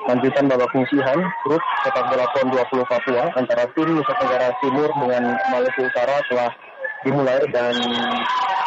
lanjutan 0.05 0.45
babak 0.45 0.69
penyisihan 0.69 1.17
grup 1.41 1.63
sepak 1.81 2.05
bola 2.13 2.29
PON 2.37 2.53
20 2.53 2.85
Papua 2.85 3.23
antara 3.33 3.65
tim 3.73 3.89
Nusa 3.97 4.13
Tenggara 4.21 4.53
Timur 4.61 4.89
dengan 4.93 5.33
Maluku 5.49 5.89
Utara 5.89 6.21
telah 6.29 6.51
dimulai 7.01 7.41
dan 7.49 7.73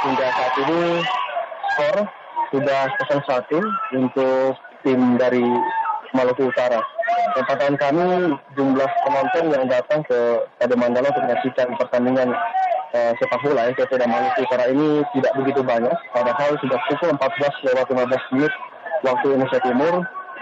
hingga 0.03 0.27
saat 0.35 0.55
ini 0.67 0.83
skor 1.75 1.99
sudah 2.51 2.83
0-1 3.15 3.95
untuk 3.95 4.59
tim 4.83 5.01
dari 5.15 5.47
Maluku 6.11 6.51
Utara. 6.51 6.83
Tempatan 7.39 7.79
kami 7.79 8.35
jumlah 8.59 8.91
penonton 9.07 9.45
yang 9.55 9.65
datang 9.71 10.03
ke 10.03 10.19
Stadion 10.59 10.83
Mandala 10.83 11.15
untuk 11.15 11.23
menyaksikan 11.31 11.69
pertandingan 11.79 12.35
uh, 12.91 13.13
sepak 13.23 13.39
bola 13.47 13.71
ya, 13.71 13.87
dan 13.87 14.11
Maluku 14.11 14.41
Utara 14.43 14.67
ini 14.67 15.07
tidak 15.15 15.33
begitu 15.39 15.63
banyak. 15.63 15.95
Padahal 16.11 16.59
sudah 16.59 16.79
pukul 16.91 17.15
14 17.15 17.67
lewat 17.71 17.87
15 17.87 18.35
menit 18.35 18.53
waktu 19.07 19.27
Indonesia 19.31 19.61
Timur 19.63 19.95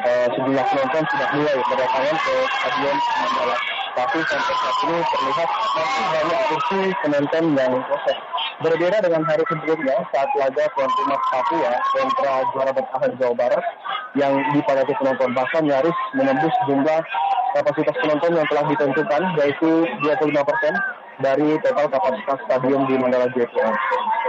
eh, 0.07 0.27
sejumlah 0.35 0.67
penonton 0.71 1.03
sudah 1.11 1.29
mulai 1.35 1.57
berdatangan 1.67 2.17
ke 2.17 2.35
stadion 2.47 2.97
Mandala. 2.99 3.57
Tapi 3.99 4.19
sampai 4.31 4.55
saat 4.55 4.77
ini 4.87 4.97
terlihat 5.03 5.49
masih 5.75 6.05
banyak 6.15 6.41
kursi 6.47 6.81
penonton 7.03 7.45
yang 7.59 7.73
kosong. 7.91 8.21
Berbeda 8.59 8.99
dengan 9.03 9.23
hari 9.27 9.43
sebelumnya 9.47 9.97
saat 10.15 10.31
laga 10.39 10.65
tuan 10.75 10.91
rumah 10.91 11.21
Papua 11.31 11.73
kontra 11.95 12.35
juara 12.55 12.73
bertahan 12.75 13.11
Jawa 13.19 13.35
Barat 13.39 13.65
yang 14.19 14.35
dipadati 14.55 14.93
penonton 14.99 15.31
bahkan 15.35 15.63
nyaris 15.67 15.99
menembus 16.15 16.55
jumlah 16.67 17.01
kapasitas 17.55 17.97
penonton 18.03 18.39
yang 18.39 18.47
telah 18.51 18.65
ditentukan 18.71 19.23
yaitu 19.39 19.71
25 20.03 20.31
persen 20.43 20.75
dari 21.19 21.59
total 21.67 21.87
kapasitas 21.91 22.39
stadion 22.47 22.87
di 22.87 22.95
Mandala 22.99 23.27
Jepang. 23.35 23.75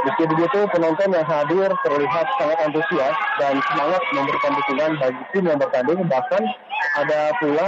Meski 0.07 0.23
begitu, 0.31 0.59
penonton 0.73 1.11
yang 1.11 1.27
hadir 1.27 1.69
terlihat 1.85 2.25
sangat 2.39 2.57
antusias 2.65 3.15
dan 3.37 3.53
semangat 3.69 4.01
memberikan 4.15 4.51
dukungan 4.55 4.91
bagi 4.97 5.23
tim 5.35 5.43
yang 5.45 5.59
bertanding. 5.59 5.99
Bahkan 6.07 6.43
ada 6.97 7.19
pula 7.37 7.67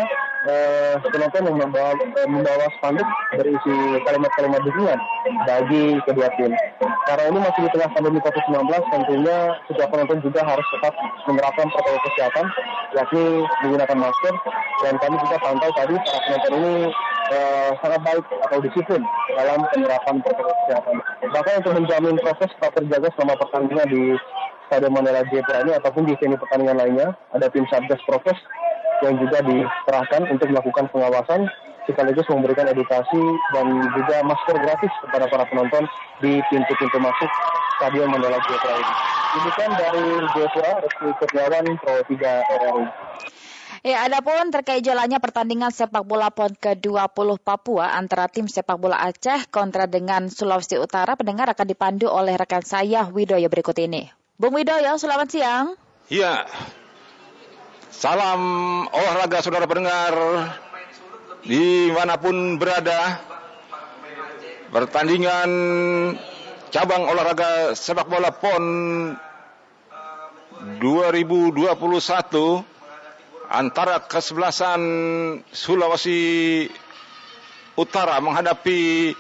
eh, 0.49 0.95
penonton 1.05 1.41
yang 1.53 1.57
membawa, 1.59 1.93
eh, 2.01 2.29
membawa 2.29 2.65
spanduk 2.79 3.05
berisi 3.37 3.75
kalimat-kalimat 4.07 4.61
dukungan 4.65 4.99
bagi 5.45 5.83
kedua 6.07 6.27
tim. 6.39 6.51
Karena 7.05 7.23
ini 7.29 7.39
masih 7.43 7.61
di 7.67 7.69
tengah 7.75 7.89
pandemi 7.91 8.19
COVID-19, 8.23 8.57
tentunya 8.89 9.37
setiap 9.69 9.89
penonton 9.91 10.19
juga 10.23 10.41
harus 10.47 10.67
tetap 10.77 10.93
menerapkan 11.27 11.67
protokol 11.69 11.99
kesehatan, 12.09 12.45
yakni 12.95 13.23
menggunakan 13.67 13.97
masker. 13.99 14.33
Dan 14.81 14.93
kami 14.97 15.15
juga 15.27 15.37
pantau 15.43 15.71
tadi 15.77 15.95
para 15.99 16.19
penonton 16.25 16.53
ini 16.57 16.75
eh, 17.31 17.71
sangat 17.79 18.01
baik 18.03 18.25
atau 18.27 18.57
disiplin 18.59 19.01
dalam 19.33 19.63
penerapan 19.71 20.15
protokol 20.19 20.55
kesehatan. 20.67 20.95
Bahkan 21.31 21.53
untuk 21.63 21.73
menjamin 21.79 22.15
proses 22.19 22.51
tetap 22.51 22.71
terjaga 22.75 23.07
selama 23.15 23.39
pertandingan 23.39 23.87
di 23.87 24.03
Stadion 24.67 24.91
Mandala 24.91 25.23
Jepara 25.27 25.63
ini 25.63 25.73
ataupun 25.75 26.07
di 26.07 26.15
seni 26.19 26.35
pertandingan 26.35 26.79
lainnya, 26.79 27.07
ada 27.35 27.47
tim 27.51 27.67
Satgas 27.71 27.99
Prokes 28.07 28.39
yang 29.01 29.17
juga 29.17 29.41
dikerahkan 29.43 30.29
untuk 30.29 30.47
melakukan 30.47 30.85
pengawasan 30.93 31.49
sekaligus 31.89 32.29
memberikan 32.29 32.69
edukasi 32.69 33.23
dan 33.57 33.67
juga 33.97 34.21
masker 34.21 34.57
gratis 34.61 34.93
kepada 35.01 35.25
para 35.27 35.43
penonton 35.49 35.83
di 36.21 36.37
pintu-pintu 36.53 36.97
masuk 37.01 37.31
Stadion 37.81 38.13
Mandala 38.13 38.37
Jepara 38.45 38.77
ini. 38.77 38.93
Demikian 39.31 39.71
dari 39.79 40.05
Jepara, 40.37 40.71
Reski 40.85 41.07
Kurniawan, 41.17 41.65
Pro 41.81 41.95
3 42.05 42.59
RRI. 42.61 42.85
Ya, 43.81 44.05
adapun 44.05 44.53
terkait 44.53 44.85
jalannya 44.85 45.17
pertandingan 45.17 45.73
sepak 45.73 46.05
bola 46.05 46.29
PON 46.29 46.53
ke-20 46.53 47.41
Papua 47.41 47.97
antara 47.97 48.29
tim 48.29 48.45
sepak 48.45 48.77
bola 48.77 48.93
Aceh 48.93 49.49
kontra 49.49 49.89
dengan 49.89 50.29
Sulawesi 50.29 50.77
Utara, 50.77 51.17
pendengar 51.17 51.49
akan 51.49 51.65
dipandu 51.65 52.05
oleh 52.05 52.37
rekan 52.37 52.61
saya 52.61 53.09
Widoyo 53.09 53.49
berikut 53.49 53.73
ini. 53.81 54.05
Bung 54.37 54.53
Widoyo, 54.53 55.01
selamat 55.01 55.27
siang. 55.33 55.73
Iya. 56.13 56.45
Salam 57.89 58.41
olahraga 58.93 59.41
saudara 59.41 59.65
pendengar 59.65 60.13
di 61.41 61.89
mana 61.89 62.21
pun 62.21 62.61
berada. 62.61 63.17
Pertandingan 64.69 65.49
cabang 66.69 67.09
olahraga 67.09 67.73
sepak 67.73 68.05
bola 68.05 68.29
PON 68.29 68.63
2021 70.77 72.70
antara 73.51 73.99
kesebelasan 74.07 74.81
Sulawesi 75.51 76.71
Utara 77.75 78.19
menghadapi 78.23 79.11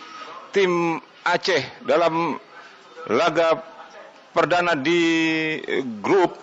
tim 0.55 0.99
Aceh 1.21 1.83
dalam 1.83 2.39
laga 3.11 3.61
perdana 4.31 4.73
di 4.73 5.03
grup 5.99 6.39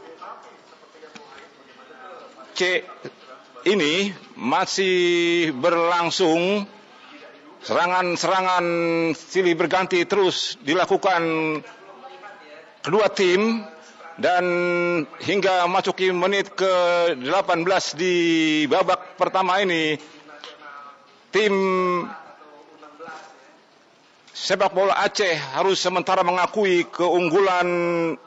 C 2.55 2.85
ini 3.67 4.11
masih 4.39 4.97
berlangsung. 5.55 6.67
Serangan-serangan 7.59 8.65
silih 9.19 9.59
berganti 9.59 10.07
terus 10.07 10.55
dilakukan 10.63 11.23
kedua 12.87 13.11
tim 13.11 13.67
dan 14.19 14.45
hingga 15.23 15.71
masuki 15.71 16.11
menit 16.11 16.51
ke 16.59 16.73
18 17.23 17.95
di 17.95 18.15
babak 18.67 19.15
pertama 19.15 19.63
ini 19.63 19.95
tim 21.31 21.55
sepak 24.35 24.75
bola 24.75 24.99
Aceh 25.07 25.39
harus 25.55 25.79
sementara 25.79 26.27
mengakui 26.27 26.87
keunggulan 26.91 27.67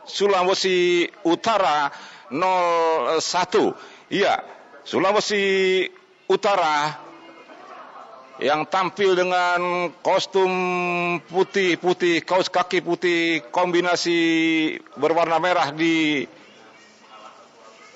Sulawesi 0.08 1.08
Utara 1.28 1.92
0-1. 2.32 3.20
Iya, 4.12 4.44
Sulawesi 4.88 5.44
Utara 6.32 6.96
yang 8.42 8.66
tampil 8.66 9.14
dengan 9.14 9.94
kostum 10.02 10.50
putih-putih, 11.30 12.26
kaos 12.26 12.50
kaki 12.50 12.82
putih, 12.82 13.46
kombinasi 13.54 14.18
berwarna 14.98 15.38
merah 15.38 15.70
di 15.70 16.26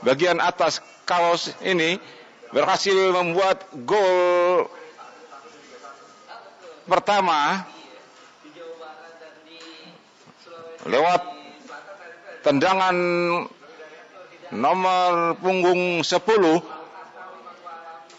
bagian 0.06 0.38
atas 0.38 0.86
kaos 1.10 1.50
ini 1.66 1.98
berhasil 2.54 2.94
membuat 2.94 3.66
gol 3.90 4.70
pertama 6.86 7.66
lewat 10.86 11.22
tendangan 12.46 12.98
nomor 14.54 15.34
punggung 15.42 16.06
10 16.06 16.75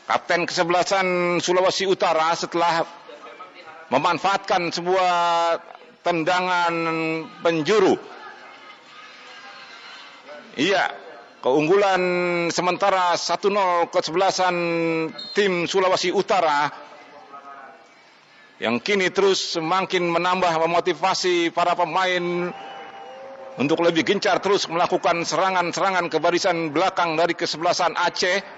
Kapten 0.07 0.47
kesebelasan 0.47 1.39
Sulawesi 1.43 1.83
Utara 1.83 2.31
setelah 2.39 2.87
memanfaatkan 3.91 4.71
sebuah 4.71 5.15
tendangan 6.07 6.75
penjuru. 7.43 7.99
Iya, 10.55 10.95
keunggulan 11.43 12.01
sementara 12.55 13.19
1-0 13.19 13.91
kesebelasan 13.91 14.57
tim 15.35 15.67
Sulawesi 15.67 16.15
Utara 16.15 16.71
yang 18.63 18.79
kini 18.79 19.11
terus 19.11 19.59
semakin 19.59 20.07
menambah 20.07 20.55
memotivasi 20.55 21.51
para 21.51 21.75
pemain 21.75 22.55
untuk 23.59 23.83
lebih 23.83 24.07
gencar 24.07 24.39
terus 24.39 24.71
melakukan 24.71 25.27
serangan-serangan 25.27 26.09
ke 26.09 26.23
barisan 26.23 26.73
belakang 26.73 27.19
dari 27.19 27.37
kesebelasan 27.37 27.99
Aceh 27.99 28.56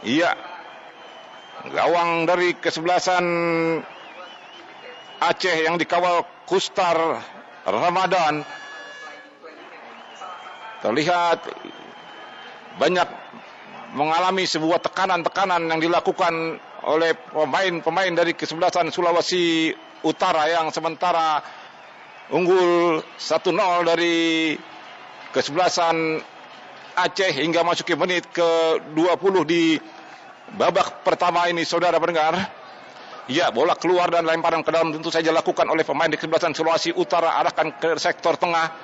Iya, 0.00 0.32
gawang 1.68 2.24
dari 2.24 2.56
kesebelasan 2.56 3.24
Aceh 5.20 5.56
yang 5.68 5.76
dikawal 5.76 6.24
Kustar 6.48 6.96
Ramadan. 7.68 8.40
Terlihat 10.80 11.44
banyak 12.80 13.08
mengalami 13.92 14.48
sebuah 14.48 14.80
tekanan-tekanan 14.80 15.68
yang 15.68 15.84
dilakukan 15.84 16.56
oleh 16.88 17.12
pemain-pemain 17.36 18.16
dari 18.16 18.32
kesebelasan 18.32 18.88
Sulawesi 18.88 19.76
Utara 20.00 20.48
yang 20.48 20.72
sementara 20.72 21.44
unggul 22.32 23.04
1-0 23.20 23.52
dari 23.84 24.56
kesebelasan 25.36 26.24
Aceh 26.96 27.30
hingga 27.30 27.62
masuki 27.62 27.94
menit 27.94 28.26
ke-20 28.34 29.34
di 29.46 29.78
babak 30.58 31.06
pertama 31.06 31.46
ini 31.46 31.62
saudara 31.62 32.02
pendengar. 32.02 32.34
Ya, 33.30 33.46
bola 33.54 33.78
keluar 33.78 34.10
dan 34.10 34.26
lemparan 34.26 34.66
ke 34.66 34.74
dalam 34.74 34.90
tentu 34.90 35.06
saja 35.06 35.30
dilakukan 35.30 35.62
oleh 35.70 35.86
pemain 35.86 36.10
di 36.10 36.18
kesebelasan 36.18 36.50
Sulawesi 36.50 36.90
Utara 36.90 37.38
arahkan 37.38 37.78
ke 37.78 37.94
sektor 38.02 38.34
tengah. 38.34 38.74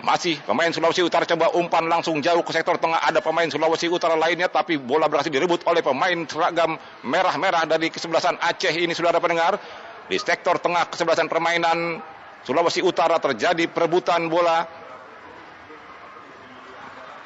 Masih 0.00 0.40
pemain 0.40 0.72
Sulawesi 0.72 1.04
Utara 1.04 1.28
coba 1.28 1.52
umpan 1.52 1.84
langsung 1.84 2.16
jauh 2.24 2.40
ke 2.40 2.56
sektor 2.56 2.80
tengah. 2.80 2.96
Ada 3.04 3.20
pemain 3.20 3.44
Sulawesi 3.52 3.92
Utara 3.92 4.16
lainnya 4.16 4.48
tapi 4.48 4.80
bola 4.80 5.04
berhasil 5.04 5.28
direbut 5.28 5.68
oleh 5.68 5.84
pemain 5.84 6.16
seragam 6.24 6.80
merah-merah 7.04 7.68
dari 7.68 7.92
kesebelasan 7.92 8.40
Aceh 8.40 8.72
ini 8.72 8.96
saudara 8.96 9.20
pendengar. 9.20 9.60
Di 10.08 10.16
sektor 10.16 10.56
tengah 10.64 10.88
kesebelasan 10.88 11.28
permainan 11.28 12.00
Sulawesi 12.48 12.80
Utara 12.80 13.20
terjadi 13.20 13.68
perebutan 13.68 14.32
bola. 14.32 14.77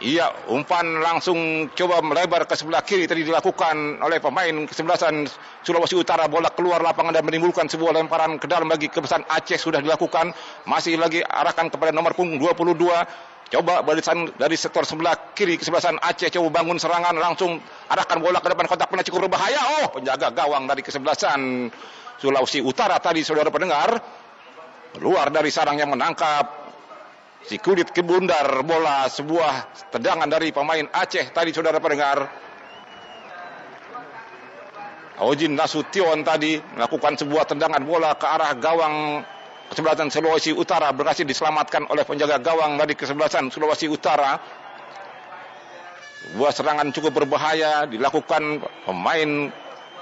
Iya, 0.02 0.50
umpan 0.50 0.98
langsung 0.98 1.70
coba 1.78 2.02
melebar 2.02 2.42
ke 2.50 2.58
sebelah 2.58 2.82
kiri 2.82 3.06
tadi 3.06 3.22
dilakukan 3.22 4.02
oleh 4.02 4.18
pemain 4.18 4.66
kesebelasan 4.66 5.30
Sulawesi 5.62 5.94
Utara. 5.94 6.26
Bola 6.26 6.50
keluar 6.50 6.82
lapangan 6.82 7.14
dan 7.14 7.22
menimbulkan 7.22 7.70
sebuah 7.70 7.94
lemparan 7.94 8.34
ke 8.42 8.50
dalam 8.50 8.66
bagi 8.66 8.90
kebesaran 8.90 9.22
Aceh 9.30 9.62
sudah 9.62 9.78
dilakukan. 9.78 10.34
Masih 10.66 10.98
lagi 10.98 11.22
arahkan 11.22 11.70
kepada 11.70 11.94
nomor 11.94 12.18
punggung 12.18 12.42
22. 12.42 12.82
Coba 13.54 13.86
barisan 13.86 14.26
dari 14.34 14.58
sektor 14.58 14.82
sebelah 14.82 15.38
kiri 15.38 15.54
kesebelasan 15.54 16.02
Aceh 16.02 16.34
coba 16.34 16.50
bangun 16.50 16.82
serangan 16.82 17.14
langsung 17.14 17.62
arahkan 17.86 18.18
bola 18.18 18.42
ke 18.42 18.50
depan 18.50 18.66
kotak 18.66 18.90
penalti 18.90 19.14
cukup 19.14 19.30
berbahaya. 19.30 19.86
Oh, 19.86 20.02
penjaga 20.02 20.34
gawang 20.34 20.66
dari 20.66 20.82
kesebelasan 20.82 21.70
Sulawesi 22.18 22.58
Utara 22.58 22.98
tadi 22.98 23.22
saudara 23.22 23.54
pendengar 23.54 24.02
keluar 24.98 25.30
dari 25.30 25.54
sarang 25.54 25.78
yang 25.78 25.94
menangkap 25.94 26.61
si 27.46 27.58
kulit 27.58 27.90
kebundar 27.90 28.46
bola 28.62 29.10
sebuah 29.10 29.88
tendangan 29.90 30.30
dari 30.30 30.54
pemain 30.54 30.86
Aceh 30.86 31.34
tadi 31.34 31.50
saudara 31.50 31.82
pendengar. 31.82 32.30
Ojin 35.22 35.54
Nasution 35.54 36.26
tadi 36.26 36.58
melakukan 36.58 37.14
sebuah 37.14 37.46
tendangan 37.46 37.82
bola 37.86 38.18
ke 38.18 38.26
arah 38.26 38.58
gawang 38.58 39.22
kesebelasan 39.70 40.10
Sulawesi 40.10 40.50
Utara 40.50 40.90
berhasil 40.90 41.22
diselamatkan 41.22 41.86
oleh 41.86 42.02
penjaga 42.02 42.42
gawang 42.42 42.74
dari 42.74 42.98
kesebelasan 42.98 43.48
Sulawesi 43.54 43.86
Utara. 43.86 44.36
Sebuah 46.22 46.52
serangan 46.54 46.90
cukup 46.90 47.22
berbahaya 47.22 47.86
dilakukan 47.86 48.62
pemain 48.88 49.52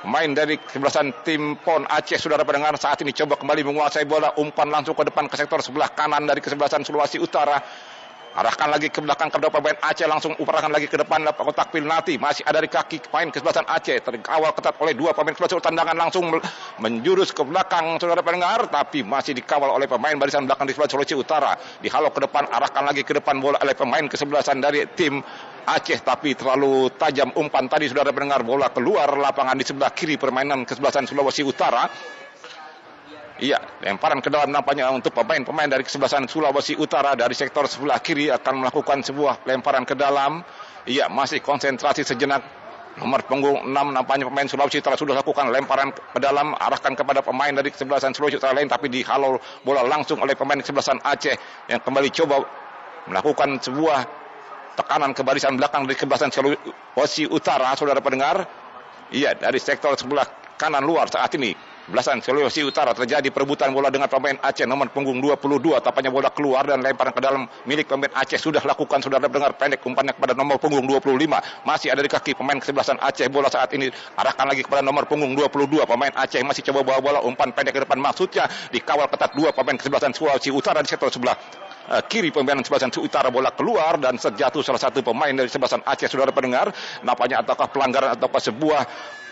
Pemain 0.01 0.33
dari 0.33 0.57
kesebelasan 0.57 1.13
tim 1.21 1.61
PON 1.61 1.85
Aceh, 1.85 2.17
saudara 2.17 2.41
pendengar, 2.41 2.73
saat 2.81 3.05
ini 3.05 3.13
coba 3.13 3.37
kembali 3.37 3.69
menguasai 3.69 4.09
bola, 4.09 4.33
umpan 4.41 4.73
langsung 4.73 4.97
ke 4.97 5.05
depan 5.05 5.29
ke 5.29 5.37
sektor 5.37 5.61
sebelah 5.61 5.93
kanan 5.93 6.25
dari 6.25 6.41
kesebelasan 6.41 6.89
Sulawesi 6.89 7.21
Utara. 7.21 7.61
Arahkan 8.31 8.71
lagi 8.71 8.95
ke 8.95 9.03
belakang 9.03 9.27
kedua 9.27 9.51
pemain 9.51 9.75
Aceh 9.83 10.07
langsung 10.07 10.39
uparkan 10.39 10.71
lagi 10.71 10.87
ke 10.87 10.95
depan 10.95 11.27
kotak 11.35 11.75
penalti 11.75 12.15
masih 12.15 12.47
ada 12.47 12.63
di 12.63 12.71
kaki 12.71 13.11
pemain 13.11 13.27
kesebelasan 13.27 13.67
Aceh. 13.67 13.99
Terkawal 14.07 14.55
ketat 14.55 14.79
oleh 14.79 14.95
dua 14.95 15.11
pemain 15.11 15.35
kesebelasan 15.35 15.59
tendangan 15.59 15.99
langsung 15.99 16.31
menjurus 16.79 17.35
ke 17.35 17.43
belakang 17.43 17.99
saudara 17.99 18.23
pendengar 18.23 18.71
tapi 18.71 19.03
masih 19.03 19.35
dikawal 19.35 19.75
oleh 19.75 19.91
pemain 19.91 20.15
barisan 20.15 20.47
belakang 20.47 20.71
di 20.71 20.79
sebelah 20.79 20.87
Sulawesi 20.87 21.19
Utara. 21.19 21.59
Dihalau 21.83 22.15
ke 22.15 22.23
depan 22.23 22.47
arahkan 22.47 22.87
lagi 22.87 23.03
ke 23.03 23.19
depan 23.19 23.43
bola 23.43 23.59
oleh 23.67 23.75
pemain 23.75 24.07
kesebelasan 24.07 24.63
dari 24.63 24.87
tim 24.95 25.19
Aceh. 25.67 25.99
Tapi 25.99 26.39
terlalu 26.39 26.87
tajam 26.95 27.35
umpan 27.35 27.67
tadi 27.67 27.91
saudara 27.91 28.15
pendengar. 28.15 28.47
Bola 28.47 28.71
keluar 28.71 29.11
lapangan 29.11 29.59
di 29.59 29.67
sebelah 29.67 29.91
kiri 29.91 30.15
permainan 30.15 30.63
kesebelasan 30.63 31.11
Sulawesi 31.11 31.43
Utara 31.43 31.83
Iya, 33.41 33.57
lemparan 33.81 34.21
ke 34.21 34.29
dalam 34.29 34.53
nampaknya 34.53 34.93
untuk 34.93 35.17
pemain-pemain 35.17 35.65
dari 35.65 35.81
kesebelasan 35.81 36.29
Sulawesi 36.29 36.77
Utara 36.77 37.17
dari 37.17 37.33
sektor 37.33 37.65
sebelah 37.65 37.97
kiri 38.05 38.29
akan 38.29 38.61
melakukan 38.61 39.01
sebuah 39.01 39.49
lemparan 39.49 39.89
ke 39.89 39.97
dalam. 39.97 40.45
Iya, 40.85 41.09
masih 41.09 41.41
konsentrasi 41.41 42.05
sejenak. 42.05 42.45
Nomor 43.01 43.25
punggung 43.25 43.65
6 43.65 43.73
nampaknya 43.73 44.29
pemain 44.29 44.45
Sulawesi 44.45 44.85
Utara 44.85 45.01
sudah 45.01 45.17
lakukan 45.17 45.49
lemparan 45.49 45.89
ke 45.89 46.21
dalam 46.21 46.53
arahkan 46.53 46.93
kepada 46.93 47.25
pemain 47.25 47.49
dari 47.49 47.73
kesebelasan 47.73 48.13
Sulawesi 48.13 48.37
Utara 48.37 48.53
lain 48.53 48.69
tapi 48.69 48.93
dihalau 48.93 49.41
bola 49.65 49.89
langsung 49.89 50.21
oleh 50.21 50.37
pemain 50.37 50.61
kesebelasan 50.61 51.01
Aceh 51.01 51.33
yang 51.73 51.81
kembali 51.81 52.13
coba 52.13 52.45
melakukan 53.09 53.57
sebuah 53.57 54.05
tekanan 54.77 55.17
ke 55.17 55.25
barisan 55.25 55.57
belakang 55.57 55.89
dari 55.89 55.97
kesebelasan 55.97 56.29
Sulawesi 56.29 57.25
Utara 57.25 57.73
saudara 57.73 58.05
pendengar. 58.05 58.45
Iya, 59.09 59.33
dari 59.33 59.57
sektor 59.57 59.97
sebelah 59.97 60.29
kanan 60.61 60.85
luar 60.85 61.09
saat 61.09 61.33
ini 61.41 61.70
Belasan 61.91 62.23
Sulawesi 62.23 62.63
Utara 62.63 62.95
terjadi 62.95 63.35
perebutan 63.35 63.75
bola 63.75 63.91
dengan 63.91 64.07
pemain 64.07 64.39
Aceh 64.39 64.63
nomor 64.63 64.95
punggung 64.95 65.19
22. 65.19 65.75
Tapanya 65.83 66.15
bola 66.15 66.31
keluar 66.31 66.63
dan 66.63 66.79
lemparan 66.87 67.11
ke 67.11 67.19
dalam 67.19 67.51
milik 67.67 67.91
pemain 67.91 68.15
Aceh. 68.15 68.39
Sudah 68.39 68.63
lakukan, 68.63 69.03
sudah 69.03 69.19
dengar 69.19 69.59
pendek 69.59 69.83
umpannya 69.83 70.15
kepada 70.15 70.39
nomor 70.39 70.63
punggung 70.63 70.87
25. 70.87 71.11
Masih 71.67 71.91
ada 71.91 71.99
di 71.99 72.07
kaki 72.07 72.39
pemain 72.39 72.63
kesebelasan 72.63 72.95
Aceh. 73.03 73.27
Bola 73.27 73.51
saat 73.51 73.75
ini 73.75 73.91
arahkan 73.91 74.47
lagi 74.47 74.63
kepada 74.63 74.87
nomor 74.87 75.11
punggung 75.11 75.35
22. 75.35 75.83
Pemain 75.83 76.15
Aceh 76.15 76.39
masih 76.47 76.63
coba 76.71 76.87
bawa 76.87 76.99
bola 77.03 77.19
umpan 77.27 77.51
pendek 77.51 77.75
ke 77.75 77.81
depan. 77.83 77.99
Maksudnya 77.99 78.47
dikawal 78.71 79.11
ketat 79.11 79.35
dua 79.35 79.51
pemain 79.51 79.75
kesebelasan 79.75 80.15
Sulawesi 80.15 80.55
Utara 80.55 80.87
di 80.87 80.89
sektor 80.95 81.11
sebelah 81.11 81.35
uh, 81.91 82.03
kiri 82.07 82.31
pemain 82.31 82.63
sebelasan 82.63 82.95
utara 83.03 83.29
bola 83.35 83.51
keluar 83.51 83.99
dan 83.99 84.15
terjatuh 84.15 84.63
salah 84.63 84.79
satu 84.79 85.03
pemain 85.03 85.35
dari 85.35 85.51
sebelasan 85.51 85.83
Aceh 85.83 86.07
saudara 86.07 86.31
pendengar 86.31 86.71
nampaknya 87.03 87.43
ataukah 87.43 87.67
pelanggaran 87.75 88.15
ataukah 88.15 88.39
sebuah 88.39 88.83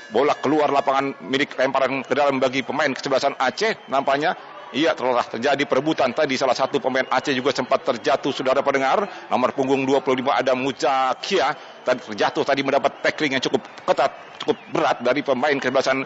bola 0.08 0.32
keluar 0.40 0.72
lapangan 0.72 1.12
milik 1.20 1.56
lemparan 1.56 2.00
ke 2.04 2.14
dalam 2.16 2.40
bagi 2.40 2.64
pemain 2.64 2.88
kesebelasan 2.92 3.36
Aceh 3.36 3.88
nampaknya. 3.92 4.32
Iya 4.68 4.92
telah 4.92 5.24
terjadi 5.24 5.64
perebutan 5.64 6.12
tadi. 6.12 6.36
Salah 6.36 6.52
satu 6.52 6.76
pemain 6.76 7.04
Aceh 7.08 7.32
juga 7.32 7.56
sempat 7.56 7.88
terjatuh 7.88 8.32
saudara 8.36 8.60
pendengar. 8.60 9.08
Nomor 9.32 9.56
punggung 9.56 9.88
25 9.88 10.28
ada 10.28 10.52
Muca 10.52 11.16
Kia 11.24 11.56
tadi 11.84 12.00
terjatuh 12.04 12.44
tadi 12.44 12.60
mendapat 12.60 13.00
tackling 13.00 13.36
yang 13.36 13.44
cukup 13.44 13.64
ketat 13.88 14.12
cukup 14.44 14.56
berat 14.76 15.00
dari 15.00 15.24
pemain 15.24 15.56
kesebelasan 15.56 16.04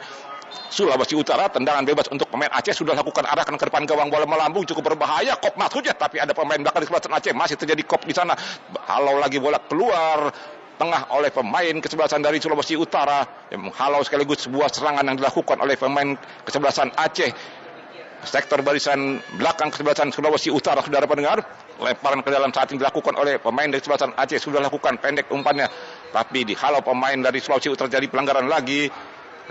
Sulawesi 0.71 1.19
Utara. 1.19 1.51
Tendangan 1.51 1.83
bebas 1.83 2.07
untuk 2.15 2.31
pemain 2.31 2.51
Aceh. 2.55 2.71
Sudah 2.71 2.95
lakukan 2.95 3.27
arahkan 3.27 3.59
ke 3.59 3.65
depan 3.67 3.83
gawang 3.83 4.15
bola 4.15 4.31
melambung. 4.31 4.63
Cukup 4.63 4.95
berbahaya 4.95 5.35
kop 5.43 5.59
maksudnya. 5.59 5.99
Tapi 5.99 6.23
ada 6.23 6.31
pemain 6.31 6.63
belakang 6.63 6.83
di 6.83 6.87
kesebelasan 6.87 7.13
Aceh. 7.19 7.33
Masih 7.35 7.57
terjadi 7.59 7.83
kop 7.83 8.07
di 8.07 8.15
sana. 8.15 8.39
Kalau 8.87 9.19
lagi 9.19 9.43
bola 9.43 9.59
keluar 9.59 10.31
tengah 10.81 11.13
oleh 11.13 11.29
pemain 11.29 11.75
kesebelasan 11.79 12.25
dari 12.25 12.41
Sulawesi 12.41 12.75
Utara 12.75 13.49
yang 13.53 13.69
menghalau 13.69 14.01
sekaligus 14.05 14.49
sebuah 14.49 14.73
serangan 14.73 15.05
yang 15.05 15.17
dilakukan 15.19 15.61
oleh 15.61 15.77
pemain 15.77 16.17
kesebelasan 16.45 16.93
Aceh. 16.97 17.31
Sektor 18.23 18.63
barisan 18.63 19.19
belakang 19.35 19.75
kesebelasan 19.75 20.15
Sulawesi 20.15 20.47
Utara 20.55 20.79
saudara 20.79 21.11
pendengar 21.11 21.43
lemparan 21.83 22.23
ke 22.23 22.31
dalam 22.31 22.55
saat 22.55 22.71
ini 22.71 22.79
dilakukan 22.79 23.19
oleh 23.19 23.43
pemain 23.43 23.67
dari 23.67 23.83
kesebelasan 23.83 24.15
Aceh 24.15 24.39
sudah 24.39 24.63
lakukan 24.63 25.03
pendek 25.03 25.27
umpannya. 25.35 25.67
Tapi 26.15 26.47
dihalau 26.47 26.81
pemain 26.87 27.19
dari 27.19 27.43
Sulawesi 27.43 27.75
Utara 27.75 27.91
jadi 27.91 28.07
pelanggaran 28.07 28.47
lagi 28.47 28.87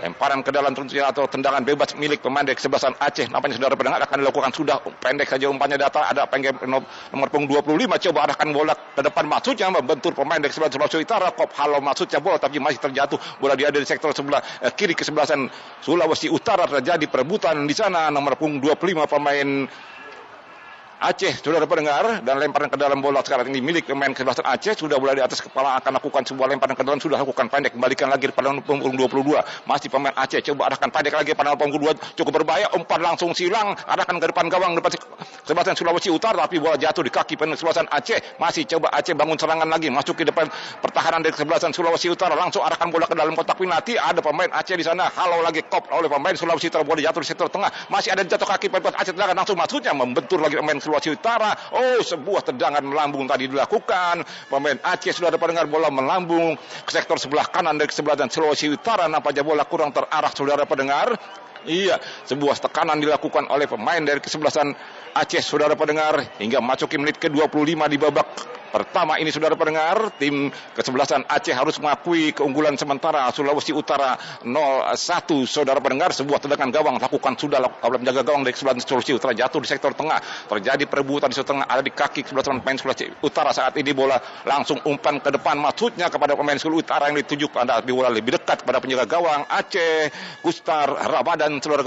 lemparan 0.00 0.40
ke 0.40 0.48
dalam 0.48 0.72
tentunya 0.72 1.04
atau 1.10 1.28
tendangan 1.28 1.60
bebas 1.60 1.92
milik 2.00 2.24
pemain 2.24 2.40
dari 2.40 2.56
kesebelasan 2.56 2.96
Aceh. 2.96 3.28
Nampaknya 3.28 3.60
saudara 3.60 3.76
pendengar 3.76 4.00
akan 4.08 4.16
dilakukan. 4.24 4.50
Sudah 4.56 4.80
pendek 4.80 5.28
saja 5.28 5.52
umpannya 5.52 5.76
data. 5.76 6.08
Ada 6.08 6.24
pengen 6.30 6.56
nomor 6.64 7.28
punggung 7.28 7.60
25 7.60 8.08
coba 8.08 8.18
arahkan 8.30 8.48
bola 8.48 8.72
ke 8.72 9.02
depan. 9.04 9.24
Maksudnya 9.28 9.68
membentur 9.68 10.16
pemain 10.16 10.40
dari 10.40 10.52
sebelah 10.54 10.72
Sulawesi 10.72 11.04
Utara. 11.04 11.28
Kop 11.36 11.52
halau 11.60 11.84
maksudnya 11.84 12.18
bola 12.24 12.40
tapi 12.40 12.56
masih 12.56 12.80
terjatuh. 12.80 13.20
Bola 13.36 13.52
dia 13.52 13.68
ada 13.68 13.76
di 13.76 13.88
sektor 13.88 14.16
sebelah 14.16 14.40
eh, 14.64 14.72
kiri 14.72 14.96
kesebelasan 14.96 15.52
Sulawesi 15.84 16.32
Utara. 16.32 16.64
Terjadi 16.64 17.04
perebutan 17.12 17.68
di 17.68 17.74
sana. 17.76 18.08
Nomor 18.08 18.40
punggung 18.40 18.64
25 18.64 19.04
pemain 19.04 19.48
Aceh 21.02 21.42
saudara 21.42 21.66
pendengar 21.66 22.22
dan 22.22 22.38
lemparan 22.38 22.70
ke 22.70 22.78
dalam 22.78 23.02
bola 23.02 23.26
sekarang 23.26 23.50
ini 23.50 23.58
milik 23.58 23.90
pemain 23.90 24.14
kesebelasan 24.14 24.46
Aceh 24.46 24.86
sudah 24.86 25.02
mulai 25.02 25.18
di 25.18 25.22
atas 25.26 25.42
kepala 25.42 25.74
akan 25.82 25.98
lakukan 25.98 26.22
sebuah 26.30 26.54
lemparan 26.54 26.78
ke 26.78 26.86
dalam 26.86 27.02
sudah 27.02 27.18
lakukan 27.18 27.50
pendek 27.50 27.74
kembalikan 27.74 28.06
lagi 28.06 28.30
pada 28.30 28.54
punggung 28.62 28.94
22 28.94 29.34
masih 29.66 29.90
pemain 29.90 30.14
Aceh 30.14 30.38
coba 30.54 30.70
arahkan 30.70 30.94
pendek 30.94 31.18
lagi 31.18 31.34
pada 31.34 31.58
punggung 31.58 31.82
22 31.82 32.22
cukup 32.22 32.32
berbahaya 32.38 32.70
umpan 32.78 33.02
langsung 33.02 33.34
silang 33.34 33.74
arahkan 33.82 34.14
ke 34.14 34.30
depan 34.30 34.46
gawang 34.46 34.78
depan 34.78 34.94
kesebelasan 35.42 35.74
Sulawesi 35.74 36.08
Utara 36.08 36.46
tapi 36.46 36.62
bola 36.62 36.78
jatuh 36.78 37.02
di 37.02 37.10
kaki 37.10 37.34
pemain 37.34 37.58
kesebelasan 37.58 37.90
Aceh. 37.90 38.38
Masih 38.38 38.62
coba 38.70 38.94
Aceh 38.94 39.12
bangun 39.12 39.34
serangan 39.34 39.66
lagi 39.66 39.90
masuk 39.90 40.22
ke 40.22 40.24
depan 40.24 40.46
pertahanan 40.78 41.20
dari 41.20 41.34
kesebelasan 41.34 41.74
Sulawesi 41.74 42.08
Utara 42.08 42.38
langsung 42.38 42.62
arahkan 42.62 42.88
bola 42.94 43.10
ke 43.10 43.14
dalam 43.18 43.34
kotak 43.34 43.58
penalti. 43.58 43.98
Ada 43.98 44.22
pemain 44.22 44.48
Aceh 44.54 44.78
di 44.78 44.86
sana 44.86 45.10
halau 45.18 45.42
lagi 45.42 45.66
kop 45.66 45.90
oleh 45.90 46.06
pemain 46.06 46.34
Sulawesi 46.38 46.70
Utara 46.70 46.86
bola 46.86 47.02
jatuh 47.02 47.20
di 47.20 47.28
sektor 47.28 47.50
tengah. 47.50 47.70
Masih 47.90 48.14
ada 48.14 48.22
jatuh 48.22 48.46
kaki 48.46 48.70
pemain 48.70 48.94
Aceh 48.94 49.12
langsung 49.12 49.58
maksudnya 49.58 49.92
membentur 49.92 50.38
lagi 50.38 50.54
pemain 50.54 50.78
Sulawesi 50.92 51.16
Utara. 51.16 51.56
Oh, 51.72 52.04
sebuah 52.04 52.44
tendangan 52.44 52.84
melambung 52.84 53.24
tadi 53.24 53.48
dilakukan. 53.48 54.20
Pemain 54.52 54.76
Aceh 54.84 55.16
sudah 55.16 55.32
ada 55.32 55.40
pendengar 55.40 55.64
bola 55.64 55.88
melambung 55.88 56.52
ke 56.60 56.90
sektor 56.92 57.16
sebelah 57.16 57.48
kanan 57.48 57.80
dari 57.80 57.88
sebelah 57.88 58.20
dan 58.20 58.28
Sulawesi 58.28 58.68
Utara. 58.68 59.08
Nampaknya 59.08 59.40
bola 59.40 59.64
kurang 59.64 59.96
terarah 59.96 60.32
saudara 60.36 60.68
pendengar. 60.68 61.16
Iya, 61.62 61.96
sebuah 62.26 62.58
tekanan 62.58 62.98
dilakukan 62.98 63.46
oleh 63.46 63.70
pemain 63.70 64.02
dari 64.02 64.18
kesebelasan 64.18 64.74
Aceh, 65.14 65.44
saudara 65.46 65.78
pendengar, 65.78 66.18
hingga 66.42 66.58
masuki 66.58 66.98
menit 66.98 67.22
ke-25 67.22 67.78
di 67.86 67.98
babak 68.02 68.28
pertama 68.72 69.20
ini 69.20 69.28
saudara 69.28 69.52
pendengar, 69.52 70.16
tim 70.16 70.48
kesebelasan 70.72 71.28
Aceh 71.28 71.52
harus 71.52 71.76
mengakui 71.76 72.32
keunggulan 72.32 72.74
sementara 72.80 73.28
Sulawesi 73.30 73.76
Utara 73.76 74.16
0-1 74.42 74.96
saudara 75.44 75.78
pendengar, 75.78 76.16
sebuah 76.16 76.40
tendangan 76.40 76.72
gawang 76.72 76.96
lakukan 76.96 77.36
sudah 77.36 77.60
oleh 77.60 77.98
menjaga 78.00 78.24
gawang 78.24 78.42
dari 78.42 78.56
kesebelasan 78.56 78.80
Sulawesi 78.82 79.12
Utara 79.12 79.36
jatuh 79.36 79.60
di 79.60 79.68
sektor 79.68 79.92
tengah, 79.92 80.18
terjadi 80.48 80.88
perebutan 80.88 81.28
di 81.28 81.36
sektor 81.36 81.60
tengah 81.60 81.68
ada 81.68 81.84
di 81.84 81.92
kaki 81.92 82.24
kesebelasan 82.24 82.64
pemain 82.64 82.80
Sulawesi 82.80 83.12
Utara 83.20 83.52
saat 83.52 83.76
ini. 83.76 83.92
Bola 83.92 84.16
langsung 84.48 84.80
umpan 84.88 85.20
ke 85.20 85.28
depan 85.28 85.60
maksudnya 85.60 86.08
kepada 86.08 86.32
pemain 86.32 86.56
Sulawesi 86.56 86.88
Utara 86.88 87.12
yang 87.12 87.20
dituju 87.20 87.52
pada 87.52 87.84
bola 87.84 88.08
lebih 88.08 88.40
dekat 88.40 88.64
pada 88.64 88.80
penjaga 88.80 89.04
gawang 89.04 89.44
Aceh, 89.44 90.08
Gustar, 90.40 90.88
Rabadan 90.88 91.60
saudara 91.60 91.84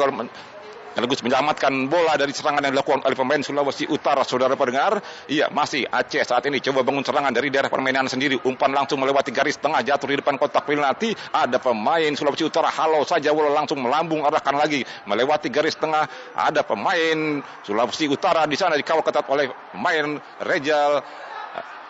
sekaligus 0.96 1.20
menyelamatkan 1.28 1.92
bola 1.92 2.16
dari 2.16 2.32
serangan 2.32 2.64
yang 2.64 2.72
dilakukan 2.72 3.04
oleh 3.04 3.20
pemain 3.20 3.44
Sulawesi 3.44 3.84
Utara. 3.92 4.24
Saudara 4.24 4.56
pendengar, 4.56 5.04
iya 5.28 5.52
masih 5.52 5.84
Aceh 5.92 6.24
saat 6.24 6.48
ini 6.48 6.64
coba 6.64 6.88
bangun 6.88 7.04
serangan 7.04 7.36
dari 7.36 7.52
daerah 7.52 7.68
permainan 7.68 8.08
sendiri. 8.08 8.40
Umpan 8.48 8.72
langsung 8.72 9.04
melewati 9.04 9.36
garis 9.36 9.60
tengah 9.60 9.84
jatuh 9.84 10.08
di 10.08 10.24
depan 10.24 10.40
kotak 10.40 10.64
penalti. 10.64 11.12
Ada 11.36 11.60
pemain 11.60 12.16
Sulawesi 12.16 12.48
Utara 12.48 12.72
halau 12.72 13.04
saja 13.04 13.36
bola 13.36 13.52
langsung 13.52 13.84
melambung 13.84 14.24
arahkan 14.24 14.56
lagi 14.56 14.88
melewati 15.04 15.52
garis 15.52 15.76
tengah. 15.76 16.08
Ada 16.32 16.64
pemain 16.64 17.44
Sulawesi 17.68 18.08
Utara 18.08 18.48
di 18.48 18.56
sana 18.56 18.80
dikawal 18.80 19.04
ketat 19.04 19.28
oleh 19.28 19.52
pemain 19.76 20.16
Rejal 20.48 21.04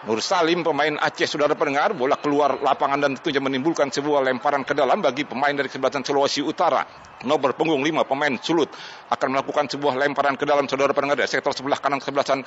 Nur 0.05 0.21
Salim 0.21 0.61
pemain 0.61 1.01
Aceh 1.01 1.25
sudah 1.25 1.49
ada 1.49 1.57
pendengar 1.57 1.97
bola 1.97 2.13
keluar 2.21 2.61
lapangan 2.61 3.01
dan 3.01 3.17
tentunya 3.17 3.41
menimbulkan 3.41 3.89
sebuah 3.89 4.21
lemparan 4.21 4.61
ke 4.61 4.77
dalam 4.77 5.01
bagi 5.01 5.25
pemain 5.25 5.49
dari 5.49 5.65
kesebelasan 5.65 6.05
Sulawesi 6.05 6.45
Utara. 6.45 6.85
Nomor 7.25 7.57
punggung 7.57 7.81
5 7.81 8.05
pemain 8.05 8.29
Sulut 8.37 8.69
akan 9.09 9.27
melakukan 9.33 9.65
sebuah 9.65 9.97
lemparan 9.97 10.37
ke 10.37 10.45
dalam 10.45 10.69
saudara 10.69 10.93
pendengar 10.93 11.17
dari 11.17 11.25
sektor 11.25 11.57
sebelah 11.57 11.81
kanan 11.81 11.97
kesebelasan 11.97 12.45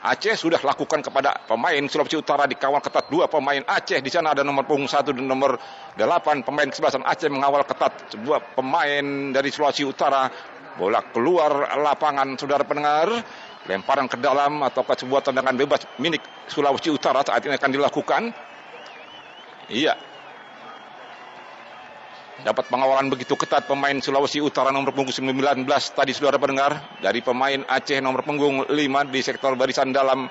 Aceh 0.00 0.32
sudah 0.32 0.56
lakukan 0.64 1.04
kepada 1.04 1.44
pemain 1.44 1.84
Sulawesi 1.92 2.16
Utara 2.16 2.48
di 2.48 2.56
kawal 2.56 2.80
ketat 2.80 3.12
dua 3.12 3.28
pemain 3.28 3.60
Aceh 3.60 4.00
di 4.00 4.08
sana 4.08 4.32
ada 4.32 4.40
nomor 4.40 4.64
punggung 4.64 4.88
satu 4.88 5.12
dan 5.12 5.28
nomor 5.28 5.60
delapan 6.00 6.40
pemain 6.40 6.72
kesebelasan 6.72 7.04
Aceh 7.04 7.28
mengawal 7.28 7.68
ketat 7.68 8.16
sebuah 8.16 8.56
pemain 8.56 9.04
dari 9.28 9.52
Sulawesi 9.52 9.84
Utara. 9.84 10.32
Bola 10.74 11.04
keluar 11.12 11.70
lapangan 11.78 12.34
saudara 12.34 12.64
pendengar 12.64 13.12
lemparan 13.64 14.06
ke 14.08 14.20
dalam 14.20 14.60
atau 14.60 14.84
ke 14.84 14.92
sebuah 14.98 15.24
tendangan 15.24 15.56
bebas 15.56 15.88
milik 15.96 16.20
Sulawesi 16.48 16.92
Utara 16.92 17.24
saat 17.24 17.44
ini 17.44 17.56
akan 17.56 17.72
dilakukan. 17.72 18.22
Iya. 19.72 19.96
Dapat 22.44 22.68
pengawalan 22.68 23.08
begitu 23.08 23.38
ketat 23.40 23.64
pemain 23.64 23.96
Sulawesi 24.04 24.42
Utara 24.42 24.68
nomor 24.68 24.92
punggung 24.92 25.14
19 25.14 25.64
tadi 25.96 26.12
saudara 26.12 26.36
pendengar 26.36 26.76
dari 27.00 27.24
pemain 27.24 27.64
Aceh 27.64 28.04
nomor 28.04 28.20
punggung 28.20 28.68
5 28.68 28.74
di 29.08 29.20
sektor 29.24 29.56
barisan 29.56 29.96
dalam 29.96 30.28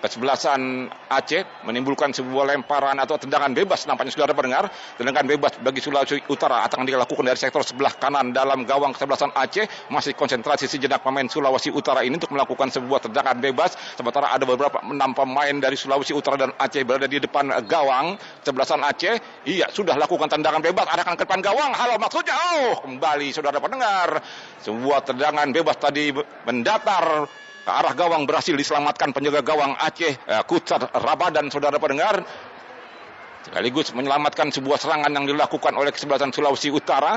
kesebelasan 0.00 0.88
Aceh 1.10 1.64
menimbulkan 1.68 2.10
sebuah 2.10 2.56
lemparan 2.56 2.96
atau 2.96 3.20
tendangan 3.20 3.52
bebas 3.52 3.84
nampaknya 3.84 4.16
saudara 4.16 4.32
pendengar. 4.32 4.72
Tendangan 4.96 5.26
bebas 5.28 5.52
bagi 5.60 5.84
Sulawesi 5.84 6.24
Utara 6.32 6.64
akan 6.64 6.88
dilakukan 6.88 7.24
dari 7.28 7.38
sektor 7.38 7.60
sebelah 7.60 7.92
kanan 8.00 8.32
dalam 8.32 8.64
gawang 8.64 8.96
kesebelasan 8.96 9.36
Aceh. 9.36 9.92
Masih 9.92 10.16
konsentrasi 10.16 10.66
sejenak 10.66 11.04
pemain 11.04 11.28
Sulawesi 11.28 11.68
Utara 11.70 12.00
ini 12.00 12.16
untuk 12.16 12.32
melakukan 12.32 12.72
sebuah 12.72 13.04
tendangan 13.04 13.36
bebas. 13.38 13.76
Sementara 13.94 14.32
ada 14.32 14.42
beberapa 14.48 14.80
enam 14.80 15.12
pemain 15.12 15.54
dari 15.60 15.76
Sulawesi 15.76 16.16
Utara 16.16 16.48
dan 16.48 16.50
Aceh 16.56 16.82
berada 16.82 17.04
di 17.04 17.20
depan 17.20 17.52
gawang 17.68 18.16
kesebelasan 18.40 18.80
Aceh. 18.80 19.44
Iya 19.44 19.68
sudah 19.68 19.94
lakukan 20.00 20.32
tendangan 20.32 20.64
bebas. 20.64 20.88
Arahkan 20.88 21.14
ke 21.20 21.28
depan 21.28 21.44
gawang. 21.44 21.76
Halo 21.76 22.00
maksudnya? 22.00 22.34
Oh 22.34 22.80
kembali 22.80 23.28
saudara 23.36 23.60
pendengar. 23.60 24.24
Sebuah 24.64 25.04
tendangan 25.04 25.52
bebas 25.52 25.76
tadi 25.76 26.14
mendatar 26.48 27.28
ke 27.60 27.70
arah 27.70 27.92
gawang 27.92 28.24
berhasil 28.24 28.56
diselamatkan 28.56 29.12
penjaga 29.12 29.44
gawang 29.44 29.76
Aceh 29.76 30.14
eh, 30.16 30.42
Kutsar 30.48 30.88
Rabadan 30.96 31.52
saudara 31.52 31.76
pendengar. 31.76 32.24
Sekaligus 33.40 33.92
menyelamatkan 33.96 34.52
sebuah 34.52 34.76
serangan 34.76 35.12
yang 35.12 35.24
dilakukan 35.24 35.72
oleh 35.72 35.92
kesebelasan 35.92 36.32
Sulawesi 36.32 36.68
Utara. 36.68 37.16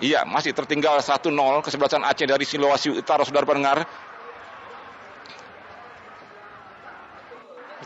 Iya 0.00 0.24
masih 0.24 0.56
tertinggal 0.56 0.98
1-0 1.02 1.26
kesebelasan 1.62 2.02
Aceh 2.06 2.26
dari 2.26 2.46
Sulawesi 2.46 2.94
Utara 2.94 3.22
saudara 3.26 3.46
pendengar. 3.46 3.86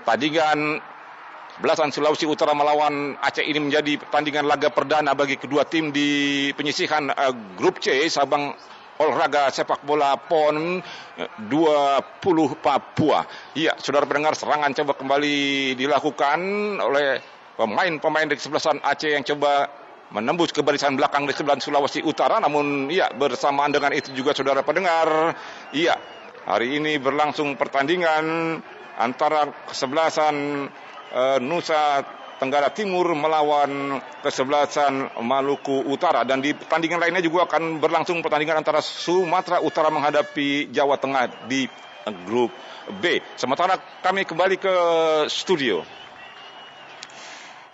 Pertandingan 0.01 0.80
belasan 1.61 1.93
Sulawesi 1.93 2.28
Utara 2.28 2.53
melawan 2.53 3.16
Aceh 3.20 3.45
ini 3.45 3.61
menjadi 3.61 4.01
pertandingan 4.01 4.45
laga 4.49 4.68
perdana 4.72 5.12
bagi 5.16 5.41
kedua 5.41 5.64
tim 5.68 5.89
di 5.93 6.51
penyisihan 6.53 7.12
uh, 7.12 7.32
grup 7.57 7.80
C 7.80 7.93
Sabang 8.12 8.57
olahraga 8.99 9.51
sepak 9.51 9.82
bola 9.82 10.14
PON 10.18 10.78
20 11.51 11.51
Papua. 12.62 13.26
Iya, 13.59 13.74
saudara 13.78 14.07
pendengar 14.07 14.38
serangan 14.38 14.70
coba 14.70 14.92
kembali 14.95 15.74
dilakukan 15.74 16.40
oleh 16.78 17.18
pemain-pemain 17.59 18.26
dari 18.30 18.38
kesebelasan 18.38 18.82
Aceh 18.82 19.11
yang 19.11 19.26
coba 19.26 19.70
menembus 20.14 20.55
ke 20.55 20.62
barisan 20.62 20.95
belakang 20.95 21.26
di 21.26 21.34
sebelah 21.34 21.59
Sulawesi 21.59 22.03
Utara. 22.07 22.38
Namun 22.38 22.86
iya 22.86 23.11
bersamaan 23.11 23.74
dengan 23.74 23.90
itu 23.90 24.14
juga 24.14 24.30
saudara 24.30 24.62
pendengar, 24.62 25.34
iya 25.74 25.99
hari 26.47 26.78
ini 26.78 27.01
berlangsung 27.03 27.59
pertandingan 27.59 28.59
antara 28.95 29.51
kesebelasan 29.66 30.68
uh, 31.11 31.38
Nusa 31.42 32.07
Tenggara 32.39 32.68
Timur 32.74 33.14
melawan 33.14 34.03
kesebelasan 34.20 35.14
Maluku 35.22 35.87
Utara 35.87 36.26
dan 36.26 36.43
di 36.43 36.53
pertandingan 36.53 36.99
lainnya 36.99 37.22
juga 37.22 37.47
akan 37.47 37.78
berlangsung 37.78 38.20
pertandingan 38.20 38.61
antara 38.61 38.82
Sumatera 38.82 39.62
Utara 39.62 39.89
menghadapi 39.89 40.68
Jawa 40.74 40.99
Tengah 40.99 41.47
di 41.47 41.70
grup 42.26 42.51
B. 43.01 43.22
Sementara 43.39 43.80
kami 44.05 44.28
kembali 44.28 44.57
ke 44.61 44.74
studio. 45.30 45.80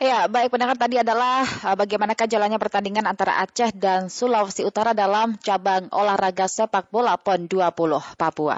Ya, 0.00 0.24
baik 0.32 0.48
pendengar 0.48 0.80
tadi 0.80 0.96
adalah 0.96 1.44
uh, 1.44 1.76
bagaimanakah 1.76 2.24
jalannya 2.24 2.56
pertandingan 2.56 3.04
antara 3.04 3.36
Aceh 3.44 3.76
dan 3.76 4.08
Sulawesi 4.08 4.64
Utara 4.64 4.96
dalam 4.96 5.36
cabang 5.44 5.92
olahraga 5.92 6.48
sepak 6.48 6.88
bola 6.88 7.20
PON 7.20 7.44
20 7.44 8.16
Papua. 8.16 8.56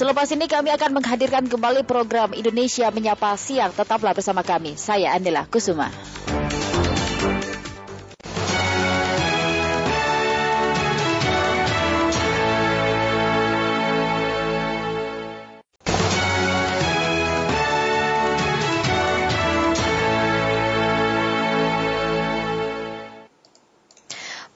Selepas 0.00 0.32
ini 0.32 0.48
kami 0.48 0.72
akan 0.72 0.96
menghadirkan 0.96 1.44
kembali 1.44 1.84
program 1.84 2.32
Indonesia 2.32 2.88
Menyapa 2.88 3.36
Siang. 3.36 3.76
Tetaplah 3.76 4.16
bersama 4.16 4.40
kami. 4.40 4.72
Saya 4.80 5.12
Andela 5.12 5.44
Kusuma. 5.44 5.92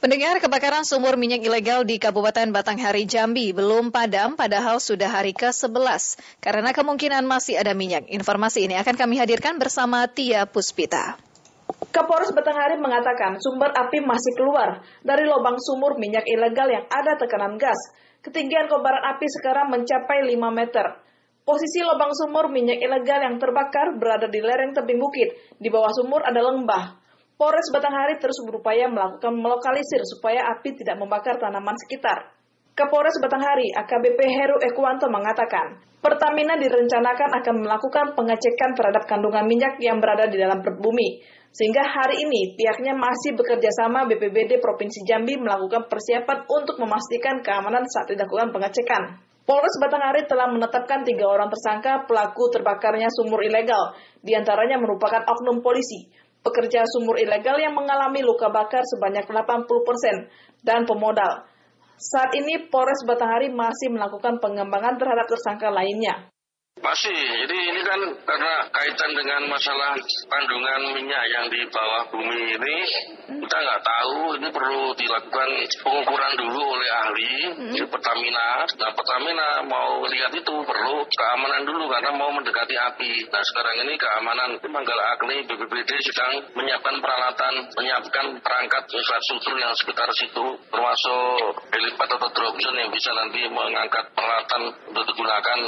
Pendengar 0.04 0.36
kebakaran 0.36 0.84
sumur 0.84 1.16
minyak 1.16 1.40
ilegal 1.48 1.80
di 1.88 1.96
Kabupaten 1.96 2.52
Batanghari 2.52 3.08
Jambi 3.08 3.56
belum 3.56 3.88
padam 3.88 4.36
padahal 4.36 4.76
sudah 4.76 5.08
hari 5.08 5.32
ke-11 5.32 6.20
karena 6.44 6.76
kemungkinan 6.76 7.24
masih 7.24 7.56
ada 7.56 7.72
minyak. 7.72 8.12
Informasi 8.12 8.68
ini 8.68 8.76
akan 8.76 9.00
kami 9.00 9.16
hadirkan 9.16 9.56
bersama 9.56 10.04
Tia 10.04 10.44
Puspita. 10.44 11.16
Kapolres 11.88 12.36
Batanghari 12.36 12.76
mengatakan 12.76 13.40
sumber 13.40 13.72
api 13.72 14.04
masih 14.04 14.36
keluar 14.36 14.84
dari 15.00 15.24
lubang 15.24 15.56
sumur 15.56 15.96
minyak 15.96 16.28
ilegal 16.28 16.68
yang 16.68 16.84
ada 16.92 17.16
tekanan 17.16 17.56
gas. 17.56 17.80
Ketinggian 18.20 18.68
kobaran 18.68 19.08
api 19.08 19.24
sekarang 19.24 19.72
mencapai 19.72 20.20
5 20.20 20.36
meter. 20.52 21.00
Posisi 21.48 21.80
lubang 21.80 22.12
sumur 22.12 22.52
minyak 22.52 22.76
ilegal 22.76 23.24
yang 23.24 23.40
terbakar 23.40 23.96
berada 23.96 24.28
di 24.28 24.44
lereng 24.44 24.76
tebing 24.76 25.00
bukit. 25.00 25.32
Di 25.56 25.72
bawah 25.72 25.96
sumur 25.96 26.20
ada 26.28 26.44
lembah. 26.44 27.03
Polres 27.34 27.66
Batanghari 27.74 28.14
terus 28.22 28.38
berupaya 28.46 28.86
melakukan 28.86 29.34
melokalisir 29.34 29.98
supaya 30.06 30.54
api 30.54 30.70
tidak 30.78 30.94
membakar 31.02 31.34
tanaman 31.34 31.74
sekitar. 31.82 32.30
Kapolres 32.78 33.18
Batanghari 33.18 33.74
AKBP 33.74 34.18
Heru 34.22 34.58
Ekuanto 34.62 35.10
mengatakan, 35.10 35.82
Pertamina 35.98 36.54
direncanakan 36.54 37.30
akan 37.42 37.54
melakukan 37.64 38.06
pengecekan 38.14 38.76
terhadap 38.78 39.08
kandungan 39.10 39.46
minyak 39.50 39.80
yang 39.82 39.98
berada 39.98 40.30
di 40.30 40.38
dalam 40.38 40.62
bumi. 40.62 41.22
Sehingga 41.54 41.86
hari 41.86 42.22
ini 42.22 42.54
pihaknya 42.58 42.98
masih 42.98 43.38
bekerja 43.38 43.70
sama 43.72 44.06
BPBD 44.10 44.58
Provinsi 44.58 45.06
Jambi 45.06 45.38
melakukan 45.38 45.86
persiapan 45.86 46.50
untuk 46.50 46.82
memastikan 46.82 47.42
keamanan 47.46 47.86
saat 47.86 48.10
dilakukan 48.10 48.50
pengecekan. 48.50 49.22
Polres 49.44 49.76
Batanghari 49.76 50.24
telah 50.24 50.48
menetapkan 50.48 51.04
tiga 51.04 51.28
orang 51.28 51.52
tersangka 51.52 52.08
pelaku 52.08 52.48
terbakarnya 52.48 53.12
sumur 53.12 53.44
ilegal, 53.44 53.92
di 54.24 54.32
antaranya 54.32 54.80
merupakan 54.80 55.20
oknum 55.20 55.60
polisi, 55.60 56.08
pekerja 56.44 56.84
sumur 56.84 57.16
ilegal 57.16 57.56
yang 57.56 57.72
mengalami 57.72 58.20
luka 58.20 58.52
bakar 58.52 58.84
sebanyak 58.84 59.24
80% 59.24 60.28
dan 60.60 60.84
pemodal. 60.84 61.48
Saat 61.96 62.36
ini 62.36 62.68
Polres 62.68 63.00
Batanghari 63.08 63.48
masih 63.48 63.88
melakukan 63.88 64.36
pengembangan 64.44 65.00
terhadap 65.00 65.24
tersangka 65.24 65.72
lainnya. 65.72 66.33
Masih, 66.84 67.16
jadi 67.16 67.58
ini 67.74 67.80
kan 67.80 68.00
karena 68.22 68.54
kaitan 68.68 69.16
dengan 69.16 69.50
masalah 69.50 69.96
kandungan 70.28 70.94
minyak 70.94 71.24
yang 71.32 71.48
di 71.48 71.64
bawah 71.72 72.06
bumi 72.12 72.60
ini, 72.60 72.76
kita 73.24 73.56
nggak 73.56 73.82
tahu, 73.82 74.36
ini 74.36 74.48
perlu 74.52 74.92
dilakukan 74.92 75.48
pengukuran 75.80 76.32
dulu 76.38 76.60
oleh 76.76 76.90
ahli 76.92 77.34
di 77.72 77.82
Pertamina. 77.88 78.68
Nah 78.78 78.90
Pertamina 78.92 79.64
mau 79.64 80.06
lihat 80.06 80.38
itu 80.38 80.54
perlu 80.62 81.02
keamanan 81.08 81.64
dulu 81.64 81.88
karena 81.88 82.10
mau 82.14 82.30
mendekati 82.30 82.76
api. 82.76 83.32
Nah 83.32 83.42
sekarang 83.42 83.74
ini 83.88 83.94
keamanan. 83.96 84.50
Manggala 84.74 85.14
Agni 85.14 85.46
BPBD 85.46 85.90
sedang 86.02 86.50
menyiapkan 86.58 86.98
peralatan, 86.98 87.70
menyiapkan 87.78 88.26
perangkat 88.42 88.82
infrastruktur 88.90 89.54
yang 89.54 89.70
sekitar 89.78 90.10
situ, 90.18 90.46
termasuk 90.66 91.62
helipad 91.70 92.10
atau 92.10 92.28
drone 92.34 92.58
yang 92.58 92.90
bisa 92.90 93.14
nanti 93.14 93.46
mengangkat 93.46 94.10
peralatan 94.18 94.74
untuk 94.90 95.04
digunakan 95.14 95.58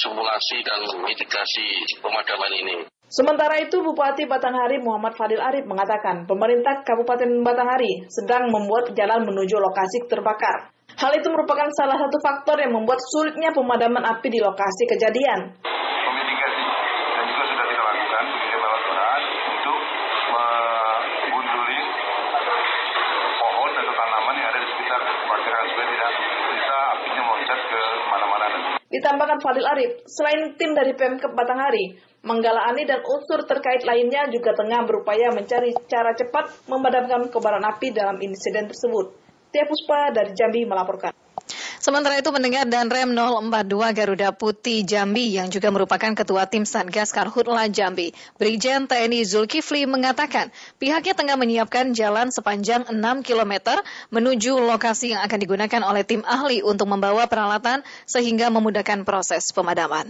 simulasi 0.00 0.53
dan 0.62 0.80
mitigasi 1.02 1.98
pemadaman 1.98 2.52
ini. 2.54 2.76
Sementara 3.10 3.58
itu, 3.62 3.78
Bupati 3.78 4.26
Batanghari 4.26 4.82
Muhammad 4.82 5.14
Fadil 5.14 5.38
Arif 5.38 5.64
mengatakan 5.66 6.26
pemerintah 6.26 6.82
Kabupaten 6.82 7.46
Batanghari 7.46 8.06
sedang 8.10 8.50
membuat 8.50 8.90
jalan 8.94 9.22
menuju 9.22 9.54
lokasi 9.58 10.06
terbakar. 10.10 10.74
Hal 10.94 11.10
itu 11.14 11.26
merupakan 11.26 11.66
salah 11.74 11.98
satu 11.98 12.18
faktor 12.22 12.58
yang 12.62 12.70
membuat 12.74 13.02
sulitnya 13.02 13.50
pemadaman 13.50 14.02
api 14.02 14.30
di 14.30 14.38
lokasi 14.38 14.84
kejadian. 14.86 15.40
Ditambahkan 29.04 29.36
Fadil 29.44 29.68
Arif, 29.68 30.00
selain 30.08 30.56
tim 30.56 30.72
dari 30.72 30.96
Pemkep 30.96 31.36
Batanghari, 31.36 31.92
Manggala 32.24 32.72
Ani 32.72 32.88
dan 32.88 33.04
unsur 33.04 33.44
terkait 33.44 33.84
lainnya 33.84 34.32
juga 34.32 34.56
tengah 34.56 34.80
berupaya 34.88 35.28
mencari 35.28 35.76
cara 35.84 36.16
cepat 36.16 36.64
memadamkan 36.72 37.28
kobaran 37.28 37.60
api 37.68 37.92
dalam 37.92 38.16
insiden 38.24 38.64
tersebut. 38.64 39.12
Tia 39.52 39.68
Puspa 39.68 40.08
dari 40.08 40.32
Jambi 40.32 40.64
melaporkan. 40.64 41.12
Sementara 41.84 42.16
itu 42.16 42.32
pendengar 42.32 42.64
dan 42.64 42.88
Rem 42.88 43.12
042 43.12 43.52
Garuda 43.92 44.32
Putih 44.32 44.88
Jambi 44.88 45.36
yang 45.36 45.52
juga 45.52 45.68
merupakan 45.68 46.16
ketua 46.16 46.48
tim 46.48 46.64
Satgas 46.64 47.12
Karhutla 47.12 47.68
Jambi, 47.68 48.16
Brigjen 48.40 48.88
TNI 48.88 49.20
Zulkifli 49.28 49.84
mengatakan 49.84 50.48
pihaknya 50.80 51.12
tengah 51.12 51.36
menyiapkan 51.36 51.92
jalan 51.92 52.32
sepanjang 52.32 52.88
6 52.88 52.96
km 53.20 53.84
menuju 54.08 54.64
lokasi 54.64 55.12
yang 55.12 55.28
akan 55.28 55.36
digunakan 55.36 55.84
oleh 55.84 56.08
tim 56.08 56.24
ahli 56.24 56.64
untuk 56.64 56.88
membawa 56.88 57.28
peralatan 57.28 57.84
sehingga 58.08 58.48
memudahkan 58.48 59.04
proses 59.04 59.52
pemadaman. 59.52 60.08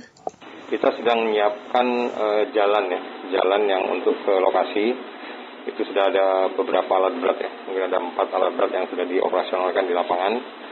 Kita 0.71 0.95
sedang 0.95 1.27
menyiapkan 1.27 1.87
uh, 2.15 2.43
jalan 2.55 2.85
ya, 2.87 3.01
jalan 3.35 3.63
yang 3.67 3.83
untuk 3.91 4.15
ke 4.23 4.31
lokasi 4.31 4.95
itu 5.67 5.81
sudah 5.91 6.07
ada 6.07 6.27
beberapa 6.55 7.03
alat 7.03 7.19
berat 7.19 7.39
ya, 7.43 7.51
mungkin 7.67 7.83
ada 7.91 7.99
empat 7.99 8.31
alat 8.31 8.53
berat 8.55 8.71
yang 8.79 8.87
sudah 8.95 9.11
dioperasionalkan 9.11 9.91
di 9.91 9.95
lapangan 9.99 10.63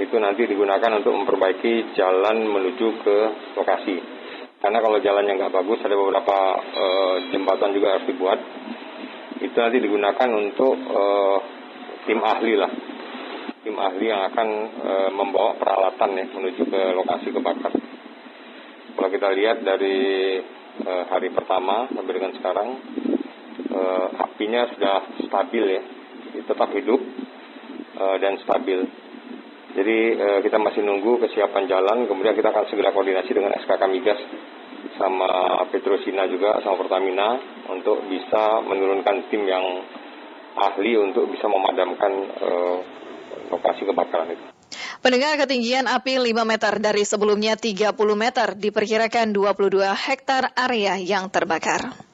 itu 0.00 0.16
nanti 0.16 0.48
digunakan 0.48 0.88
untuk 0.96 1.12
memperbaiki 1.12 1.92
jalan 1.92 2.48
menuju 2.48 2.86
ke 3.04 3.16
lokasi. 3.60 3.96
Karena 4.62 4.78
kalau 4.80 5.02
jalannya 5.02 5.36
nggak 5.36 5.52
bagus, 5.52 5.82
ada 5.84 5.98
beberapa 5.98 6.38
e, 6.70 6.84
jembatan 7.34 7.74
juga 7.76 7.98
harus 7.98 8.06
dibuat. 8.08 8.38
Itu 9.42 9.58
nanti 9.58 9.78
digunakan 9.82 10.28
untuk 10.32 10.76
e, 10.78 11.02
tim 12.08 12.20
ahli 12.22 12.54
lah, 12.56 12.72
tim 13.66 13.76
ahli 13.76 14.06
yang 14.06 14.22
akan 14.32 14.48
e, 14.80 14.92
membawa 15.12 15.58
peralatan 15.58 16.10
ya 16.14 16.26
menuju 16.30 16.62
ke 16.72 16.80
lokasi 16.94 17.34
kebakar. 17.34 17.74
Kalau 18.96 19.08
kita 19.10 19.28
lihat 19.34 19.66
dari 19.66 19.98
e, 20.78 20.92
hari 21.10 21.28
pertama 21.34 21.90
sampai 21.90 22.12
dengan 22.14 22.32
sekarang, 22.38 22.68
e, 23.66 23.80
apinya 24.14 24.72
sudah 24.72 24.96
stabil 25.26 25.64
ya, 25.68 25.82
tetap 26.48 26.70
hidup 26.70 27.02
e, 27.98 28.04
dan 28.22 28.38
stabil 28.46 28.78
jadi 29.72 29.98
eh, 30.20 30.40
kita 30.44 30.60
masih 30.60 30.84
nunggu 30.84 31.16
kesiapan 31.24 31.64
jalan, 31.64 32.04
kemudian 32.04 32.36
kita 32.36 32.52
akan 32.52 32.68
segera 32.68 32.92
koordinasi 32.92 33.32
dengan 33.32 33.56
SKK 33.56 33.82
Migas 33.88 34.20
sama 35.00 35.62
Petrosina 35.72 36.28
juga 36.28 36.60
sama 36.60 36.76
Pertamina 36.76 37.40
untuk 37.72 38.04
bisa 38.10 38.60
menurunkan 38.60 39.32
tim 39.32 39.48
yang 39.48 39.64
ahli 40.52 41.00
untuk 41.00 41.32
bisa 41.32 41.48
memadamkan 41.48 42.12
eh, 42.20 42.76
lokasi 43.48 43.88
kebakaran 43.88 44.36
itu. 44.36 44.44
Pendengar 45.02 45.34
ketinggian 45.34 45.90
api 45.90 46.20
5 46.20 46.46
meter 46.46 46.78
dari 46.78 47.02
sebelumnya 47.02 47.58
30 47.58 47.96
meter 48.14 48.54
diperkirakan 48.54 49.34
22 49.34 49.82
hektar 49.88 50.52
area 50.54 50.94
yang 51.00 51.26
terbakar. 51.32 52.11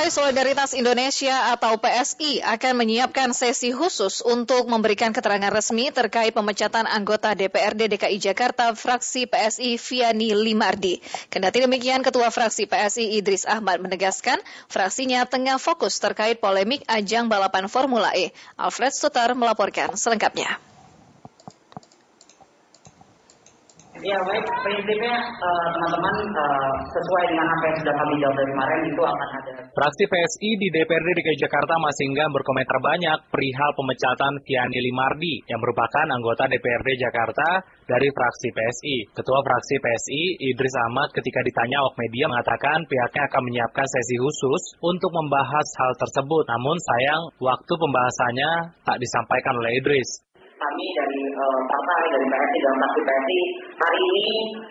Partai 0.00 0.16
Solidaritas 0.16 0.72
Indonesia 0.72 1.52
atau 1.52 1.76
PSI 1.76 2.40
akan 2.40 2.72
menyiapkan 2.72 3.36
sesi 3.36 3.68
khusus 3.68 4.24
untuk 4.24 4.64
memberikan 4.64 5.12
keterangan 5.12 5.52
resmi 5.52 5.92
terkait 5.92 6.32
pemecatan 6.32 6.88
anggota 6.88 7.36
DPRD 7.36 7.92
DKI 7.92 8.16
Jakarta 8.16 8.72
fraksi 8.72 9.28
PSI 9.28 9.76
Viani 9.76 10.32
Limardi. 10.32 11.04
Kendati 11.28 11.60
demikian, 11.60 12.00
Ketua 12.00 12.32
fraksi 12.32 12.64
PSI 12.64 13.20
Idris 13.20 13.44
Ahmad 13.44 13.84
menegaskan 13.84 14.40
fraksinya 14.72 15.28
tengah 15.28 15.60
fokus 15.60 16.00
terkait 16.00 16.40
polemik 16.40 16.80
ajang 16.88 17.28
balapan 17.28 17.68
Formula 17.68 18.08
E. 18.16 18.32
Alfred 18.56 18.96
Sutar 18.96 19.36
melaporkan 19.36 20.00
selengkapnya. 20.00 20.69
Ya 24.00 24.16
baik, 24.24 24.44
prinsipnya 24.64 25.12
eh, 25.12 25.66
teman-teman 25.76 26.14
uh, 26.32 26.72
sesuai 26.88 27.24
dengan 27.28 27.46
apa 27.52 27.64
yang 27.68 27.76
sudah 27.84 27.94
kami 28.00 28.14
jawab 28.16 28.34
dari 28.40 28.48
kemarin 28.48 28.80
itu 28.88 29.02
akan 29.04 29.28
ada. 29.36 29.52
Fraksi 29.76 30.04
PSI 30.08 30.50
di 30.56 30.68
DPRD 30.72 31.08
DKI 31.20 31.36
Jakarta 31.36 31.74
masih 31.76 32.04
enggan 32.08 32.32
berkomentar 32.32 32.80
banyak 32.80 33.18
perihal 33.28 33.70
pemecatan 33.76 34.40
Kiani 34.40 34.80
Limardi 34.88 35.44
yang 35.52 35.60
merupakan 35.60 36.06
anggota 36.16 36.48
DPRD 36.48 36.88
Jakarta 36.96 37.60
dari 37.84 38.08
fraksi 38.08 38.48
PSI. 38.56 38.96
Ketua 39.12 39.38
fraksi 39.44 39.76
PSI 39.76 40.22
Idris 40.48 40.76
Ahmad 40.88 41.12
ketika 41.12 41.44
ditanya 41.44 41.84
awak 41.84 42.00
media 42.00 42.24
mengatakan 42.24 42.88
pihaknya 42.88 43.28
akan 43.28 43.42
menyiapkan 43.52 43.84
sesi 43.84 44.16
khusus 44.16 44.80
untuk 44.80 45.12
membahas 45.12 45.68
hal 45.76 45.92
tersebut. 46.00 46.48
Namun 46.48 46.76
sayang 46.80 47.22
waktu 47.36 47.72
pembahasannya 47.76 48.80
tak 48.80 48.96
disampaikan 48.96 49.60
oleh 49.60 49.76
Idris 49.76 50.29
kami 50.60 50.86
dari 50.92 51.20
uh, 51.40 51.60
partai 51.64 52.02
dari 52.12 52.26
PSI 52.28 52.58
dan 52.60 52.74
fraksi 52.76 53.00
PSI 53.00 53.40
hari 53.80 54.00
ini 54.12 54.28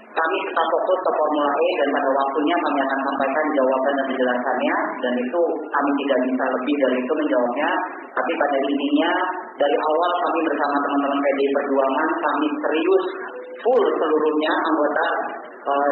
kami 0.09 0.37
tetap 0.41 0.65
fokus 0.69 0.99
ke 1.05 1.11
Formula 1.15 1.49
E 1.53 1.67
dan 1.79 1.89
pada 1.93 2.09
waktunya 2.11 2.55
kami 2.59 2.79
akan 2.81 2.99
sampaikan 3.07 3.45
jawaban 3.55 3.93
dan 3.93 4.05
penjelasannya. 4.09 4.75
Dan 4.99 5.13
itu 5.21 5.41
kami 5.69 5.91
tidak 6.03 6.19
bisa 6.27 6.43
lebih 6.49 6.75
dari 6.81 6.97
itu 6.99 7.13
menjawabnya. 7.13 7.69
Tapi 8.13 8.31
pada 8.35 8.57
intinya 8.57 9.11
dari 9.57 9.77
awal 9.77 10.11
kami 10.27 10.39
bersama 10.49 10.75
teman-teman 10.81 11.19
PDI 11.23 11.49
Perjuangan 11.55 12.09
kami 12.19 12.47
serius 12.57 13.05
full 13.63 13.83
seluruhnya 13.97 14.51
anggota 14.65 15.07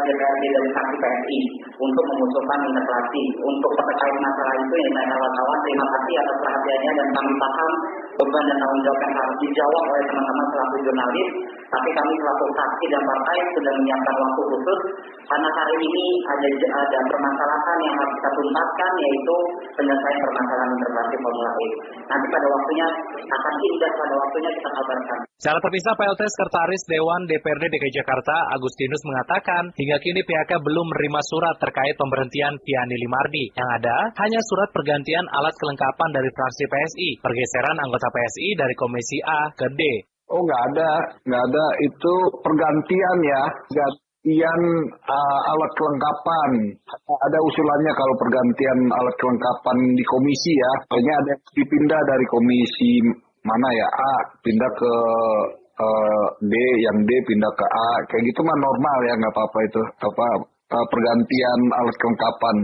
DPRD 0.07 0.43
dari 0.49 0.69
fraksi 0.73 0.95
PSI 0.97 1.39
untuk 1.77 2.05
mengusulkan 2.09 2.59
interpelasi 2.65 3.23
untuk 3.43 3.71
terkait 3.77 4.17
masalah 4.17 4.55
itu 4.57 4.75
yang 4.79 4.91
saya 4.97 5.07
kawan-kawan 5.13 5.59
terima 5.65 5.85
kasih 5.85 6.13
atas 6.21 6.37
perhatiannya 6.41 6.91
dan 6.97 7.07
kami 7.13 7.33
paham 7.37 7.71
beban 8.17 8.43
dan 8.49 8.57
tanggung 8.57 8.81
jawab 8.81 8.99
yang 9.05 9.13
harus 9.13 9.37
dijawab 9.45 9.83
oleh 9.93 10.03
teman-teman 10.09 10.45
selaku 10.49 10.75
jurnalis 10.81 11.29
tapi 11.67 11.89
kami 11.93 12.13
selaku 12.17 12.45
fraksi 12.55 12.85
dan 12.89 13.03
partai 13.05 13.37
sudah 13.53 13.73
menyiapkan 13.77 14.15
waktu 14.17 14.41
khusus 14.49 14.79
karena 15.27 15.49
hari 15.51 15.75
ini 15.77 16.05
ada 16.25 16.47
ada 16.67 16.99
permasalahan 17.11 17.77
yang 17.83 17.95
harus 17.99 18.13
kita 18.17 18.29
tuntaskan 18.33 18.91
yaitu 18.97 19.37
penyelesaian 19.75 20.19
permasalahan 20.23 20.69
interpelasi 20.73 21.15
Formula 21.21 21.51
E. 21.51 21.67
Nanti 22.07 22.25
pada 22.31 22.47
waktunya 22.47 22.87
akan 23.27 23.53
indah 23.59 23.91
pada 23.97 24.15
waktunya 24.15 24.51
kita 24.55 24.69
kabarkan. 24.71 25.19
Secara 25.37 25.61
terpisah, 25.61 25.93
PLT 25.93 26.21
Sekretaris 26.33 26.83
Dewan 26.89 27.21
DPRD 27.29 27.69
DKI 27.69 27.93
Jakarta, 28.01 28.35
Agustinus 28.57 29.05
mengatakan, 29.05 29.66
hingga 29.75 29.97
kini 29.99 30.21
pihaknya 30.23 30.59
belum 30.61 30.85
menerima 30.93 31.21
surat 31.27 31.55
terkait 31.59 31.95
pemberhentian 31.97 32.55
Piani 32.61 32.95
Limardi. 32.95 33.45
Yang 33.57 33.69
ada, 33.81 33.97
hanya 34.23 34.39
surat 34.47 34.69
pergantian 34.71 35.25
alat 35.33 35.55
kelengkapan 35.57 36.09
dari 36.15 36.29
fraksi 36.31 36.63
PSI, 36.69 37.09
pergeseran 37.19 37.77
anggota 37.81 38.07
PSI 38.07 38.47
dari 38.55 38.75
Komisi 38.77 39.17
A 39.25 39.51
ke 39.51 39.67
D. 39.73 39.81
Oh, 40.27 40.43
nggak 40.43 40.61
ada. 40.71 40.91
Nggak 41.23 41.43
ada. 41.51 41.65
Itu 41.87 42.13
pergantian 42.43 43.17
ya. 43.23 43.43
Pergantian 43.71 44.61
uh, 45.07 45.41
alat 45.55 45.71
kelengkapan. 45.79 46.51
Ada 47.07 47.39
usulannya 47.47 47.91
kalau 47.95 48.15
pergantian 48.19 48.79
alat 48.91 49.15
kelengkapan 49.15 49.77
di 49.95 50.03
komisi 50.03 50.51
ya. 50.51 50.71
Kayaknya 50.91 51.15
ada 51.15 51.33
dipindah 51.55 52.01
dari 52.03 52.25
komisi 52.27 52.91
mana 53.47 53.69
ya 53.71 53.87
A 53.87 54.13
pindah 54.43 54.71
ke 54.75 54.93
uh, 55.77 56.27
D, 56.41 56.53
yang 56.83 56.97
D 57.05 57.11
pindah 57.25 57.53
ke 57.53 57.65
A, 57.65 57.91
kayak 58.09 58.23
gitu 58.29 58.41
mah 58.41 58.57
normal 58.57 58.97
ya 59.05 59.13
nggak 59.17 59.33
apa-apa 59.33 59.59
itu 59.65 59.81
apa 60.01 60.27
uh, 60.73 60.85
pergantian 60.89 61.59
alat 61.77 61.95
kelengkapan. 62.01 62.57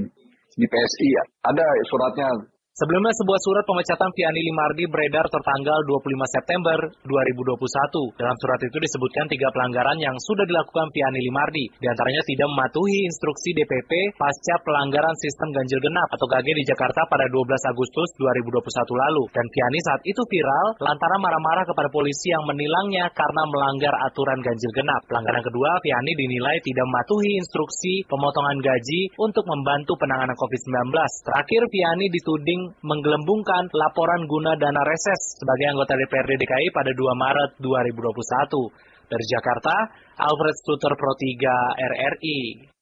di 0.54 0.66
PSI. 0.70 1.10
Ada 1.50 1.66
suratnya 1.90 2.30
Sebelumnya 2.74 3.14
sebuah 3.14 3.38
surat 3.46 3.70
pemecatan 3.70 4.10
Vianney 4.18 4.50
Limardi 4.50 4.90
beredar 4.90 5.30
tertanggal 5.30 5.78
25 5.86 6.10
September 6.26 6.78
2021. 7.06 8.18
Dalam 8.18 8.34
surat 8.42 8.58
itu 8.66 8.78
disebutkan 8.82 9.30
tiga 9.30 9.54
pelanggaran 9.54 10.02
yang 10.02 10.18
sudah 10.18 10.42
dilakukan 10.42 10.90
Vianney 10.90 11.22
Limardi. 11.22 11.70
Di 11.70 11.86
antaranya 11.86 12.26
tidak 12.26 12.50
mematuhi 12.50 13.06
instruksi 13.06 13.54
DPP 13.54 14.18
pasca 14.18 14.58
pelanggaran 14.66 15.14
sistem 15.22 15.54
ganjil 15.54 15.78
genap 15.86 16.18
atau 16.18 16.26
GAG 16.26 16.50
di 16.50 16.66
Jakarta 16.66 17.06
pada 17.06 17.30
12 17.30 17.46
Agustus 17.46 18.10
2021 18.18 18.66
lalu. 18.74 19.24
Dan 19.30 19.46
Vianney 19.54 19.82
saat 19.86 20.02
itu 20.10 20.22
viral 20.26 20.68
lantaran 20.82 21.22
marah-marah 21.22 21.70
kepada 21.70 21.94
polisi 21.94 22.34
yang 22.34 22.42
menilangnya 22.50 23.06
karena 23.14 23.54
melanggar 23.54 23.94
aturan 24.10 24.42
ganjil 24.42 24.74
genap. 24.74 25.06
Pelanggaran 25.06 25.46
kedua, 25.46 25.78
Vianney 25.86 26.18
dinilai 26.18 26.58
tidak 26.66 26.90
mematuhi 26.90 27.38
instruksi 27.38 28.02
pemotongan 28.10 28.58
gaji 28.66 29.14
untuk 29.22 29.46
membantu 29.46 29.94
penanganan 30.02 30.34
COVID-19. 30.34 30.90
Terakhir, 31.22 31.62
Vianney 31.70 32.10
dituding 32.10 32.63
menggelembungkan 32.82 33.70
laporan 33.72 34.26
guna 34.26 34.58
dana 34.58 34.82
reses 34.84 35.38
sebagai 35.40 35.66
anggota 35.76 35.94
DPRD 35.96 36.40
DKI 36.40 36.68
pada 36.74 36.92
2 36.92 37.00
Maret 37.16 37.52
2021. 37.62 38.92
Dari 39.04 39.26
Jakarta, 39.30 39.76
Alfred 40.18 40.56
Stuter 40.64 40.94
Pro 40.98 41.14
3 41.14 41.78
RRI. 41.78 42.73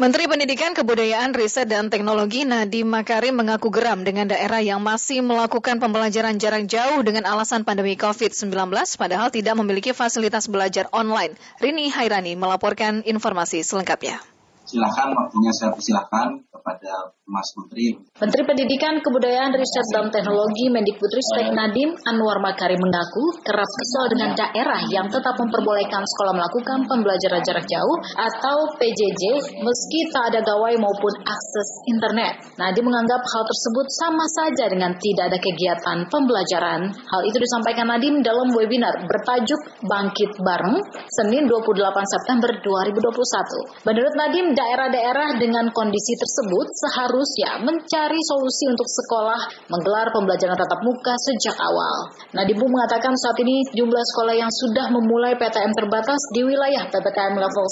Menteri 0.00 0.24
Pendidikan, 0.24 0.72
Kebudayaan, 0.72 1.36
Riset, 1.36 1.68
dan 1.68 1.92
Teknologi 1.92 2.48
Nadiem 2.48 2.88
Makarim 2.88 3.36
mengaku 3.36 3.68
geram 3.68 4.00
dengan 4.00 4.32
daerah 4.32 4.64
yang 4.64 4.80
masih 4.80 5.20
melakukan 5.20 5.76
pembelajaran 5.76 6.40
jarak 6.40 6.64
jauh 6.64 7.04
dengan 7.04 7.28
alasan 7.28 7.68
pandemi 7.68 8.00
COVID-19 8.00 8.48
padahal 8.96 9.28
tidak 9.28 9.60
memiliki 9.60 9.92
fasilitas 9.92 10.48
belajar 10.48 10.88
online. 10.96 11.36
Rini 11.60 11.92
Hairani 11.92 12.32
melaporkan 12.32 13.04
informasi 13.04 13.60
selengkapnya. 13.60 14.24
Silakan 14.64 15.12
waktunya 15.12 15.52
saya 15.52 15.76
persilahkan 15.76 16.48
kepada 16.48 17.12
Mas 17.30 17.46
Menteri. 17.54 17.94
Menteri 18.18 18.42
Pendidikan, 18.42 18.98
Kebudayaan, 18.98 19.54
Riset, 19.54 19.86
dan 19.94 20.10
Teknologi 20.10 20.66
Mendikbudristek 20.66 21.54
Nadiem 21.54 21.94
Anwar 22.10 22.42
Makarim 22.42 22.82
mengaku 22.82 23.38
kerap 23.46 23.70
kesal 23.70 24.04
dengan 24.10 24.34
daerah 24.34 24.82
yang 24.90 25.06
tetap 25.06 25.38
memperbolehkan 25.38 26.02
sekolah 26.02 26.34
melakukan 26.34 26.90
pembelajaran 26.90 27.40
jarak 27.46 27.64
jauh 27.70 27.96
atau 28.18 28.74
PJJ 28.82 29.22
meski 29.62 30.00
tak 30.10 30.34
ada 30.34 30.42
gawai 30.42 30.74
maupun 30.74 31.12
akses 31.22 31.68
internet. 31.86 32.34
Nadiem 32.58 32.84
menganggap 32.90 33.22
hal 33.22 33.42
tersebut 33.46 33.86
sama 33.94 34.26
saja 34.34 34.66
dengan 34.66 34.92
tidak 34.98 35.30
ada 35.30 35.38
kegiatan 35.38 35.98
pembelajaran. 36.10 36.90
Hal 36.90 37.22
itu 37.30 37.38
disampaikan 37.38 37.86
Nadiem 37.94 38.26
dalam 38.26 38.50
webinar 38.58 39.06
bertajuk 39.06 39.86
Bangkit 39.86 40.34
Bareng 40.42 40.82
Senin 41.14 41.46
28 41.46 41.78
September 42.10 42.50
2021. 42.58 43.86
Menurut 43.86 44.14
Nadiem, 44.18 44.46
daerah-daerah 44.50 45.38
dengan 45.38 45.70
kondisi 45.70 46.18
tersebut 46.18 46.66
seharusnya 46.74 47.19
ya 47.40 47.60
mencari 47.60 48.20
solusi 48.24 48.70
untuk 48.70 48.88
sekolah 48.88 49.70
menggelar 49.72 50.08
pembelajaran 50.14 50.56
tatap 50.56 50.80
muka 50.84 51.14
sejak 51.26 51.56
awal. 51.58 52.12
Nadibu 52.36 52.64
mengatakan 52.66 53.14
saat 53.16 53.36
ini 53.42 53.64
jumlah 53.74 54.04
sekolah 54.14 54.34
yang 54.36 54.50
sudah 54.50 54.86
memulai 54.92 55.36
PTM 55.36 55.72
terbatas 55.74 56.20
di 56.36 56.46
wilayah 56.46 56.86
PPKM 56.88 57.34
level 57.36 57.66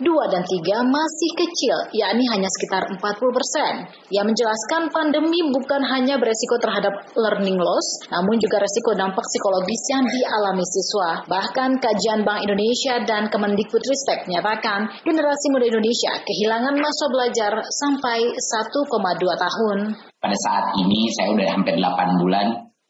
1, 0.00 0.02
2, 0.02 0.32
dan 0.32 0.42
3 0.42 0.80
masih 0.86 1.30
kecil, 1.36 1.76
yakni 1.92 2.24
hanya 2.30 2.48
sekitar 2.48 2.86
40 2.88 3.00
persen. 3.36 3.72
Ia 4.10 4.22
menjelaskan 4.26 4.90
pandemi 4.90 5.40
bukan 5.50 5.82
hanya 5.86 6.16
beresiko 6.16 6.56
terhadap 6.58 6.92
learning 7.16 7.58
loss, 7.58 7.86
namun 8.10 8.36
juga 8.40 8.62
resiko 8.62 8.96
dampak 8.96 9.24
psikologis 9.26 9.82
yang 9.92 10.04
dialami 10.06 10.64
siswa. 10.64 11.24
Bahkan 11.26 11.70
kajian 11.78 12.22
Bank 12.26 12.44
Indonesia 12.44 13.02
dan 13.04 13.28
Kemendikbudristek 13.30 14.26
menyatakan 14.26 14.90
generasi 15.04 15.46
muda 15.52 15.66
Indonesia 15.66 16.12
kehilangan 16.22 16.74
masa 16.78 17.04
belajar 17.12 17.52
sampai 17.68 18.18
1,2 18.40 18.88
tahun. 19.36 19.78
Pada 20.16 20.36
saat 20.48 20.72
ini 20.80 21.12
saya 21.12 21.36
udah 21.36 21.46
hampir 21.52 21.76
8 21.76 22.20
bulan 22.20 22.46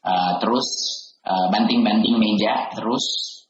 uh, 0.07 0.31
terus 0.39 0.67
uh, 1.27 1.51
banting-banting 1.51 2.15
meja, 2.17 2.71
terus 2.71 3.03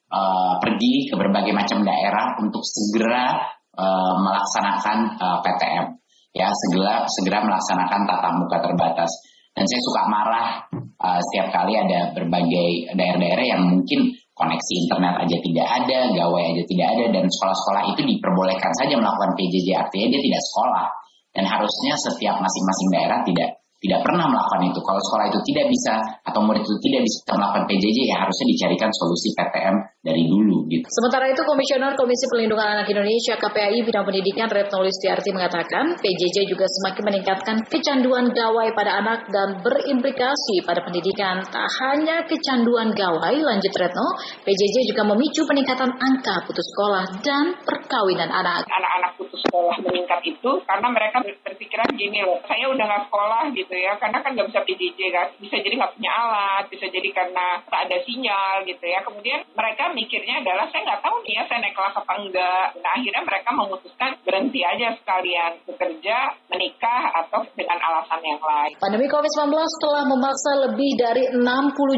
uh, 0.09 0.57
pergi 0.57 1.07
ke 1.07 1.15
berbagai 1.15 1.53
macam 1.53 1.85
daerah 1.85 2.35
untuk 2.41 2.61
segera 2.65 3.37
uh, 3.77 4.13
melaksanakan 4.17 4.97
uh, 5.21 5.37
PTM. 5.45 5.85
Ya, 6.31 6.47
segera 6.47 7.03
segera 7.11 7.43
melaksanakan 7.43 8.07
tatap 8.07 8.33
muka 8.39 8.57
terbatas. 8.63 9.11
Dan 9.51 9.67
saya 9.67 9.81
suka 9.83 10.01
marah 10.07 10.47
uh, 10.71 11.19
setiap 11.27 11.51
kali 11.51 11.75
ada 11.75 12.15
berbagai 12.15 12.95
daerah-daerah 12.95 13.45
yang 13.45 13.61
mungkin 13.67 14.15
koneksi 14.31 14.73
internet 14.87 15.27
aja 15.27 15.37
tidak 15.43 15.67
ada, 15.67 15.99
gawai 16.15 16.55
aja 16.55 16.63
tidak 16.63 16.87
ada, 16.97 17.05
dan 17.19 17.27
sekolah-sekolah 17.27 17.83
itu 17.93 18.01
diperbolehkan 18.15 18.71
saja 18.79 18.95
melakukan 18.95 19.35
PJJ, 19.35 19.75
artinya 19.75 20.07
dia 20.07 20.21
tidak 20.23 20.41
sekolah 20.49 20.87
dan 21.31 21.47
harusnya 21.47 21.95
setiap 21.95 22.39
masing-masing 22.43 22.89
daerah 22.91 23.19
tidak 23.23 23.60
tidak 23.81 23.99
pernah 24.05 24.29
melakukan 24.29 24.61
itu. 24.69 24.79
Kalau 24.85 25.01
sekolah 25.09 25.25
itu 25.33 25.39
tidak 25.49 25.65
bisa 25.73 25.93
atau 26.21 26.39
murid 26.45 26.61
itu 26.61 26.77
tidak 26.85 27.01
bisa 27.01 27.33
melakukan 27.33 27.65
PJJ, 27.65 27.97
ya 28.13 28.17
harusnya 28.21 28.45
dicarikan 28.53 28.89
solusi 28.93 29.33
PTM 29.33 29.75
dari 30.05 30.23
dulu. 30.29 30.69
Gitu. 30.69 30.85
Sementara 30.85 31.25
itu, 31.33 31.41
Komisioner 31.41 31.97
Komisi 31.97 32.29
Pelindungan 32.29 32.77
Anak 32.77 32.87
Indonesia 32.93 33.33
KPAI 33.41 33.81
bidang 33.81 34.05
pendidikan 34.05 34.47
Retno 34.53 34.85
Listiarti 34.85 35.33
mengatakan 35.33 35.97
PJJ 35.97 36.45
juga 36.45 36.69
semakin 36.69 37.03
meningkatkan 37.09 37.57
kecanduan 37.65 38.29
gawai 38.29 38.69
pada 38.77 39.01
anak 39.01 39.25
dan 39.33 39.65
berimplikasi 39.65 40.61
pada 40.61 40.85
pendidikan. 40.85 41.41
Tak 41.41 41.65
hanya 41.81 42.21
kecanduan 42.29 42.93
gawai, 42.93 43.33
lanjut 43.41 43.73
Retno, 43.73 44.07
PJJ 44.45 44.93
juga 44.93 45.09
memicu 45.09 45.41
peningkatan 45.49 45.89
angka 45.89 46.45
putus 46.45 46.69
sekolah 46.77 47.17
dan 47.25 47.57
perkawinan 47.65 48.29
anak. 48.29 48.69
Anak-anak 48.69 49.17
putus 49.17 49.41
sekolah 49.49 49.73
meningkat 49.81 50.21
itu 50.21 50.51
karena 50.69 50.87
mereka 50.93 51.17
berpikiran 51.25 51.89
gini 51.97 52.21
loh, 52.21 52.37
saya 52.45 52.69
udah 52.69 52.85
nggak 52.85 53.03
sekolah 53.09 53.43
gitu 53.57 53.70
gitu 53.71 53.79
ya. 53.79 53.95
Karena 53.95 54.19
kan 54.19 54.35
nggak 54.35 54.51
bisa 54.51 54.59
PJJ 54.67 54.99
kan. 55.15 55.27
Bisa 55.39 55.55
jadi 55.63 55.73
nggak 55.79 55.95
punya 55.95 56.11
alat 56.11 56.67
bisa 56.67 56.85
jadi 56.91 57.09
karena 57.15 57.63
tak 57.71 57.87
ada 57.87 57.97
sinyal 58.03 58.67
gitu 58.67 58.83
ya. 58.83 58.99
Kemudian 59.07 59.39
mereka 59.55 59.95
mikirnya 59.95 60.43
adalah 60.43 60.67
saya 60.67 60.83
nggak 60.83 60.99
tahu 61.07 61.15
nih 61.23 61.33
ya 61.39 61.43
saya 61.47 61.59
naik 61.63 61.75
kelas 61.79 61.95
apa 61.95 62.13
enggak. 62.19 62.67
Nah 62.83 62.91
akhirnya 62.99 63.23
mereka 63.23 63.49
memutuskan 63.55 64.11
berhenti 64.27 64.59
aja 64.67 64.87
sekalian 64.99 65.51
bekerja 65.63 66.17
menikah 66.51 67.03
atau 67.23 67.47
dengan 67.55 67.79
alasan 67.79 68.19
yang 68.19 68.43
lain. 68.43 68.75
Pandemi 68.83 69.07
COVID-19 69.07 69.55
telah 69.55 70.03
memaksa 70.03 70.51
lebih 70.67 70.91
dari 70.99 71.23
60 71.31 71.39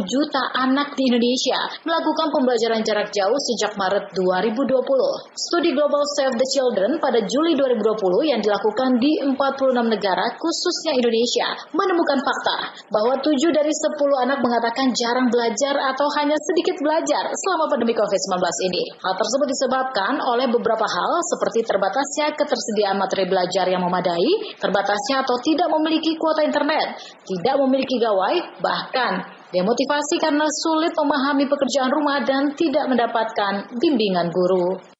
juta 0.06 0.44
anak 0.62 0.94
di 0.94 1.10
Indonesia 1.10 1.58
melakukan 1.82 2.30
pembelajaran 2.30 2.86
jarak 2.86 3.10
jauh 3.10 3.40
sejak 3.50 3.74
Maret 3.74 4.14
2020 4.14 5.34
studi 5.34 5.74
Global 5.74 6.06
Save 6.14 6.38
the 6.38 6.48
Children 6.54 7.02
pada 7.02 7.26
Juli 7.26 7.58
2020 7.58 8.30
yang 8.30 8.42
dilakukan 8.44 9.02
di 9.02 9.18
46 9.26 9.74
negara 9.90 10.26
khususnya 10.38 10.94
Indonesia 10.94 11.63
menemukan 11.72 12.20
fakta 12.20 12.58
bahwa 12.92 13.16
7 13.24 13.32
dari 13.56 13.72
10 13.72 14.26
anak 14.28 14.40
mengatakan 14.44 14.92
jarang 14.92 15.32
belajar 15.32 15.76
atau 15.96 16.08
hanya 16.20 16.36
sedikit 16.36 16.76
belajar 16.84 17.32
selama 17.32 17.72
pandemi 17.72 17.96
COVID-19 17.96 18.44
ini. 18.68 18.84
Hal 19.00 19.14
tersebut 19.16 19.48
disebabkan 19.48 20.14
oleh 20.20 20.52
beberapa 20.52 20.84
hal 20.84 21.12
seperti 21.32 21.64
terbatasnya 21.64 22.36
ketersediaan 22.36 23.00
materi 23.00 23.26
belajar 23.26 23.66
yang 23.72 23.82
memadai, 23.82 24.60
terbatasnya 24.60 25.24
atau 25.24 25.36
tidak 25.40 25.72
memiliki 25.80 26.20
kuota 26.20 26.44
internet, 26.44 27.00
tidak 27.24 27.56
memiliki 27.64 27.96
gawai, 27.98 28.36
bahkan 28.60 29.24
demotivasi 29.54 30.20
karena 30.20 30.46
sulit 30.50 30.94
memahami 30.98 31.46
pekerjaan 31.46 31.92
rumah 31.94 32.20
dan 32.26 32.52
tidak 32.58 32.86
mendapatkan 32.90 33.70
bimbingan 33.78 34.34
guru. 34.34 34.93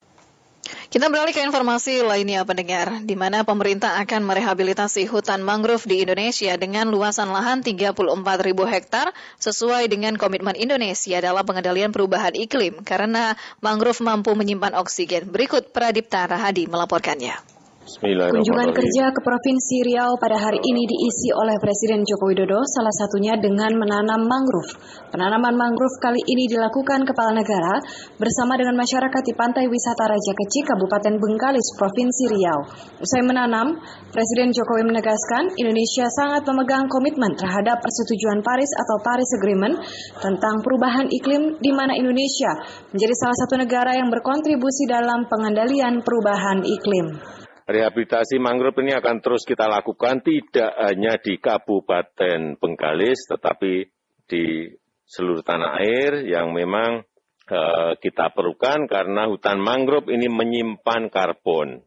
Kita 0.88 1.10
beralih 1.12 1.34
ke 1.34 1.42
informasi 1.42 2.00
lainnya 2.06 2.46
pendengar, 2.46 3.02
di 3.04 3.14
mana 3.18 3.42
pemerintah 3.44 4.00
akan 4.00 4.24
merehabilitasi 4.24 5.06
hutan 5.10 5.44
mangrove 5.44 5.84
di 5.84 6.02
Indonesia 6.02 6.56
dengan 6.56 6.88
luasan 6.88 7.30
lahan 7.30 7.60
34 7.60 7.94
ribu 8.42 8.64
hektar 8.64 9.12
sesuai 9.38 9.86
dengan 9.92 10.16
komitmen 10.16 10.56
Indonesia 10.56 11.20
dalam 11.20 11.44
pengendalian 11.44 11.92
perubahan 11.92 12.32
iklim 12.32 12.80
karena 12.82 13.36
mangrove 13.60 14.00
mampu 14.00 14.32
menyimpan 14.32 14.74
oksigen. 14.78 15.28
Berikut 15.28 15.70
Pradipta 15.70 16.24
Rahadi 16.24 16.64
melaporkannya. 16.66 17.53
Kunjungan 17.84 18.72
kerja 18.72 19.12
ke 19.12 19.20
Provinsi 19.20 19.84
Riau 19.84 20.16
pada 20.16 20.40
hari 20.40 20.56
ini 20.56 20.88
diisi 20.88 21.28
oleh 21.36 21.60
Presiden 21.60 22.00
Joko 22.00 22.32
Widodo, 22.32 22.64
salah 22.64 22.96
satunya 22.96 23.36
dengan 23.36 23.76
menanam 23.76 24.24
mangrove. 24.24 24.72
Penanaman 25.12 25.52
mangrove 25.52 25.92
kali 26.00 26.16
ini 26.16 26.48
dilakukan 26.48 27.04
Kepala 27.04 27.36
Negara 27.36 27.84
bersama 28.16 28.56
dengan 28.56 28.80
masyarakat 28.80 29.22
di 29.28 29.36
Pantai 29.36 29.68
Wisata 29.68 30.08
Raja 30.08 30.32
Kecil, 30.32 30.64
Kabupaten 30.64 31.12
Bengkalis, 31.20 31.76
Provinsi 31.76 32.24
Riau. 32.32 32.64
Usai 33.04 33.20
menanam, 33.20 33.76
Presiden 34.08 34.48
Jokowi 34.56 34.88
menegaskan 34.88 35.52
Indonesia 35.60 36.08
sangat 36.08 36.40
memegang 36.48 36.88
komitmen 36.88 37.36
terhadap 37.36 37.84
persetujuan 37.84 38.40
Paris 38.40 38.72
atau 38.80 38.96
Paris 39.04 39.28
Agreement 39.36 39.76
tentang 40.24 40.64
perubahan 40.64 41.04
iklim 41.12 41.60
di 41.60 41.68
mana 41.76 41.92
Indonesia 41.92 42.64
menjadi 42.96 43.12
salah 43.12 43.36
satu 43.44 43.60
negara 43.60 43.92
yang 43.92 44.08
berkontribusi 44.08 44.88
dalam 44.88 45.28
pengendalian 45.28 46.00
perubahan 46.00 46.64
iklim. 46.64 47.43
Rehabilitasi 47.64 48.36
mangrove 48.36 48.84
ini 48.84 48.92
akan 48.92 49.24
terus 49.24 49.48
kita 49.48 49.64
lakukan 49.64 50.20
tidak 50.20 50.68
hanya 50.76 51.16
di 51.16 51.40
Kabupaten 51.40 52.60
Bengkalis, 52.60 53.24
tetapi 53.24 53.88
di 54.28 54.68
seluruh 55.08 55.40
tanah 55.40 55.80
air 55.80 56.28
yang 56.28 56.52
memang 56.52 57.08
uh, 57.48 57.96
kita 57.96 58.36
perlukan 58.36 58.84
karena 58.84 59.28
hutan 59.32 59.64
mangrove 59.64 60.12
ini 60.12 60.28
menyimpan 60.28 61.08
karbon 61.08 61.80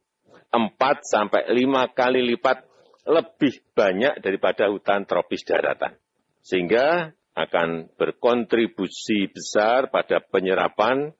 4 0.49 0.73
sampai 1.05 1.45
5 1.45 1.93
kali 1.93 2.25
lipat 2.25 2.57
lebih 3.05 3.61
banyak 3.77 4.17
daripada 4.17 4.73
hutan 4.73 5.05
tropis 5.05 5.45
daratan. 5.45 5.93
Sehingga 6.41 7.13
akan 7.37 7.93
berkontribusi 7.93 9.29
besar 9.29 9.93
pada 9.93 10.25
penyerapan 10.25 11.13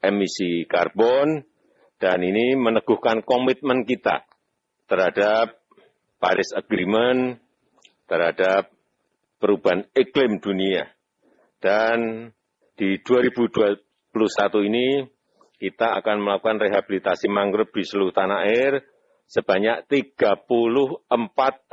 emisi 0.00 0.64
karbon 0.64 1.44
dan 1.98 2.22
ini 2.22 2.54
meneguhkan 2.54 3.26
komitmen 3.26 3.82
kita 3.82 4.22
terhadap 4.86 5.58
Paris 6.22 6.50
Agreement, 6.54 7.38
terhadap 8.06 8.70
perubahan 9.42 9.86
iklim 9.94 10.38
dunia. 10.38 10.86
Dan 11.58 12.30
di 12.78 13.02
2021 13.02 13.82
ini 14.70 15.02
kita 15.58 15.98
akan 15.98 16.16
melakukan 16.22 16.62
rehabilitasi 16.62 17.26
mangrove 17.26 17.74
di 17.74 17.82
seluruh 17.82 18.14
tanah 18.14 18.46
air 18.46 18.86
sebanyak 19.26 19.90
34 19.90 21.02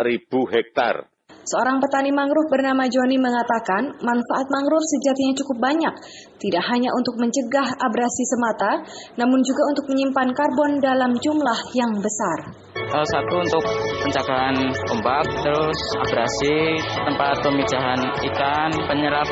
ribu 0.02 0.40
hektar 0.50 1.06
Seorang 1.46 1.78
petani 1.78 2.10
mangrove 2.10 2.50
bernama 2.50 2.90
Joni 2.90 3.22
mengatakan 3.22 4.02
manfaat 4.02 4.50
mangrove 4.50 4.82
sejatinya 4.82 5.38
cukup 5.38 5.58
banyak, 5.62 5.94
tidak 6.42 6.64
hanya 6.74 6.90
untuk 6.98 7.22
mencegah 7.22 7.70
abrasi 7.86 8.24
semata, 8.26 8.82
namun 9.22 9.46
juga 9.46 9.62
untuk 9.70 9.86
menyimpan 9.94 10.34
karbon 10.34 10.82
dalam 10.82 11.14
jumlah 11.22 11.60
yang 11.78 12.02
besar. 12.02 12.50
Salah 12.96 13.12
satu 13.12 13.36
untuk 13.44 13.64
pencegahan 14.08 14.56
ombak, 14.88 15.28
terus 15.44 15.80
abrasi, 16.00 16.80
tempat 17.04 17.44
pemijahan 17.44 18.00
ikan, 18.32 18.72
penyerap 18.88 19.28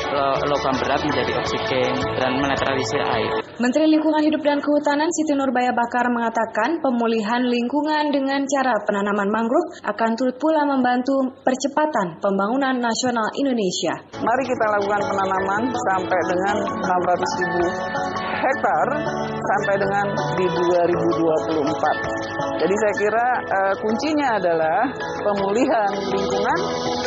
logam 0.51 0.75
berat 0.83 0.99
menjadi 1.07 1.31
oksigen, 1.39 1.95
dan 2.19 2.43
menetralisir 2.43 2.99
air. 3.07 3.31
Menteri 3.63 3.87
Lingkungan 3.87 4.19
Hidup 4.19 4.43
dan 4.43 4.59
Kehutanan 4.59 5.07
Siti 5.15 5.39
Nurbaya 5.39 5.71
Bakar 5.71 6.11
mengatakan 6.11 6.83
pemulihan 6.83 7.39
lingkungan 7.39 8.11
dengan 8.11 8.43
cara 8.43 8.75
penanaman 8.83 9.31
mangrove 9.31 9.79
akan 9.87 10.11
turut 10.19 10.35
pula 10.35 10.67
membantu 10.67 11.31
percepatan 11.47 11.93
percepatan 11.93 12.19
pembangunan 12.19 12.75
nasional 12.75 13.27
Indonesia. 13.39 13.93
Mari 14.19 14.43
kita 14.45 14.65
lakukan 14.77 15.01
penanaman 15.09 15.63
sampai 15.71 16.19
dengan 16.27 16.55
600 16.83 17.39
ribu 17.39 17.63
hektar 18.43 18.87
sampai 19.23 19.75
dengan 19.79 20.05
di 20.35 20.43
2024. 20.47 22.59
Jadi 22.59 22.75
saya 22.75 22.93
kira 22.99 23.27
uh, 23.53 23.73
kuncinya 23.77 24.41
adalah 24.41 24.89
pemulihan 25.21 25.91
lingkungan 26.09 26.59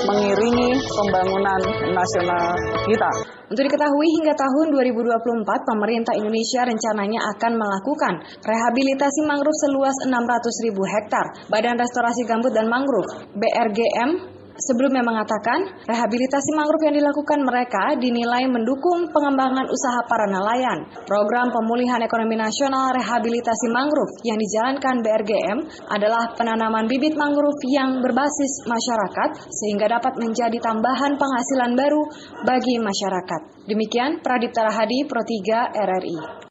mengiringi 0.06 0.70
pembangunan 0.78 1.60
nasional 1.90 2.54
kita. 2.86 3.10
Untuk 3.46 3.62
diketahui 3.62 4.08
hingga 4.18 4.34
tahun 4.34 4.74
2024 4.74 5.70
pemerintah 5.70 6.14
Indonesia 6.18 6.66
rencananya 6.66 7.20
akan 7.34 7.52
melakukan 7.54 8.14
rehabilitasi 8.42 9.20
mangrove 9.22 9.60
seluas 9.66 9.94
600 10.02 10.66
ribu 10.66 10.82
hektar. 10.82 11.26
Badan 11.46 11.78
Restorasi 11.78 12.26
Gambut 12.26 12.50
dan 12.50 12.66
Mangrove 12.66 13.30
BRGM 13.38 14.35
sebelumnya 14.60 15.04
mengatakan 15.04 15.84
rehabilitasi 15.84 16.50
mangrove 16.56 16.84
yang 16.88 16.96
dilakukan 16.96 17.40
mereka 17.44 17.84
dinilai 18.00 18.48
mendukung 18.48 19.08
pengembangan 19.12 19.68
usaha 19.68 20.00
para 20.08 20.26
nelayan. 20.28 20.88
Program 21.04 21.52
pemulihan 21.52 22.00
ekonomi 22.00 22.36
nasional 22.38 22.92
rehabilitasi 22.96 23.66
mangrove 23.72 24.12
yang 24.24 24.38
dijalankan 24.40 25.04
BRGM 25.04 25.58
adalah 25.92 26.32
penanaman 26.34 26.88
bibit 26.88 27.14
mangrove 27.18 27.60
yang 27.68 28.00
berbasis 28.00 28.64
masyarakat 28.64 29.50
sehingga 29.50 29.90
dapat 29.90 30.16
menjadi 30.16 30.56
tambahan 30.62 31.18
penghasilan 31.20 31.72
baru 31.76 32.02
bagi 32.44 32.76
masyarakat. 32.80 33.66
Demikian 33.66 34.22
Pradip 34.22 34.54
Tarahadi 34.54 35.04
Pro 35.04 35.22
3 35.26 35.74
RRI. 35.74 36.45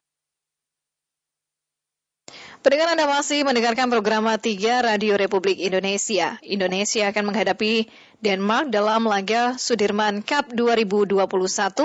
Pendengar 2.66 2.98
Anda 2.98 3.06
masih 3.06 3.46
mendengarkan 3.46 3.94
program 3.94 4.26
3 4.26 4.42
Radio 4.82 5.14
Republik 5.22 5.62
Indonesia. 5.62 6.42
Indonesia 6.42 7.14
akan 7.14 7.30
menghadapi 7.30 7.86
Denmark 8.26 8.74
dalam 8.74 9.06
laga 9.06 9.54
Sudirman 9.54 10.26
Cup 10.26 10.50
2021 10.50 11.30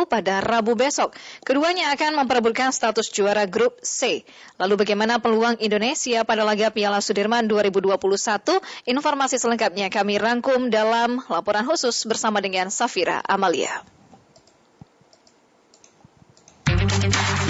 pada 0.09 0.41
Rabu 0.41 0.73
besok. 0.81 1.13
Keduanya 1.45 1.93
akan 1.93 2.25
memperebutkan 2.25 2.73
status 2.73 3.13
juara 3.13 3.45
grup 3.45 3.77
C. 3.85 4.25
Lalu 4.57 4.81
bagaimana 4.81 5.21
peluang 5.21 5.61
Indonesia 5.61 6.25
pada 6.25 6.49
laga 6.49 6.73
Piala 6.73 7.05
Sudirman 7.05 7.45
2021? 7.45 8.01
Informasi 8.89 9.37
selengkapnya 9.37 9.93
kami 9.93 10.17
rangkum 10.17 10.73
dalam 10.73 11.21
laporan 11.29 11.69
khusus 11.69 12.09
bersama 12.09 12.41
dengan 12.41 12.73
Safira 12.73 13.21
Amalia. 13.29 13.85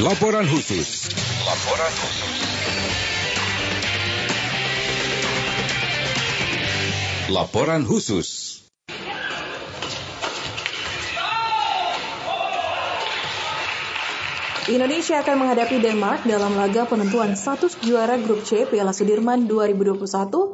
Laporan 0.02 0.50
khusus. 0.50 1.14
Laporan 1.46 1.94
khusus. 1.94 2.49
Laporan 7.30 7.86
khusus. 7.86 8.49
Indonesia 14.70 15.18
akan 15.18 15.34
menghadapi 15.42 15.82
Denmark 15.82 16.30
dalam 16.30 16.54
laga 16.54 16.86
penentuan 16.86 17.34
status 17.34 17.74
juara 17.82 18.14
Grup 18.22 18.46
C 18.46 18.70
Piala 18.70 18.94
Sudirman 18.94 19.50
2021 19.50 19.98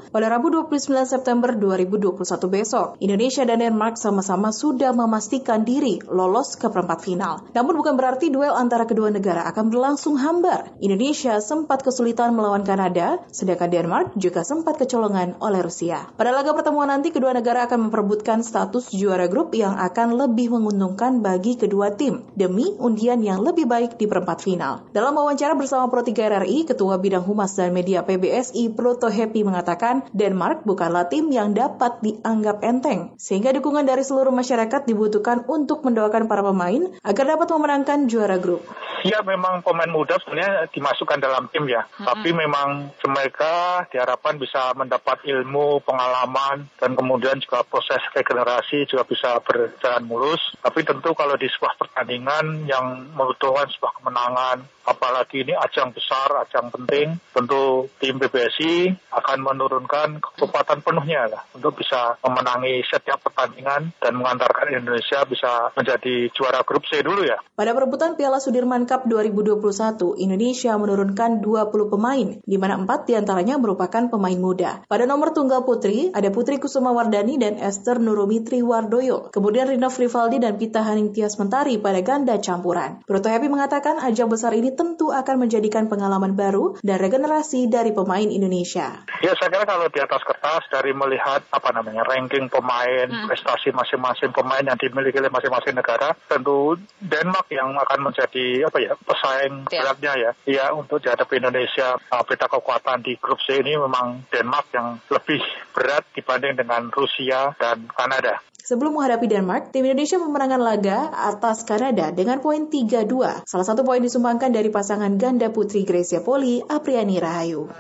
pada 0.09 0.27
Rabu 0.33 0.49
29 0.49 1.05
September 1.05 1.53
2021 1.53 2.25
besok. 2.49 2.97
Indonesia 3.05 3.45
dan 3.45 3.61
Denmark 3.61 4.01
sama-sama 4.01 4.57
sudah 4.57 4.97
memastikan 4.97 5.69
diri 5.69 6.01
lolos 6.09 6.57
ke 6.57 6.73
perempat 6.73 7.05
final. 7.05 7.45
Namun 7.53 7.77
bukan 7.77 8.01
berarti 8.01 8.33
duel 8.33 8.57
antara 8.57 8.89
kedua 8.89 9.13
negara 9.13 9.45
akan 9.53 9.69
berlangsung 9.69 10.17
hambar. 10.17 10.73
Indonesia 10.81 11.37
sempat 11.45 11.85
kesulitan 11.85 12.33
melawan 12.33 12.65
Kanada, 12.65 13.21
sedangkan 13.29 13.69
Denmark 13.69 14.07
juga 14.17 14.49
sempat 14.49 14.81
kecolongan 14.81 15.37
oleh 15.45 15.61
Rusia. 15.61 16.09
Pada 16.17 16.33
laga 16.33 16.57
pertemuan 16.57 16.89
nanti 16.89 17.13
kedua 17.13 17.37
negara 17.37 17.69
akan 17.69 17.93
memperebutkan 17.93 18.41
status 18.41 18.97
juara 18.97 19.29
grup 19.29 19.53
yang 19.53 19.77
akan 19.77 20.17
lebih 20.17 20.57
menguntungkan 20.57 21.21
bagi 21.21 21.61
kedua 21.61 21.93
tim 21.93 22.25
demi 22.33 22.73
undian 22.81 23.21
yang 23.21 23.45
lebih 23.45 23.69
baik 23.69 24.01
di 24.01 24.06
perempat 24.07 24.43
final. 24.43 24.87
Dalam 24.95 25.15
wawancara 25.15 25.53
bersama 25.59 25.91
Pro 25.91 26.03
3 26.03 26.15
RRI, 26.15 26.67
Ketua 26.71 26.97
Bidang 26.97 27.27
Humas 27.27 27.55
dan 27.59 27.75
Media 27.75 28.07
PBSI 28.07 28.73
Proto 28.73 29.11
Happy 29.13 29.43
mengatakan 29.43 30.07
Denmark 30.15 30.63
bukanlah 30.65 31.11
tim 31.11 31.29
yang 31.29 31.53
dapat 31.53 32.01
dianggap 32.01 32.63
enteng, 32.63 33.15
sehingga 33.19 33.51
dukungan 33.53 33.85
dari 33.85 34.07
seluruh 34.07 34.33
masyarakat 34.33 34.87
dibutuhkan 34.89 35.45
untuk 35.51 35.83
mendoakan 35.83 36.31
para 36.31 36.43
pemain 36.47 36.95
agar 37.03 37.25
dapat 37.37 37.49
memenangkan 37.53 38.07
juara 38.07 38.39
grup. 38.39 38.63
Ya 39.05 39.21
memang 39.23 39.61
pemain 39.63 39.91
muda 39.93 40.17
sebenarnya 40.19 40.67
dimasukkan 40.73 41.21
dalam 41.21 41.47
tim 41.53 41.69
ya, 41.69 41.85
hmm. 41.85 42.07
tapi 42.07 42.33
memang 42.33 42.91
mereka 43.07 43.85
diharapkan 43.93 44.41
bisa 44.41 44.73
mendapat 44.75 45.23
ilmu, 45.29 45.85
pengalaman, 45.85 46.67
dan 46.81 46.97
kemudian 46.97 47.39
juga 47.39 47.63
proses 47.63 48.01
regenerasi 48.17 48.89
juga 48.89 49.05
bisa 49.07 49.39
berjalan 49.45 50.05
mulus. 50.09 50.41
Tapi 50.59 50.83
tentu 50.83 51.13
kalau 51.13 51.37
di 51.37 51.47
sebuah 51.47 51.77
pertandingan 51.77 52.67
yang 52.67 53.13
membutuhkan 53.15 53.69
sebuah 53.77 53.96
kemenangan, 54.01 54.67
apalagi 54.87 55.43
ini 55.43 55.55
ajang 55.57 55.91
besar, 55.91 56.31
ajang 56.47 56.71
penting, 56.71 57.19
tentu 57.35 57.91
tim 57.99 58.17
PBSI 58.23 58.95
akan 59.13 59.39
menurunkan 59.43 60.23
kekuatan 60.23 60.81
penuhnya 60.81 61.27
lah 61.27 61.43
untuk 61.53 61.79
bisa 61.79 62.17
memenangi 62.23 62.87
setiap 62.87 63.19
pertandingan 63.23 63.91
dan 63.99 64.13
mengantarkan 64.15 64.73
Indonesia 64.73 65.27
bisa 65.27 65.75
menjadi 65.75 66.31
juara 66.33 66.63
grup 66.63 66.87
C 66.87 67.03
dulu 67.03 67.27
ya. 67.27 67.39
Pada 67.57 67.73
perebutan 67.73 68.15
Piala 68.19 68.39
Sudirman 68.43 68.87
Cup 68.87 69.07
2021, 69.09 70.19
Indonesia 70.19 70.73
menurunkan 70.75 71.41
20 71.43 71.93
pemain, 71.93 72.29
di 72.43 72.57
mana 72.59 72.75
4 72.83 73.09
di 73.09 73.15
antaranya 73.17 73.57
merupakan 73.57 74.11
pemain 74.11 74.39
muda. 74.39 74.85
Pada 74.87 75.05
nomor 75.09 75.33
tunggal 75.33 75.63
putri, 75.63 76.11
ada 76.11 76.29
Putri 76.35 76.59
Kusuma 76.59 76.91
Wardani 76.91 77.39
dan 77.39 77.57
Esther 77.57 78.03
Nurumitri 78.03 78.61
Wardoyo. 78.61 79.33
Kemudian 79.33 79.71
Rina 79.71 79.89
Frivaldi 79.89 80.43
dan 80.43 80.59
Pita 80.59 80.83
Haning 80.83 81.15
Tias 81.15 81.39
Mentari 81.41 81.79
pada 81.79 82.03
ganda 82.03 82.35
campuran. 82.43 83.07
Proto 83.07 83.31
Happy 83.31 83.47
mengatakan 83.47 83.86
ajang 83.95 84.27
besar 84.27 84.51
ini 84.59 84.75
tentu 84.75 85.15
akan 85.15 85.47
menjadikan 85.47 85.87
pengalaman 85.87 86.35
baru 86.35 86.75
dan 86.83 86.99
regenerasi 86.99 87.71
dari 87.71 87.95
pemain 87.95 88.27
Indonesia. 88.27 89.07
Ya 89.23 89.33
saya 89.39 89.55
kira 89.55 89.63
kalau 89.63 89.87
di 89.87 90.03
atas 90.03 90.27
kertas 90.27 90.67
dari 90.67 90.91
melihat 90.91 91.47
apa 91.55 91.71
namanya 91.71 92.03
ranking 92.03 92.51
pemain, 92.51 93.07
hmm. 93.07 93.31
prestasi 93.31 93.71
masing-masing 93.71 94.35
pemain 94.35 94.67
yang 94.67 94.75
dimiliki 94.75 95.23
oleh 95.23 95.31
masing-masing 95.31 95.79
negara, 95.79 96.11
tentu 96.27 96.75
Denmark 96.99 97.47
yang 97.55 97.71
akan 97.79 98.11
menjadi 98.11 98.67
apa 98.67 98.79
ya 98.83 98.93
pesaing 98.99 99.55
ya. 99.71 99.81
beratnya 99.87 100.13
ya. 100.19 100.31
Ya 100.49 100.67
untuk 100.75 100.99
dihadapi 101.07 101.39
Indonesia 101.39 101.95
uh, 102.11 102.25
peta 102.27 102.51
kekuatan 102.51 103.07
di 103.07 103.15
grup 103.23 103.39
C 103.45 103.63
ini 103.63 103.79
memang 103.79 104.27
Denmark 104.27 104.67
yang 104.75 104.99
lebih 105.07 105.39
berat 105.71 106.03
dibanding 106.17 106.59
dengan 106.59 106.91
Rusia 106.91 107.55
dan 107.61 107.87
Kanada. 107.93 108.43
Sebelum 108.67 108.99
menghadapi 108.99 109.31
Denmark, 109.31 109.71
tim 109.71 109.87
Indonesia 109.87 110.19
memenangkan 110.19 110.59
laga 110.59 110.99
atas 111.15 111.63
Kanada 111.63 112.11
dengan 112.11 112.43
poin 112.43 112.67
3-2. 112.67 113.47
Salah 113.47 113.63
satu 113.63 113.87
poin 113.87 114.03
disumbangkan 114.03 114.51
dari 114.51 114.75
pasangan 114.75 115.15
ganda 115.15 115.55
putri 115.55 115.87
Gracia 115.87 116.19
Poli, 116.19 116.59
Apriani 116.67 117.15
Rahayu. 117.23 117.71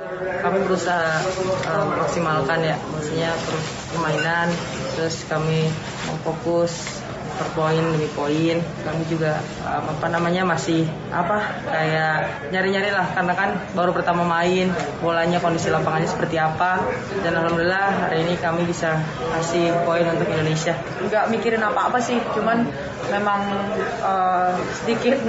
Kami 0.46 0.58
berusaha 0.62 1.26
uh, 1.66 1.90
maksimalkan 1.90 2.62
ya, 2.62 2.78
maksudnya 2.94 3.34
terus 3.34 3.66
permainan, 3.90 4.46
terus 4.94 5.26
kami 5.26 5.66
fokus 6.22 7.02
per 7.36 7.48
poin 7.52 7.78
demi 7.78 8.08
poin. 8.12 8.56
Kami 8.60 9.02
juga 9.06 9.38
um, 9.62 9.92
apa 9.92 10.06
namanya 10.08 10.42
masih 10.48 10.88
apa 11.12 11.62
kayak 11.68 12.50
nyari-nyari 12.50 12.90
lah. 12.90 13.06
Karena 13.12 13.32
kan 13.36 13.50
baru 13.76 13.92
pertama 13.92 14.24
main 14.24 14.72
bolanya 14.98 15.38
kondisi 15.38 15.68
lapangannya 15.68 16.08
seperti 16.08 16.40
apa. 16.40 16.82
Dan 17.20 17.36
alhamdulillah 17.36 18.08
hari 18.08 18.24
ini 18.26 18.34
kami 18.40 18.64
bisa 18.64 18.98
kasih 19.36 19.72
poin 19.84 20.04
untuk 20.08 20.26
Indonesia. 20.32 20.74
Nggak 21.04 21.24
mikirin 21.30 21.62
apa-apa 21.62 22.00
sih 22.00 22.18
cuman 22.34 22.66
memang 23.12 23.40
uh, 24.02 24.56
sedikit 24.82 25.20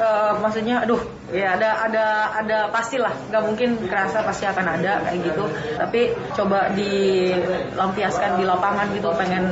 uh, 0.00 0.40
maksudnya 0.40 0.82
aduh 0.82 0.98
ya 1.30 1.54
ada 1.54 1.86
ada 1.86 2.04
ada 2.34 2.58
pastilah 2.74 3.12
nggak 3.30 3.42
mungkin 3.44 3.78
kerasa 3.86 4.24
pasti 4.24 4.48
akan 4.48 4.66
ada 4.80 5.04
kayak 5.06 5.20
gitu. 5.30 5.44
Tapi 5.76 6.00
coba 6.34 6.72
dilampiaskan 6.74 8.40
di 8.40 8.44
lapangan 8.48 8.90
gitu 8.96 9.12
pengen 9.14 9.44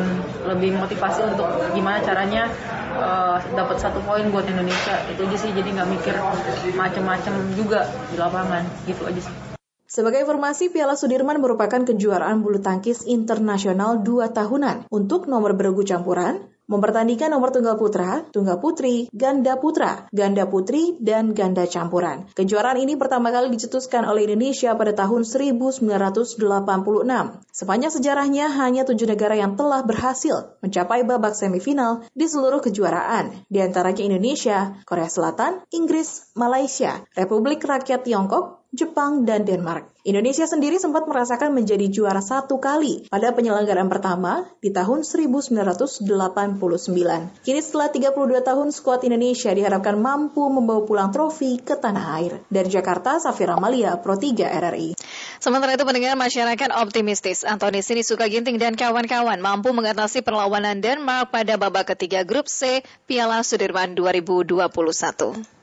lebih 0.49 0.75
motivasi 0.81 1.29
untuk 1.37 1.47
gimana 1.77 2.01
caranya 2.01 2.49
uh, 2.99 3.37
dapat 3.55 3.77
satu 3.79 4.01
poin 4.03 4.27
buat 4.33 4.49
Indonesia. 4.49 4.97
Itu 5.13 5.29
aja 5.29 5.37
sih 5.37 5.53
jadi 5.53 5.69
nggak 5.69 5.89
mikir 5.93 6.15
macem-macem 6.75 7.35
juga 7.55 7.87
di 8.11 8.17
lapangan 8.17 8.65
gitu 8.89 9.05
aja 9.07 9.21
sih. 9.23 9.37
Sebagai 9.89 10.21
informasi, 10.21 10.69
Piala 10.69 11.01
Sudirman 11.01 11.41
merupakan 11.41 11.81
kejuaraan 11.81 12.45
bulu 12.45 12.61
tangkis 12.61 13.09
internasional 13.09 14.05
dua 14.05 14.29
tahunan. 14.29 14.93
Untuk 14.93 15.25
nomor 15.33 15.57
beregu 15.57 15.81
campuran, 15.81 16.45
mempertandingkan 16.69 17.33
nomor 17.33 17.51
tunggal 17.51 17.81
putra, 17.81 18.29
tunggal 18.29 18.61
putri, 18.61 19.09
ganda 19.17 19.57
putra, 19.57 20.07
ganda 20.13 20.45
putri, 20.45 21.01
dan 21.01 21.33
ganda 21.33 21.65
campuran. 21.65 22.29
Kejuaraan 22.37 22.77
ini 22.79 22.95
pertama 23.01 23.33
kali 23.33 23.49
dicetuskan 23.49 24.05
oleh 24.05 24.29
Indonesia 24.29 24.77
pada 24.77 24.93
tahun 24.93 25.25
1986. 25.25 26.37
Sepanjang 27.49 27.93
sejarahnya, 27.93 28.53
hanya 28.53 28.85
tujuh 28.85 29.09
negara 29.09 29.35
yang 29.35 29.57
telah 29.57 29.81
berhasil 29.83 30.55
mencapai 30.61 31.09
babak 31.09 31.33
semifinal 31.33 32.05
di 32.13 32.29
seluruh 32.29 32.61
kejuaraan, 32.61 33.49
di 33.49 33.65
antaranya 33.65 34.05
Indonesia, 34.05 34.77
Korea 34.85 35.09
Selatan, 35.09 35.65
Inggris, 35.73 36.29
Malaysia, 36.37 37.01
Republik 37.17 37.65
Rakyat 37.65 38.05
Tiongkok, 38.05 38.58
Jepang, 38.69 39.25
dan 39.25 39.49
Denmark. 39.49 39.97
Indonesia 40.05 40.45
sendiri 40.45 40.77
sempat 40.77 41.09
merasakan 41.09 41.57
menjadi 41.57 41.89
juara 41.89 42.21
satu 42.21 42.61
kali 42.61 43.09
pada 43.09 43.33
penyelenggaraan 43.33 43.89
pertama 43.89 44.45
di 44.61 44.69
tahun 44.69 45.09
1989. 45.09 46.05
Kini 47.49 47.61
setelah 47.65 47.89
32 47.89 48.45
tahun, 48.45 48.69
skuad 48.69 49.09
Indonesia 49.09 49.57
diharapkan 49.57 49.97
mampu 49.97 50.45
membawa 50.53 50.85
pulang 50.85 51.09
trofi 51.09 51.57
ke 51.57 51.81
tanah 51.81 52.21
air. 52.21 52.45
Dari 52.53 52.69
Jakarta, 52.69 53.17
Safira 53.17 53.57
Malia, 53.57 53.97
Pro 54.05 54.21
3 54.21 54.37
RRI. 54.37 55.01
Sementara 55.41 55.73
itu 55.73 55.89
pendengar 55.89 56.13
masyarakat 56.21 56.71
optimistis 56.77 57.49
Antoni 57.49 57.81
Sinisuka 57.81 58.29
Ginting 58.29 58.61
dan 58.61 58.77
kawan-kawan 58.77 59.41
mampu 59.41 59.73
mengatasi 59.73 60.21
perlawanan 60.21 60.85
Denmark 60.85 61.33
pada 61.33 61.57
babak 61.57 61.97
ketiga 61.97 62.21
grup 62.21 62.53
C 62.53 62.85
Piala 63.09 63.41
Sudirman 63.41 63.97
2021 63.97 65.58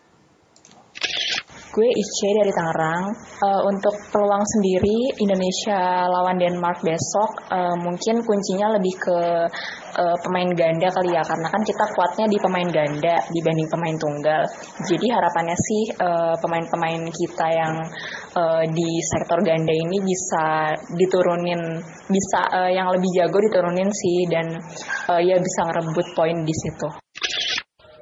gue 1.75 1.89
Ice 1.91 2.31
dari 2.31 2.51
Tangerang. 2.55 3.03
Uh, 3.43 3.61
untuk 3.67 3.91
peluang 4.15 4.39
sendiri 4.47 5.11
Indonesia 5.19 6.07
lawan 6.07 6.39
Denmark 6.39 6.79
besok 6.79 7.51
uh, 7.51 7.75
mungkin 7.75 8.23
kuncinya 8.23 8.79
lebih 8.79 8.95
ke 8.95 9.19
uh, 9.99 10.17
pemain 10.23 10.47
ganda 10.55 10.87
kali 10.87 11.11
ya 11.11 11.19
karena 11.27 11.47
kan 11.51 11.61
kita 11.67 11.83
kuatnya 11.91 12.25
di 12.31 12.37
pemain 12.39 12.69
ganda 12.71 13.15
dibanding 13.27 13.67
pemain 13.67 13.95
tunggal. 13.99 14.47
Jadi 14.87 15.07
harapannya 15.11 15.57
sih 15.59 15.83
pemain-pemain 16.39 17.01
uh, 17.03 17.11
kita 17.11 17.47
yang 17.51 17.75
uh, 18.39 18.63
di 18.71 18.89
sektor 19.03 19.43
ganda 19.43 19.75
ini 19.75 19.99
bisa 19.99 20.71
diturunin 20.95 21.59
bisa 22.07 22.39
uh, 22.55 22.71
yang 22.71 22.87
lebih 22.95 23.11
jago 23.19 23.37
diturunin 23.43 23.91
sih 23.91 24.31
dan 24.31 24.47
uh, 25.11 25.19
ya 25.19 25.35
bisa 25.35 25.59
ngerebut 25.67 26.07
poin 26.15 26.39
di 26.47 26.55
situ. 26.55 27.04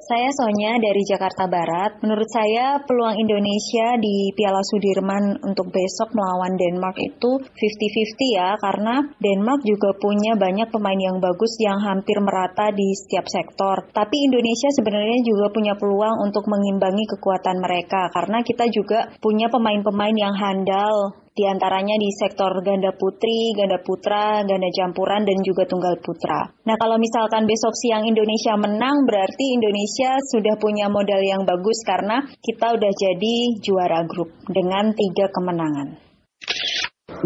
Saya 0.04 0.28
Sonya 0.36 0.76
dari 0.76 1.00
Jakarta 1.00 1.48
Barat. 1.48 1.96
Menurut 2.04 2.28
saya 2.28 2.76
peluang 2.84 3.16
Indonesia 3.16 3.96
di 3.96 4.36
Piala 4.36 4.60
Sudirman 4.60 5.40
untuk 5.40 5.72
besok 5.72 6.12
melawan 6.12 6.60
Denmark 6.60 7.00
itu 7.00 7.40
50-50 7.40 8.36
ya 8.36 8.52
karena 8.60 9.00
Denmark 9.16 9.64
juga 9.64 9.96
punya 9.96 10.36
banyak 10.36 10.68
pemain 10.68 11.00
yang 11.00 11.16
bagus 11.24 11.56
yang 11.56 11.80
hampir 11.80 12.20
merata 12.20 12.68
di 12.76 12.92
setiap 12.92 13.24
sektor. 13.32 13.88
Tapi 13.96 14.28
Indonesia 14.28 14.68
sebenarnya 14.76 15.24
juga 15.24 15.48
punya 15.48 15.72
peluang 15.72 16.20
untuk 16.20 16.52
mengimbangi 16.52 17.08
kekuatan 17.16 17.64
mereka 17.64 18.12
karena 18.12 18.44
kita 18.44 18.68
juga 18.68 19.08
punya 19.24 19.48
pemain-pemain 19.48 20.16
yang 20.20 20.36
handal 20.36 21.23
di 21.34 21.42
antaranya 21.50 21.98
di 21.98 22.14
sektor 22.14 22.62
ganda 22.62 22.94
putri, 22.94 23.50
ganda 23.58 23.82
putra, 23.82 24.46
ganda 24.46 24.70
campuran, 24.70 25.26
dan 25.26 25.42
juga 25.42 25.66
tunggal 25.66 25.98
putra. 25.98 26.46
Nah 26.62 26.78
kalau 26.78 26.94
misalkan 26.94 27.42
besok 27.50 27.74
siang 27.74 28.06
Indonesia 28.06 28.54
menang, 28.54 29.02
berarti 29.02 29.58
Indonesia 29.58 30.14
sudah 30.30 30.54
punya 30.62 30.86
modal 30.86 31.18
yang 31.26 31.42
bagus 31.42 31.82
karena 31.82 32.22
kita 32.38 32.78
udah 32.78 32.92
jadi 32.94 33.36
juara 33.58 34.06
grup 34.06 34.30
dengan 34.46 34.94
tiga 34.94 35.26
kemenangan. 35.34 35.98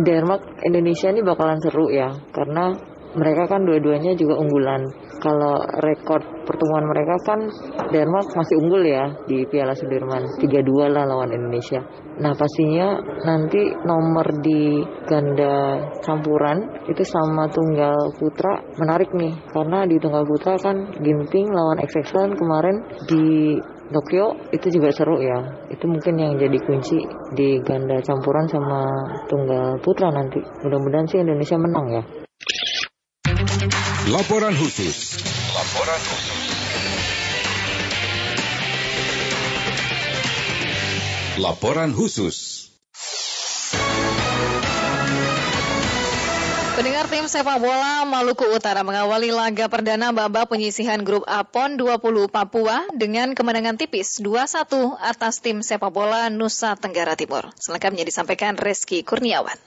Denmark 0.01 0.65
Indonesia 0.65 1.13
ini 1.13 1.21
bakalan 1.21 1.61
seru 1.61 1.93
ya, 1.93 2.09
karena 2.33 2.73
mereka 3.13 3.45
kan 3.45 3.69
dua-duanya 3.69 4.17
juga 4.17 4.41
unggulan 4.41 4.89
kalau 5.19 5.61
rekor 5.83 6.21
pertemuan 6.47 6.87
mereka 6.89 7.15
kan 7.27 7.41
Denmark 7.93 8.33
masih 8.33 8.57
unggul 8.59 8.83
ya 8.87 9.05
di 9.27 9.45
Piala 9.47 9.75
Sudirman 9.75 10.25
3-2 10.41 10.95
lah 10.95 11.05
lawan 11.05 11.31
Indonesia 11.35 11.83
nah 12.19 12.35
pastinya 12.35 12.99
nanti 13.23 13.63
nomor 13.87 14.27
di 14.43 14.83
ganda 15.07 15.79
campuran 16.03 16.83
itu 16.91 17.03
sama 17.07 17.47
tunggal 17.47 17.95
putra 18.19 18.59
menarik 18.79 19.11
nih 19.15 19.35
karena 19.55 19.87
di 19.87 19.97
tunggal 20.03 20.27
putra 20.27 20.59
kan 20.59 20.91
Ginting 20.99 21.55
lawan 21.55 21.79
XX 21.79 22.35
kemarin 22.35 22.77
di 23.07 23.55
Tokyo 23.89 24.37
itu 24.53 24.69
juga 24.69 24.93
seru 24.93 25.17
ya. 25.17 25.41
Itu 25.73 25.89
mungkin 25.89 26.21
yang 26.21 26.37
jadi 26.37 26.61
kunci 26.61 27.01
di 27.33 27.57
ganda 27.65 27.97
campuran 28.05 28.45
sama 28.45 28.85
tunggal 29.33 29.81
putra 29.81 30.13
nanti. 30.13 30.45
Mudah-mudahan 30.61 31.09
sih 31.09 31.25
Indonesia 31.25 31.57
menang 31.57 31.87
ya. 31.89 32.03
Laporan 34.09 34.57
khusus. 34.57 35.21
Laporan 35.53 36.01
khusus. 36.01 36.37
Laporan 41.37 41.91
khusus. 41.93 42.37
Pendengar 46.73 47.05
tim 47.13 47.29
sepak 47.29 47.61
bola 47.61 48.09
Maluku 48.09 48.49
Utara 48.49 48.81
mengawali 48.81 49.29
laga 49.29 49.69
perdana 49.69 50.17
babak 50.17 50.49
penyisihan 50.49 51.05
grup 51.05 51.29
A 51.29 51.45
PON 51.45 51.77
20 51.77 52.33
Papua 52.33 52.89
dengan 52.97 53.37
kemenangan 53.37 53.77
tipis 53.77 54.25
2-1 54.25 54.97
atas 55.05 55.45
tim 55.45 55.61
sepak 55.61 55.93
bola 55.93 56.33
Nusa 56.33 56.81
Tenggara 56.81 57.13
Timur. 57.13 57.53
Selengkapnya 57.61 58.09
disampaikan 58.09 58.57
Reski 58.57 59.05
Kurniawan. 59.05 59.61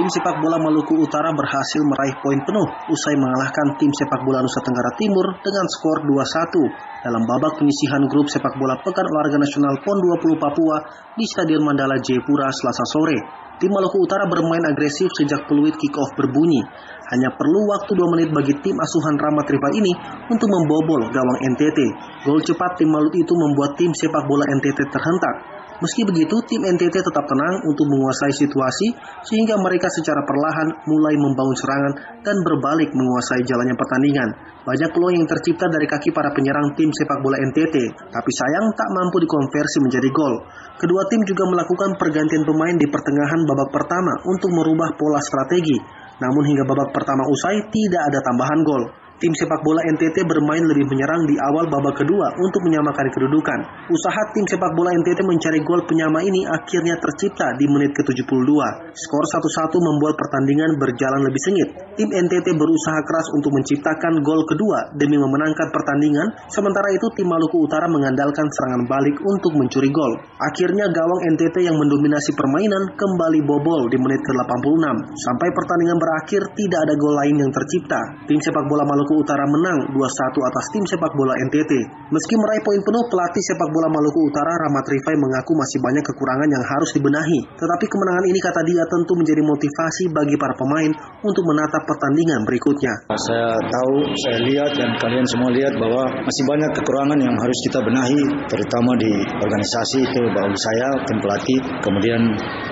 Tim 0.00 0.08
sepak 0.08 0.40
bola 0.40 0.56
Maluku 0.56 0.96
Utara 0.96 1.28
berhasil 1.28 1.84
meraih 1.84 2.16
poin 2.24 2.40
penuh 2.40 2.64
usai 2.88 3.20
mengalahkan 3.20 3.76
tim 3.76 3.92
sepak 3.92 4.24
bola 4.24 4.40
Nusa 4.40 4.64
Tenggara 4.64 4.96
Timur 4.96 5.28
dengan 5.44 5.68
skor 5.68 6.08
2-1 6.08 7.04
dalam 7.04 7.28
babak 7.28 7.60
penyisihan 7.60 8.08
grup 8.08 8.24
sepak 8.32 8.56
bola 8.56 8.80
Pekan 8.80 9.04
Olahraga 9.04 9.36
Nasional 9.36 9.76
PON 9.84 10.00
20 10.24 10.40
Papua 10.40 10.76
di 11.20 11.28
Stadion 11.28 11.60
Mandala 11.60 12.00
Jayapura 12.00 12.48
Selasa 12.48 12.80
sore. 12.88 13.18
Tim 13.60 13.68
Maluku 13.76 14.00
Utara 14.00 14.24
bermain 14.24 14.64
agresif 14.64 15.12
sejak 15.20 15.44
peluit 15.44 15.76
kick-off 15.76 16.16
berbunyi. 16.16 16.64
Hanya 17.12 17.36
perlu 17.36 17.60
waktu 17.68 17.92
2 17.92 18.12
menit 18.16 18.32
bagi 18.32 18.56
tim 18.56 18.80
asuhan 18.80 19.20
Rama 19.20 19.44
Tripa 19.44 19.68
ini 19.76 19.92
untuk 20.32 20.48
membobol 20.48 21.12
gawang 21.12 21.44
NTT. 21.44 21.78
Gol 22.24 22.40
cepat 22.40 22.80
tim 22.80 22.88
Maluku 22.88 23.20
itu 23.20 23.36
membuat 23.36 23.76
tim 23.76 23.92
sepak 23.92 24.24
bola 24.24 24.48
NTT 24.48 24.80
terhentak. 24.80 25.59
Meski 25.80 26.04
begitu, 26.04 26.36
tim 26.44 26.60
NTT 26.60 26.92
tetap 26.92 27.24
tenang 27.24 27.64
untuk 27.64 27.88
menguasai 27.88 28.36
situasi 28.36 28.92
sehingga 29.24 29.56
mereka 29.56 29.88
secara 29.88 30.20
perlahan 30.28 30.68
mulai 30.84 31.16
membangun 31.16 31.56
serangan 31.56 31.92
dan 32.20 32.36
berbalik 32.44 32.92
menguasai 32.92 33.40
jalannya 33.48 33.72
pertandingan. 33.72 34.28
Banyak 34.60 34.92
peluang 34.92 35.16
yang 35.16 35.24
tercipta 35.24 35.72
dari 35.72 35.88
kaki 35.88 36.12
para 36.12 36.28
penyerang 36.36 36.76
tim 36.76 36.92
sepak 36.92 37.24
bola 37.24 37.40
NTT, 37.40 37.76
tapi 38.12 38.30
sayang 38.36 38.76
tak 38.76 38.92
mampu 38.92 39.24
dikonversi 39.24 39.80
menjadi 39.80 40.08
gol. 40.12 40.44
Kedua 40.76 41.02
tim 41.08 41.24
juga 41.24 41.48
melakukan 41.48 41.96
pergantian 41.96 42.44
pemain 42.44 42.76
di 42.76 42.84
pertengahan 42.84 43.40
babak 43.48 43.72
pertama 43.72 44.12
untuk 44.28 44.52
merubah 44.52 44.92
pola 45.00 45.20
strategi. 45.24 45.80
Namun 46.20 46.44
hingga 46.44 46.68
babak 46.68 46.92
pertama 46.92 47.24
usai 47.24 47.72
tidak 47.72 48.02
ada 48.12 48.20
tambahan 48.20 48.60
gol. 48.60 48.84
Tim 49.20 49.36
sepak 49.36 49.60
bola 49.60 49.84
NTT 49.84 50.24
bermain 50.24 50.64
lebih 50.64 50.88
menyerang 50.88 51.28
di 51.28 51.36
awal 51.36 51.68
babak 51.68 52.00
kedua 52.00 52.32
untuk 52.40 52.64
menyamakan 52.64 53.04
kedudukan. 53.12 53.60
Usaha 53.92 54.32
tim 54.32 54.48
sepak 54.48 54.72
bola 54.72 54.96
NTT 54.96 55.20
mencari 55.28 55.60
gol 55.60 55.84
penyama 55.84 56.24
ini 56.24 56.48
akhirnya 56.48 56.96
tercipta 56.96 57.52
di 57.60 57.68
menit 57.68 57.92
ke-72. 58.00 58.48
Skor 58.96 59.24
1-1 59.28 59.76
membuat 59.76 60.16
pertandingan 60.16 60.72
berjalan 60.80 61.20
lebih 61.20 61.36
sengit. 61.36 61.68
Tim 62.00 62.08
NTT 62.08 62.56
berusaha 62.56 62.96
keras 63.04 63.28
untuk 63.36 63.52
menciptakan 63.60 64.24
gol 64.24 64.40
kedua 64.48 64.88
demi 64.96 65.20
memenangkan 65.20 65.68
pertandingan, 65.68 66.48
sementara 66.48 66.88
itu 66.88 67.04
tim 67.12 67.28
Maluku 67.28 67.60
Utara 67.60 67.92
mengandalkan 67.92 68.48
serangan 68.48 68.88
balik 68.88 69.20
untuk 69.20 69.52
mencuri 69.52 69.92
gol. 69.92 70.16
Akhirnya 70.40 70.88
gawang 70.88 71.28
NTT 71.36 71.68
yang 71.68 71.76
mendominasi 71.76 72.32
permainan 72.32 72.96
kembali 72.96 73.44
bobol 73.44 73.84
di 73.92 74.00
menit 74.00 74.24
ke-86. 74.24 75.12
Sampai 75.12 75.52
pertandingan 75.52 76.00
berakhir 76.00 76.40
tidak 76.56 76.88
ada 76.88 76.94
gol 76.96 77.12
lain 77.20 77.36
yang 77.36 77.52
tercipta. 77.52 78.00
Tim 78.24 78.40
sepak 78.40 78.64
bola 78.64 78.88
Maluku 78.88 79.09
Maluku 79.10 79.26
Utara 79.26 79.42
menang 79.42 79.90
2-1 79.90 80.38
atas 80.38 80.64
tim 80.70 80.84
sepak 80.86 81.10
bola 81.18 81.34
NTT. 81.50 81.72
Meski 82.14 82.34
meraih 82.38 82.62
poin 82.62 82.78
penuh, 82.78 83.10
pelatih 83.10 83.42
sepak 83.42 83.66
bola 83.74 83.90
Maluku 83.90 84.22
Utara 84.30 84.54
Rahmat 84.54 84.86
Rifai 84.86 85.18
mengaku 85.18 85.50
masih 85.58 85.82
banyak 85.82 86.04
kekurangan 86.06 86.46
yang 86.46 86.62
harus 86.62 86.94
dibenahi. 86.94 87.42
Tetapi 87.58 87.84
kemenangan 87.90 88.24
ini 88.30 88.38
kata 88.38 88.62
dia 88.62 88.86
tentu 88.86 89.18
menjadi 89.18 89.42
motivasi 89.42 90.14
bagi 90.14 90.38
para 90.38 90.54
pemain 90.54 90.94
untuk 91.26 91.42
menatap 91.42 91.82
pertandingan 91.90 92.46
berikutnya. 92.46 92.94
Saya 93.26 93.58
tahu, 93.58 93.94
saya 94.14 94.38
lihat 94.46 94.78
dan 94.78 94.94
kalian 95.02 95.26
semua 95.26 95.50
lihat 95.50 95.74
bahwa 95.74 96.06
masih 96.22 96.44
banyak 96.46 96.70
kekurangan 96.78 97.18
yang 97.18 97.34
harus 97.34 97.58
kita 97.66 97.82
benahi, 97.82 98.22
terutama 98.46 98.94
di 98.94 99.10
organisasi 99.42 100.06
itu 100.06 100.22
bagi 100.30 100.54
saya 100.54 100.86
tim 101.10 101.18
pelatih. 101.18 101.58
Kemudian 101.82 102.22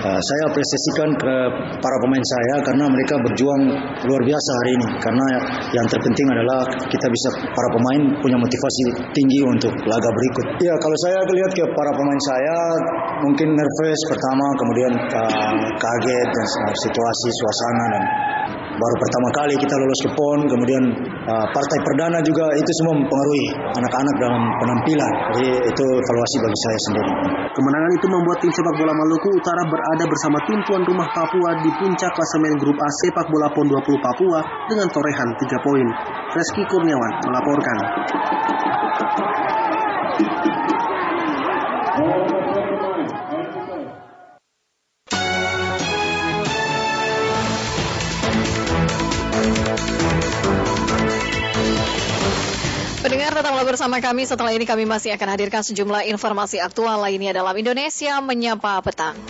uh, 0.06 0.20
saya 0.22 0.42
apresiasikan 0.54 1.10
ke 1.18 1.34
para 1.82 1.96
pemain 1.98 2.22
saya 2.22 2.54
karena 2.62 2.86
mereka 2.86 3.18
berjuang 3.26 3.62
luar 4.06 4.22
biasa 4.22 4.50
hari 4.62 4.70
ini. 4.78 4.88
Karena 5.02 5.26
yang 5.74 5.86
terpenting 5.90 6.27
adalah 6.32 6.60
kita 6.88 7.06
bisa 7.08 7.28
para 7.50 7.68
pemain 7.72 8.02
punya 8.20 8.38
motivasi 8.38 8.82
tinggi 9.12 9.40
untuk 9.44 9.72
laga 9.86 10.10
berikut. 10.10 10.46
Ya 10.60 10.74
kalau 10.78 10.96
saya 11.04 11.18
lihat 11.28 11.50
ke 11.54 11.64
para 11.72 11.92
pemain 11.94 12.20
saya 12.28 12.56
mungkin 13.24 13.48
nervous 13.54 14.00
pertama, 14.08 14.46
kemudian 14.58 14.92
uh, 14.94 15.52
kaget 15.76 16.28
dan 16.28 16.46
situasi 16.76 17.28
suasana 17.32 17.84
dan 17.92 18.02
baru 18.78 18.96
pertama 19.02 19.28
kali 19.34 19.54
kita 19.58 19.74
lolos 19.74 20.00
ke 20.06 20.10
PON, 20.14 20.40
kemudian 20.46 20.82
uh, 21.26 21.46
partai 21.50 21.78
perdana 21.82 22.18
juga 22.22 22.46
itu 22.54 22.70
semua 22.82 22.94
mempengaruhi 22.94 23.46
anak-anak 23.74 24.14
dalam 24.22 24.42
penampilan. 24.62 25.12
Jadi 25.34 25.50
itu 25.66 25.84
evaluasi 25.98 26.36
bagi 26.38 26.58
saya 26.62 26.78
sendiri. 26.86 27.12
Kemenangan 27.50 27.90
itu 27.98 28.06
membuat 28.06 28.38
tim 28.38 28.52
sepak 28.54 28.74
bola 28.78 28.94
Maluku 28.94 29.28
Utara 29.34 29.62
berada 29.66 30.04
bersama 30.06 30.38
tim 30.46 30.58
tuan 30.70 30.82
rumah 30.86 31.08
Papua 31.10 31.50
di 31.66 31.70
puncak 31.74 32.10
klasemen 32.14 32.54
grup 32.62 32.78
A 32.78 32.88
sepak 33.02 33.26
bola 33.26 33.50
PON 33.50 33.66
20 33.66 33.82
Papua 33.98 34.40
dengan 34.70 34.86
torehan 34.94 35.28
3 35.34 35.66
poin. 35.66 35.86
Reski 36.38 36.62
Kurniawan 36.70 37.12
melaporkan. 37.26 37.78
Pendengar 53.28 53.44
tetaplah 53.44 53.68
bersama 53.68 54.00
kami. 54.00 54.24
Setelah 54.24 54.56
ini 54.56 54.64
kami 54.64 54.88
masih 54.88 55.12
akan 55.12 55.28
hadirkan 55.36 55.60
sejumlah 55.60 56.08
informasi 56.08 56.64
aktual 56.64 56.96
lainnya 56.96 57.36
dalam 57.36 57.52
Indonesia 57.60 58.24
Menyapa 58.24 58.80
Petang. 58.80 59.20